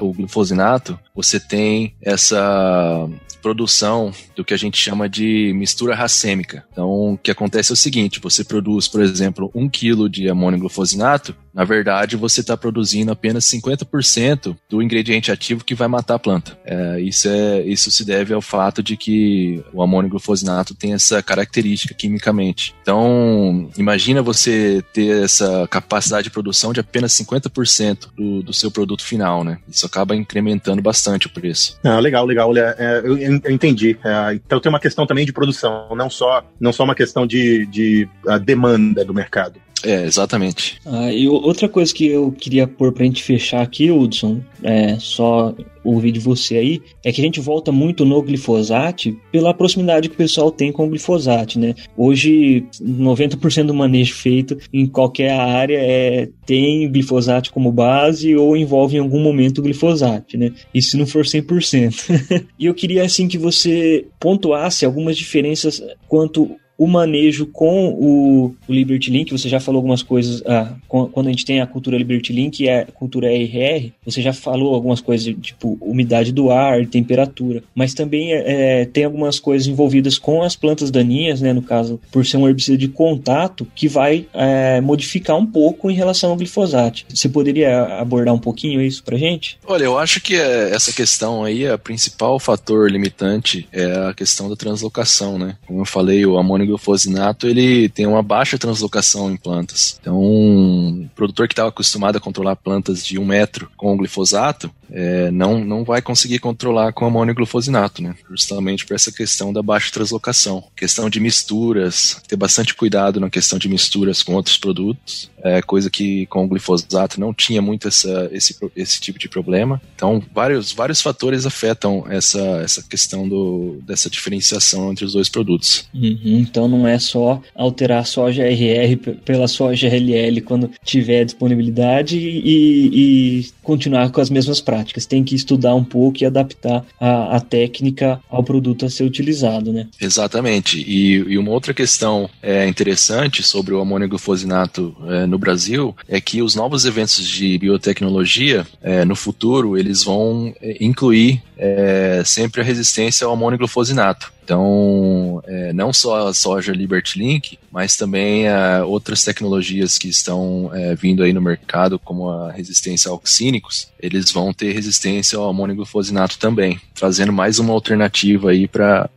o 0.00 0.12
glufosinato, 0.12 0.98
você 1.14 1.38
tem 1.38 1.94
essa 2.00 3.08
produção 3.42 4.12
do 4.36 4.44
que 4.44 4.54
a 4.54 4.56
gente 4.56 4.78
chama 4.78 5.08
de 5.08 5.52
mistura 5.54 5.94
racêmica. 5.94 6.64
Então, 6.72 7.14
o 7.14 7.18
que 7.18 7.30
acontece 7.30 7.72
é 7.72 7.74
o 7.74 7.76
seguinte: 7.76 8.20
você 8.20 8.44
produz, 8.44 8.88
por 8.88 9.02
exemplo, 9.02 9.50
um 9.54 9.68
quilo 9.68 10.08
de 10.08 10.28
amônio 10.28 10.60
glufosinato, 10.60 11.34
na 11.54 11.64
verdade, 11.64 12.16
você 12.16 12.40
está 12.40 12.56
produzindo 12.56 13.12
apenas 13.12 13.44
50% 13.44 14.56
do 14.68 14.82
ingrediente 14.82 15.30
ativo 15.30 15.64
que 15.64 15.74
vai 15.74 15.86
matar 15.86 16.14
a 16.14 16.18
planta. 16.18 16.58
É, 16.64 17.00
isso, 17.00 17.28
é, 17.28 17.62
isso 17.62 17.90
se 17.90 18.04
deve 18.04 18.32
ao 18.32 18.40
fato 18.40 18.82
de 18.82 18.96
que 18.96 19.62
o 19.72 19.82
amônio 19.82 20.10
glufosinato 20.10 20.74
tem 20.74 20.94
essa 20.94 21.22
característica 21.22 21.94
quimicamente. 21.94 22.74
Então, 22.80 23.70
imagina 23.76 24.22
você 24.22 24.82
ter 24.92 25.22
essa 25.22 25.66
capacidade 25.68 26.24
de 26.24 26.30
produção 26.30 26.72
de 26.72 26.80
apenas 26.80 27.12
50% 27.12 28.08
do, 28.16 28.42
do 28.42 28.52
seu 28.52 28.70
produto 28.70 29.04
final, 29.04 29.44
né? 29.44 29.58
Isso 29.68 29.84
acaba 29.84 30.16
incrementando 30.16 30.80
bastante 30.80 31.26
o 31.26 31.30
preço. 31.30 31.78
Ah, 31.84 31.98
legal, 31.98 32.24
legal. 32.24 32.56
É, 32.56 33.02
eu, 33.04 33.18
eu 33.18 33.31
entendi. 33.48 33.98
É, 34.04 34.34
então 34.34 34.60
tem 34.60 34.70
uma 34.70 34.80
questão 34.80 35.06
também 35.06 35.24
de 35.24 35.32
produção, 35.32 35.88
não 35.94 36.10
só, 36.10 36.44
não 36.60 36.72
só 36.72 36.84
uma 36.84 36.94
questão 36.94 37.26
de, 37.26 37.66
de 37.66 38.08
demanda 38.44 39.04
do 39.04 39.14
mercado. 39.14 39.60
É, 39.84 40.04
exatamente. 40.04 40.80
Ah, 40.84 41.12
e 41.12 41.28
outra 41.28 41.68
coisa 41.68 41.92
que 41.92 42.06
eu 42.06 42.32
queria 42.32 42.66
pôr 42.66 42.92
pra 42.92 43.04
gente 43.04 43.22
fechar 43.22 43.62
aqui, 43.62 43.90
Hudson, 43.90 44.40
é 44.62 44.96
só 44.98 45.54
ouvir 45.84 46.12
de 46.12 46.20
você 46.20 46.56
aí, 46.56 46.82
é 47.04 47.10
que 47.10 47.20
a 47.20 47.24
gente 47.24 47.40
volta 47.40 47.72
muito 47.72 48.04
no 48.04 48.22
glifosato 48.22 49.16
pela 49.30 49.52
proximidade 49.52 50.08
que 50.08 50.14
o 50.14 50.18
pessoal 50.18 50.50
tem 50.50 50.70
com 50.70 50.86
o 50.86 50.88
glifosato, 50.88 51.58
né? 51.58 51.74
Hoje, 51.96 52.64
90% 52.80 53.66
do 53.66 53.74
manejo 53.74 54.14
feito 54.14 54.56
em 54.72 54.86
qualquer 54.86 55.32
área 55.32 55.78
é, 55.78 56.28
tem 56.46 56.90
glifosato 56.90 57.52
como 57.52 57.72
base 57.72 58.36
ou 58.36 58.56
envolve 58.56 58.96
em 58.96 59.00
algum 59.00 59.20
momento 59.20 59.58
o 59.58 59.62
glifosato, 59.62 60.38
né? 60.38 60.52
E 60.72 60.80
se 60.80 60.96
não 60.96 61.06
for 61.06 61.24
100%. 61.24 62.46
e 62.58 62.66
eu 62.66 62.74
queria, 62.74 63.04
assim, 63.04 63.26
que 63.26 63.38
você 63.38 64.06
pontuasse 64.20 64.84
algumas 64.84 65.16
diferenças 65.16 65.82
quanto 66.08 66.50
o 66.76 66.86
manejo 66.86 67.46
com 67.46 67.88
o, 67.90 68.54
o 68.68 68.72
Liberty 68.72 69.10
Link, 69.10 69.30
você 69.30 69.48
já 69.48 69.60
falou 69.60 69.78
algumas 69.78 70.02
coisas, 70.02 70.42
ah, 70.46 70.72
quando 70.88 71.26
a 71.26 71.30
gente 71.30 71.44
tem 71.44 71.60
a 71.60 71.66
cultura 71.66 71.96
Liberty 71.96 72.32
Link 72.32 72.60
e 72.60 72.68
a 72.68 72.86
cultura 72.86 73.32
RR, 73.32 73.92
você 74.04 74.20
já 74.20 74.32
falou 74.32 74.74
algumas 74.74 75.00
coisas, 75.00 75.34
tipo 75.40 75.78
umidade 75.80 76.32
do 76.32 76.50
ar, 76.50 76.86
temperatura, 76.86 77.62
mas 77.74 77.94
também 77.94 78.32
é, 78.32 78.80
é, 78.80 78.84
tem 78.84 79.04
algumas 79.04 79.38
coisas 79.38 79.68
envolvidas 79.68 80.18
com 80.18 80.42
as 80.42 80.56
plantas 80.56 80.90
daninhas, 80.90 81.40
né, 81.40 81.52
no 81.52 81.62
caso, 81.62 82.00
por 82.10 82.26
ser 82.26 82.36
um 82.36 82.48
herbicida 82.48 82.78
de 82.78 82.88
contato, 82.88 83.66
que 83.74 83.88
vai 83.88 84.26
é, 84.34 84.80
modificar 84.80 85.36
um 85.36 85.46
pouco 85.46 85.90
em 85.90 85.94
relação 85.94 86.30
ao 86.30 86.36
glifosato. 86.36 87.04
Você 87.08 87.28
poderia 87.28 88.00
abordar 88.00 88.34
um 88.34 88.38
pouquinho 88.38 88.80
isso 88.80 89.02
pra 89.02 89.16
gente? 89.16 89.58
Olha, 89.66 89.84
eu 89.84 89.98
acho 89.98 90.20
que 90.20 90.34
é, 90.34 90.70
essa 90.74 90.92
questão 90.92 91.44
aí, 91.44 91.66
a 91.66 91.78
principal 91.78 92.38
fator 92.38 92.90
limitante 92.90 93.68
é 93.72 94.08
a 94.08 94.14
questão 94.14 94.48
da 94.48 94.56
translocação, 94.56 95.38
né? 95.38 95.56
Como 95.66 95.80
eu 95.80 95.84
falei, 95.84 96.24
o 96.26 96.38
amônio 96.38 96.61
glufosinato 96.66 97.46
ele 97.46 97.88
tem 97.88 98.06
uma 98.06 98.22
baixa 98.22 98.58
translocação 98.58 99.30
em 99.30 99.36
plantas. 99.36 99.98
Então, 100.00 100.20
um 100.20 101.08
produtor 101.14 101.48
que 101.48 101.52
estava 101.52 101.68
acostumado 101.68 102.16
a 102.16 102.20
controlar 102.20 102.56
plantas 102.56 103.04
de 103.04 103.18
um 103.18 103.24
metro 103.24 103.70
com 103.76 103.92
o 103.92 103.96
glifosato, 103.96 104.70
é, 104.90 105.30
não, 105.30 105.64
não 105.64 105.84
vai 105.84 106.02
conseguir 106.02 106.38
controlar 106.38 106.92
com 106.92 107.06
amônio 107.06 107.34
glufosinato, 107.34 108.02
né? 108.02 108.14
Justamente 108.28 108.84
por 108.84 108.94
essa 108.94 109.10
questão 109.10 109.52
da 109.52 109.62
baixa 109.62 109.90
translocação. 109.90 110.62
Questão 110.76 111.08
de 111.08 111.18
misturas, 111.18 112.20
ter 112.28 112.36
bastante 112.36 112.74
cuidado 112.74 113.18
na 113.18 113.30
questão 113.30 113.58
de 113.58 113.68
misturas 113.68 114.22
com 114.22 114.34
outros 114.34 114.58
produtos, 114.58 115.30
é, 115.42 115.62
coisa 115.62 115.90
que 115.90 116.26
com 116.26 116.44
o 116.44 116.48
glifosato 116.48 117.18
não 117.18 117.32
tinha 117.32 117.62
muito 117.62 117.88
essa, 117.88 118.28
esse, 118.32 118.54
esse 118.76 119.00
tipo 119.00 119.18
de 119.18 119.28
problema. 119.28 119.80
Então, 119.94 120.22
vários, 120.34 120.72
vários 120.72 121.00
fatores 121.00 121.46
afetam 121.46 122.04
essa, 122.08 122.40
essa 122.62 122.82
questão 122.82 123.26
do, 123.26 123.80
dessa 123.86 124.10
diferenciação 124.10 124.90
entre 124.90 125.04
os 125.04 125.14
dois 125.14 125.28
produtos. 125.28 125.88
Uhum, 125.94 126.40
então, 126.52 126.68
não 126.68 126.86
é 126.86 126.98
só 126.98 127.40
alterar 127.54 128.00
a 128.00 128.04
soja 128.04 128.44
RR 128.44 128.96
pela 129.24 129.48
soja 129.48 129.88
RLL 129.88 130.42
quando 130.42 130.70
tiver 130.84 131.24
disponibilidade 131.24 132.18
e, 132.18 133.40
e 133.40 133.46
continuar 133.62 134.10
com 134.10 134.20
as 134.20 134.28
mesmas 134.28 134.60
práticas. 134.60 135.06
Tem 135.06 135.24
que 135.24 135.34
estudar 135.34 135.74
um 135.74 135.82
pouco 135.82 136.22
e 136.22 136.26
adaptar 136.26 136.84
a, 137.00 137.36
a 137.36 137.40
técnica 137.40 138.20
ao 138.28 138.44
produto 138.44 138.84
a 138.84 138.90
ser 138.90 139.04
utilizado, 139.04 139.72
né? 139.72 139.88
Exatamente. 139.98 140.78
E, 140.86 141.14
e 141.14 141.38
uma 141.38 141.52
outra 141.52 141.72
questão 141.72 142.28
é, 142.42 142.68
interessante 142.68 143.42
sobre 143.42 143.72
o 143.72 143.80
amônio 143.80 144.08
glufosinato 144.08 144.94
é, 145.08 145.24
no 145.24 145.38
Brasil 145.38 145.96
é 146.06 146.20
que 146.20 146.42
os 146.42 146.54
novos 146.54 146.84
eventos 146.84 147.26
de 147.26 147.56
biotecnologia 147.56 148.66
é, 148.82 149.06
no 149.06 149.16
futuro 149.16 149.78
eles 149.78 150.04
vão 150.04 150.52
é, 150.60 150.84
incluir 150.84 151.42
é, 151.56 152.22
sempre 152.26 152.60
a 152.60 152.64
resistência 152.64 153.26
ao 153.26 153.32
amônio 153.32 153.58
glufosinato. 153.58 154.30
Então, 154.52 155.42
é, 155.46 155.72
não 155.72 155.94
só 155.94 156.28
a 156.28 156.34
soja 156.34 156.74
Liberty 156.74 157.18
Link, 157.18 157.58
mas 157.70 157.96
também 157.96 158.46
é, 158.46 158.82
outras 158.82 159.24
tecnologias 159.24 159.96
que 159.96 160.08
estão 160.08 160.70
é, 160.74 160.94
vindo 160.94 161.22
aí 161.22 161.32
no 161.32 161.40
mercado, 161.40 161.98
como 161.98 162.28
a 162.28 162.52
resistência 162.52 163.10
a 163.10 163.14
oxínicos, 163.14 163.90
eles 163.98 164.30
vão 164.30 164.52
ter 164.52 164.72
resistência 164.72 165.38
ao 165.38 165.48
amônio 165.48 165.76
glufosinato 165.76 166.38
também, 166.38 166.78
trazendo 166.94 167.32
mais 167.32 167.58
uma 167.58 167.72
alternativa 167.72 168.50
aí 168.50 168.68
para 168.68 169.08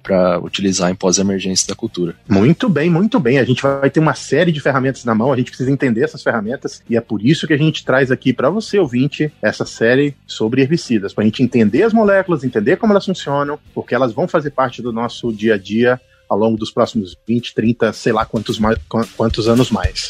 utilizar 0.42 0.90
em 0.90 0.96
pós-emergência 0.96 1.68
da 1.68 1.76
cultura. 1.76 2.16
Muito 2.30 2.70
bem, 2.70 2.90
muito 2.90 3.20
bem. 3.20 3.38
A 3.38 3.44
gente 3.44 3.62
vai 3.62 3.90
ter 3.90 4.00
uma 4.00 4.14
série 4.14 4.54
de 4.54 4.62
ferramentas 4.62 5.04
na 5.04 5.14
mão, 5.14 5.34
a 5.34 5.38
gente 5.38 5.52
precisa 5.52 5.70
entender 5.70 6.04
essas 6.04 6.24
ferramentas 6.24 6.82
e 6.90 6.96
é 6.96 7.02
por 7.02 7.22
isso 7.22 7.46
que 7.46 7.54
a 7.54 7.58
gente 7.58 7.84
traz 7.84 8.10
aqui 8.10 8.32
para 8.32 8.50
você, 8.50 8.80
ouvinte, 8.80 9.34
essa 9.42 9.66
série 9.66 10.16
sobre 10.26 10.62
herbicidas, 10.62 11.14
para 11.14 11.24
a 11.24 11.26
gente 11.26 11.44
entender 11.44 11.84
as 11.84 11.92
moléculas, 11.92 12.46
entender 12.46 12.78
como 12.78 12.94
elas 12.94 13.06
funcionam, 13.06 13.60
porque 13.74 13.94
elas 13.94 14.14
vão 14.14 14.30
fazer 14.30 14.52
parte 14.52 14.82
do 14.82 14.94
nosso 14.94 15.25
dia 15.32 15.56
a 15.56 15.58
dia 15.58 16.00
ao 16.28 16.38
longo 16.38 16.58
dos 16.58 16.72
próximos 16.72 17.16
20, 17.28 17.54
30, 17.54 17.94
sei 17.94 18.12
lá 18.12 18.26
quantos, 18.26 18.60
mais, 18.60 18.80
quantos 19.16 19.48
anos 19.48 19.70
mais. 19.70 20.10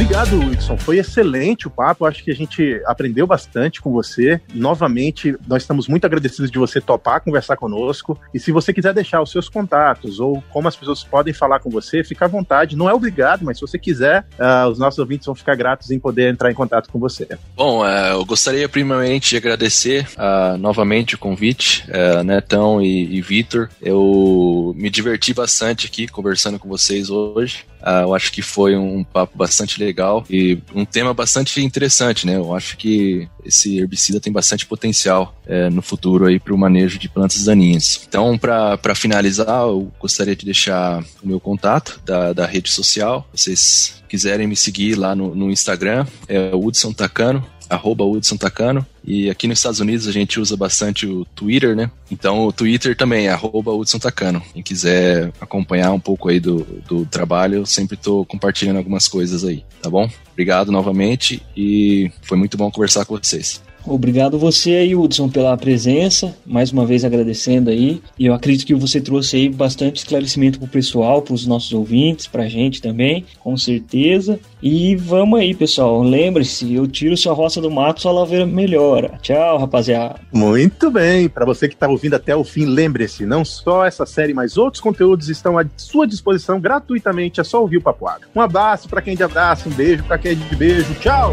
Obrigado, 0.00 0.38
Wilson. 0.38 0.78
Foi 0.78 0.98
excelente 0.98 1.66
o 1.66 1.70
papo. 1.70 2.06
Acho 2.06 2.22
que 2.22 2.30
a 2.30 2.34
gente 2.34 2.80
aprendeu 2.86 3.26
bastante 3.26 3.80
com 3.80 3.90
você. 3.90 4.40
Novamente, 4.54 5.34
nós 5.44 5.64
estamos 5.64 5.88
muito 5.88 6.04
agradecidos 6.04 6.52
de 6.52 6.56
você 6.56 6.80
topar 6.80 7.20
conversar 7.20 7.56
conosco. 7.56 8.16
E 8.32 8.38
se 8.38 8.52
você 8.52 8.72
quiser 8.72 8.94
deixar 8.94 9.20
os 9.20 9.32
seus 9.32 9.48
contatos 9.48 10.20
ou 10.20 10.40
como 10.50 10.68
as 10.68 10.76
pessoas 10.76 11.02
podem 11.02 11.34
falar 11.34 11.58
com 11.58 11.68
você, 11.68 12.04
fica 12.04 12.26
à 12.26 12.28
vontade. 12.28 12.76
Não 12.76 12.88
é 12.88 12.94
obrigado, 12.94 13.44
mas 13.44 13.58
se 13.58 13.60
você 13.60 13.76
quiser, 13.76 14.24
uh, 14.38 14.68
os 14.68 14.78
nossos 14.78 15.00
ouvintes 15.00 15.26
vão 15.26 15.34
ficar 15.34 15.56
gratos 15.56 15.90
em 15.90 15.98
poder 15.98 16.32
entrar 16.32 16.52
em 16.52 16.54
contato 16.54 16.88
com 16.92 17.00
você. 17.00 17.26
Bom, 17.56 17.82
uh, 17.82 18.12
eu 18.12 18.24
gostaria 18.24 18.68
primeiramente 18.68 19.30
de 19.30 19.36
agradecer 19.36 20.06
uh, 20.14 20.56
novamente 20.56 21.16
o 21.16 21.18
convite, 21.18 21.84
uh, 21.88 22.22
Netão 22.22 22.80
e, 22.80 23.16
e 23.16 23.20
Vitor. 23.20 23.68
Eu 23.82 24.72
me 24.76 24.90
diverti 24.90 25.34
bastante 25.34 25.88
aqui 25.88 26.06
conversando 26.06 26.56
com 26.56 26.68
vocês 26.68 27.10
hoje. 27.10 27.66
Uh, 27.80 28.02
eu 28.02 28.14
acho 28.14 28.32
que 28.32 28.42
foi 28.42 28.76
um 28.76 29.04
papo 29.04 29.36
bastante 29.36 29.78
legal 29.78 29.87
e 30.30 30.58
um 30.74 30.84
tema 30.84 31.12
bastante 31.12 31.62
interessante, 31.62 32.26
né? 32.26 32.36
Eu 32.36 32.54
acho 32.54 32.76
que 32.76 33.28
esse 33.44 33.78
herbicida 33.78 34.20
tem 34.20 34.32
bastante 34.32 34.66
potencial 34.66 35.34
é, 35.46 35.70
no 35.70 35.82
futuro 35.82 36.26
aí 36.26 36.38
para 36.38 36.54
o 36.54 36.58
manejo 36.58 36.98
de 36.98 37.08
plantas 37.08 37.44
daninhas. 37.44 38.00
Então, 38.08 38.36
para 38.38 38.94
finalizar, 38.94 39.62
eu 39.62 39.92
gostaria 39.98 40.36
de 40.36 40.44
deixar 40.44 41.02
o 41.22 41.26
meu 41.26 41.40
contato 41.40 42.00
da, 42.04 42.32
da 42.32 42.46
rede 42.46 42.70
social. 42.70 43.28
Vocês 43.32 44.02
quiserem 44.08 44.46
me 44.46 44.56
seguir 44.56 44.94
lá 44.94 45.14
no, 45.14 45.34
no 45.34 45.50
Instagram, 45.50 46.06
é 46.26 46.50
Hudson 46.54 46.92
Tacano, 46.92 47.44
arroba 47.68 48.04
Hudson 48.04 48.36
Tacano. 48.36 48.86
E 49.04 49.30
aqui 49.30 49.46
nos 49.46 49.58
Estados 49.58 49.80
Unidos 49.80 50.06
a 50.06 50.12
gente 50.12 50.40
usa 50.40 50.56
bastante 50.56 51.06
o 51.06 51.24
Twitter, 51.24 51.74
né? 51.74 51.90
Então 52.10 52.46
o 52.46 52.52
Twitter 52.52 52.96
também 52.96 53.26
é 53.26 53.30
arroba 53.30 53.72
Hudson 53.72 53.98
Tacano. 53.98 54.42
Quem 54.52 54.62
quiser 54.62 55.32
acompanhar 55.40 55.92
um 55.92 56.00
pouco 56.00 56.28
aí 56.28 56.40
do, 56.40 56.64
do 56.86 57.04
trabalho, 57.06 57.56
eu 57.56 57.66
sempre 57.66 57.96
estou 57.96 58.24
compartilhando 58.24 58.76
algumas 58.76 59.08
coisas 59.08 59.44
aí, 59.44 59.64
tá 59.82 59.90
bom? 59.90 60.08
Obrigado 60.32 60.70
novamente 60.70 61.42
e 61.56 62.10
foi 62.22 62.38
muito 62.38 62.56
bom 62.56 62.70
conversar 62.70 63.04
com 63.04 63.16
vocês. 63.16 63.60
Obrigado 63.88 64.38
você 64.38 64.70
aí, 64.72 64.94
Hudson, 64.94 65.28
pela 65.28 65.56
presença. 65.56 66.36
Mais 66.46 66.72
uma 66.72 66.84
vez 66.84 67.04
agradecendo 67.04 67.70
aí. 67.70 68.00
E 68.18 68.26
eu 68.26 68.34
acredito 68.34 68.66
que 68.66 68.74
você 68.74 69.00
trouxe 69.00 69.36
aí 69.36 69.48
bastante 69.48 69.98
esclarecimento 69.98 70.58
pro 70.58 70.68
pessoal, 70.68 71.22
pros 71.22 71.46
nossos 71.46 71.72
ouvintes, 71.72 72.26
pra 72.26 72.48
gente 72.48 72.80
também, 72.82 73.24
com 73.40 73.56
certeza. 73.56 74.38
E 74.62 74.96
vamos 74.96 75.38
aí, 75.38 75.54
pessoal. 75.54 76.02
Lembre-se, 76.02 76.74
eu 76.74 76.86
tiro 76.86 77.16
sua 77.16 77.32
roça 77.32 77.60
do 77.60 77.70
mato, 77.70 78.02
sua 78.02 78.12
lavoura 78.12 78.46
melhora. 78.46 79.18
Tchau, 79.22 79.58
rapaziada. 79.58 80.16
Muito 80.32 80.90
bem. 80.90 81.28
Para 81.28 81.44
você 81.44 81.68
que 81.68 81.76
tá 81.76 81.88
ouvindo 81.88 82.14
até 82.14 82.34
o 82.34 82.44
fim, 82.44 82.64
lembre-se, 82.64 83.24
não 83.24 83.44
só 83.44 83.84
essa 83.84 84.04
série, 84.06 84.34
mas 84.34 84.56
outros 84.56 84.80
conteúdos 84.80 85.28
estão 85.28 85.58
à 85.58 85.64
sua 85.76 86.06
disposição 86.06 86.60
gratuitamente. 86.60 87.40
É 87.40 87.44
só 87.44 87.60
ouvir 87.60 87.76
o 87.76 87.82
Papo. 87.82 87.98
Um 88.34 88.40
abraço 88.40 88.88
para 88.88 89.02
quem 89.02 89.14
é 89.14 89.16
de 89.16 89.22
abraço, 89.22 89.68
um 89.68 89.72
beijo 89.72 90.04
para 90.04 90.18
quem 90.18 90.32
é 90.32 90.34
de 90.34 90.56
beijo. 90.56 90.94
Tchau. 91.00 91.32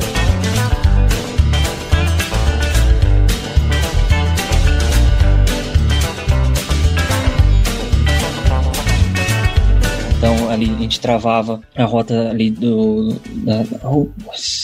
Então 10.25 10.49
ali 10.49 10.71
a 10.71 10.79
gente 10.79 10.99
travava 10.99 11.61
a 11.75 11.83
rota 11.83 12.31
ali 12.31 12.49
do. 12.49 13.13
Da, 13.43 13.63
oh, 13.83 14.09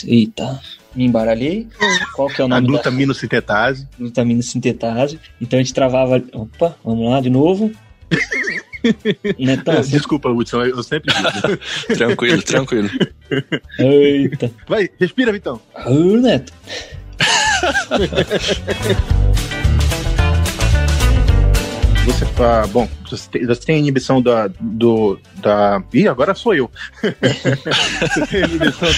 eita. 0.08 0.60
Me 0.96 1.06
embaralhei. 1.06 1.68
Qual 2.16 2.28
que 2.30 2.42
é 2.42 2.46
o 2.46 2.48
nome? 2.48 2.66
A 2.66 2.68
glutamina 2.68 3.14
da... 3.14 3.20
sintetase. 3.20 3.88
Glutamina 4.00 4.42
sintetase. 4.42 5.20
Então 5.40 5.60
a 5.60 5.62
gente 5.62 5.72
travava. 5.72 6.20
Opa, 6.34 6.76
vamos 6.84 7.12
lá 7.12 7.22
de 7.22 7.30
novo. 7.30 7.72
Netão, 9.38 9.80
Desculpa, 9.82 10.30
Hudson, 10.30 10.64
eu 10.64 10.82
sempre 10.82 11.14
tranquilo, 11.96 12.42
tranquilo. 12.42 12.90
Eita. 13.78 14.50
Vai, 14.68 14.90
respira, 15.00 15.32
Vitão. 15.32 15.62
Ô, 15.86 16.18
Neto. 16.18 16.52
você 22.06 22.26
tá, 22.26 22.68
bom, 22.68 22.90
você 23.10 23.56
tem, 23.66 23.80
inibição 23.80 24.22
da, 24.22 24.48
do, 24.60 25.20
da, 25.36 25.82
ih, 25.94 26.08
agora 26.08 26.34
sou 26.34 26.54
eu. 26.54 26.70
você 27.02 28.28
tem 28.28 28.44
inibição... 28.46 28.90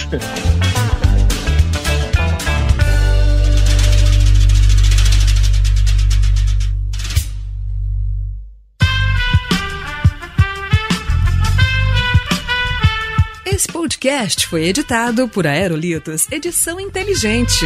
Esse 13.46 13.68
podcast 13.68 14.48
foi 14.48 14.64
editado 14.64 15.28
por 15.28 15.46
Aerolitos 15.46 16.26
Edição 16.32 16.80
Inteligente. 16.80 17.64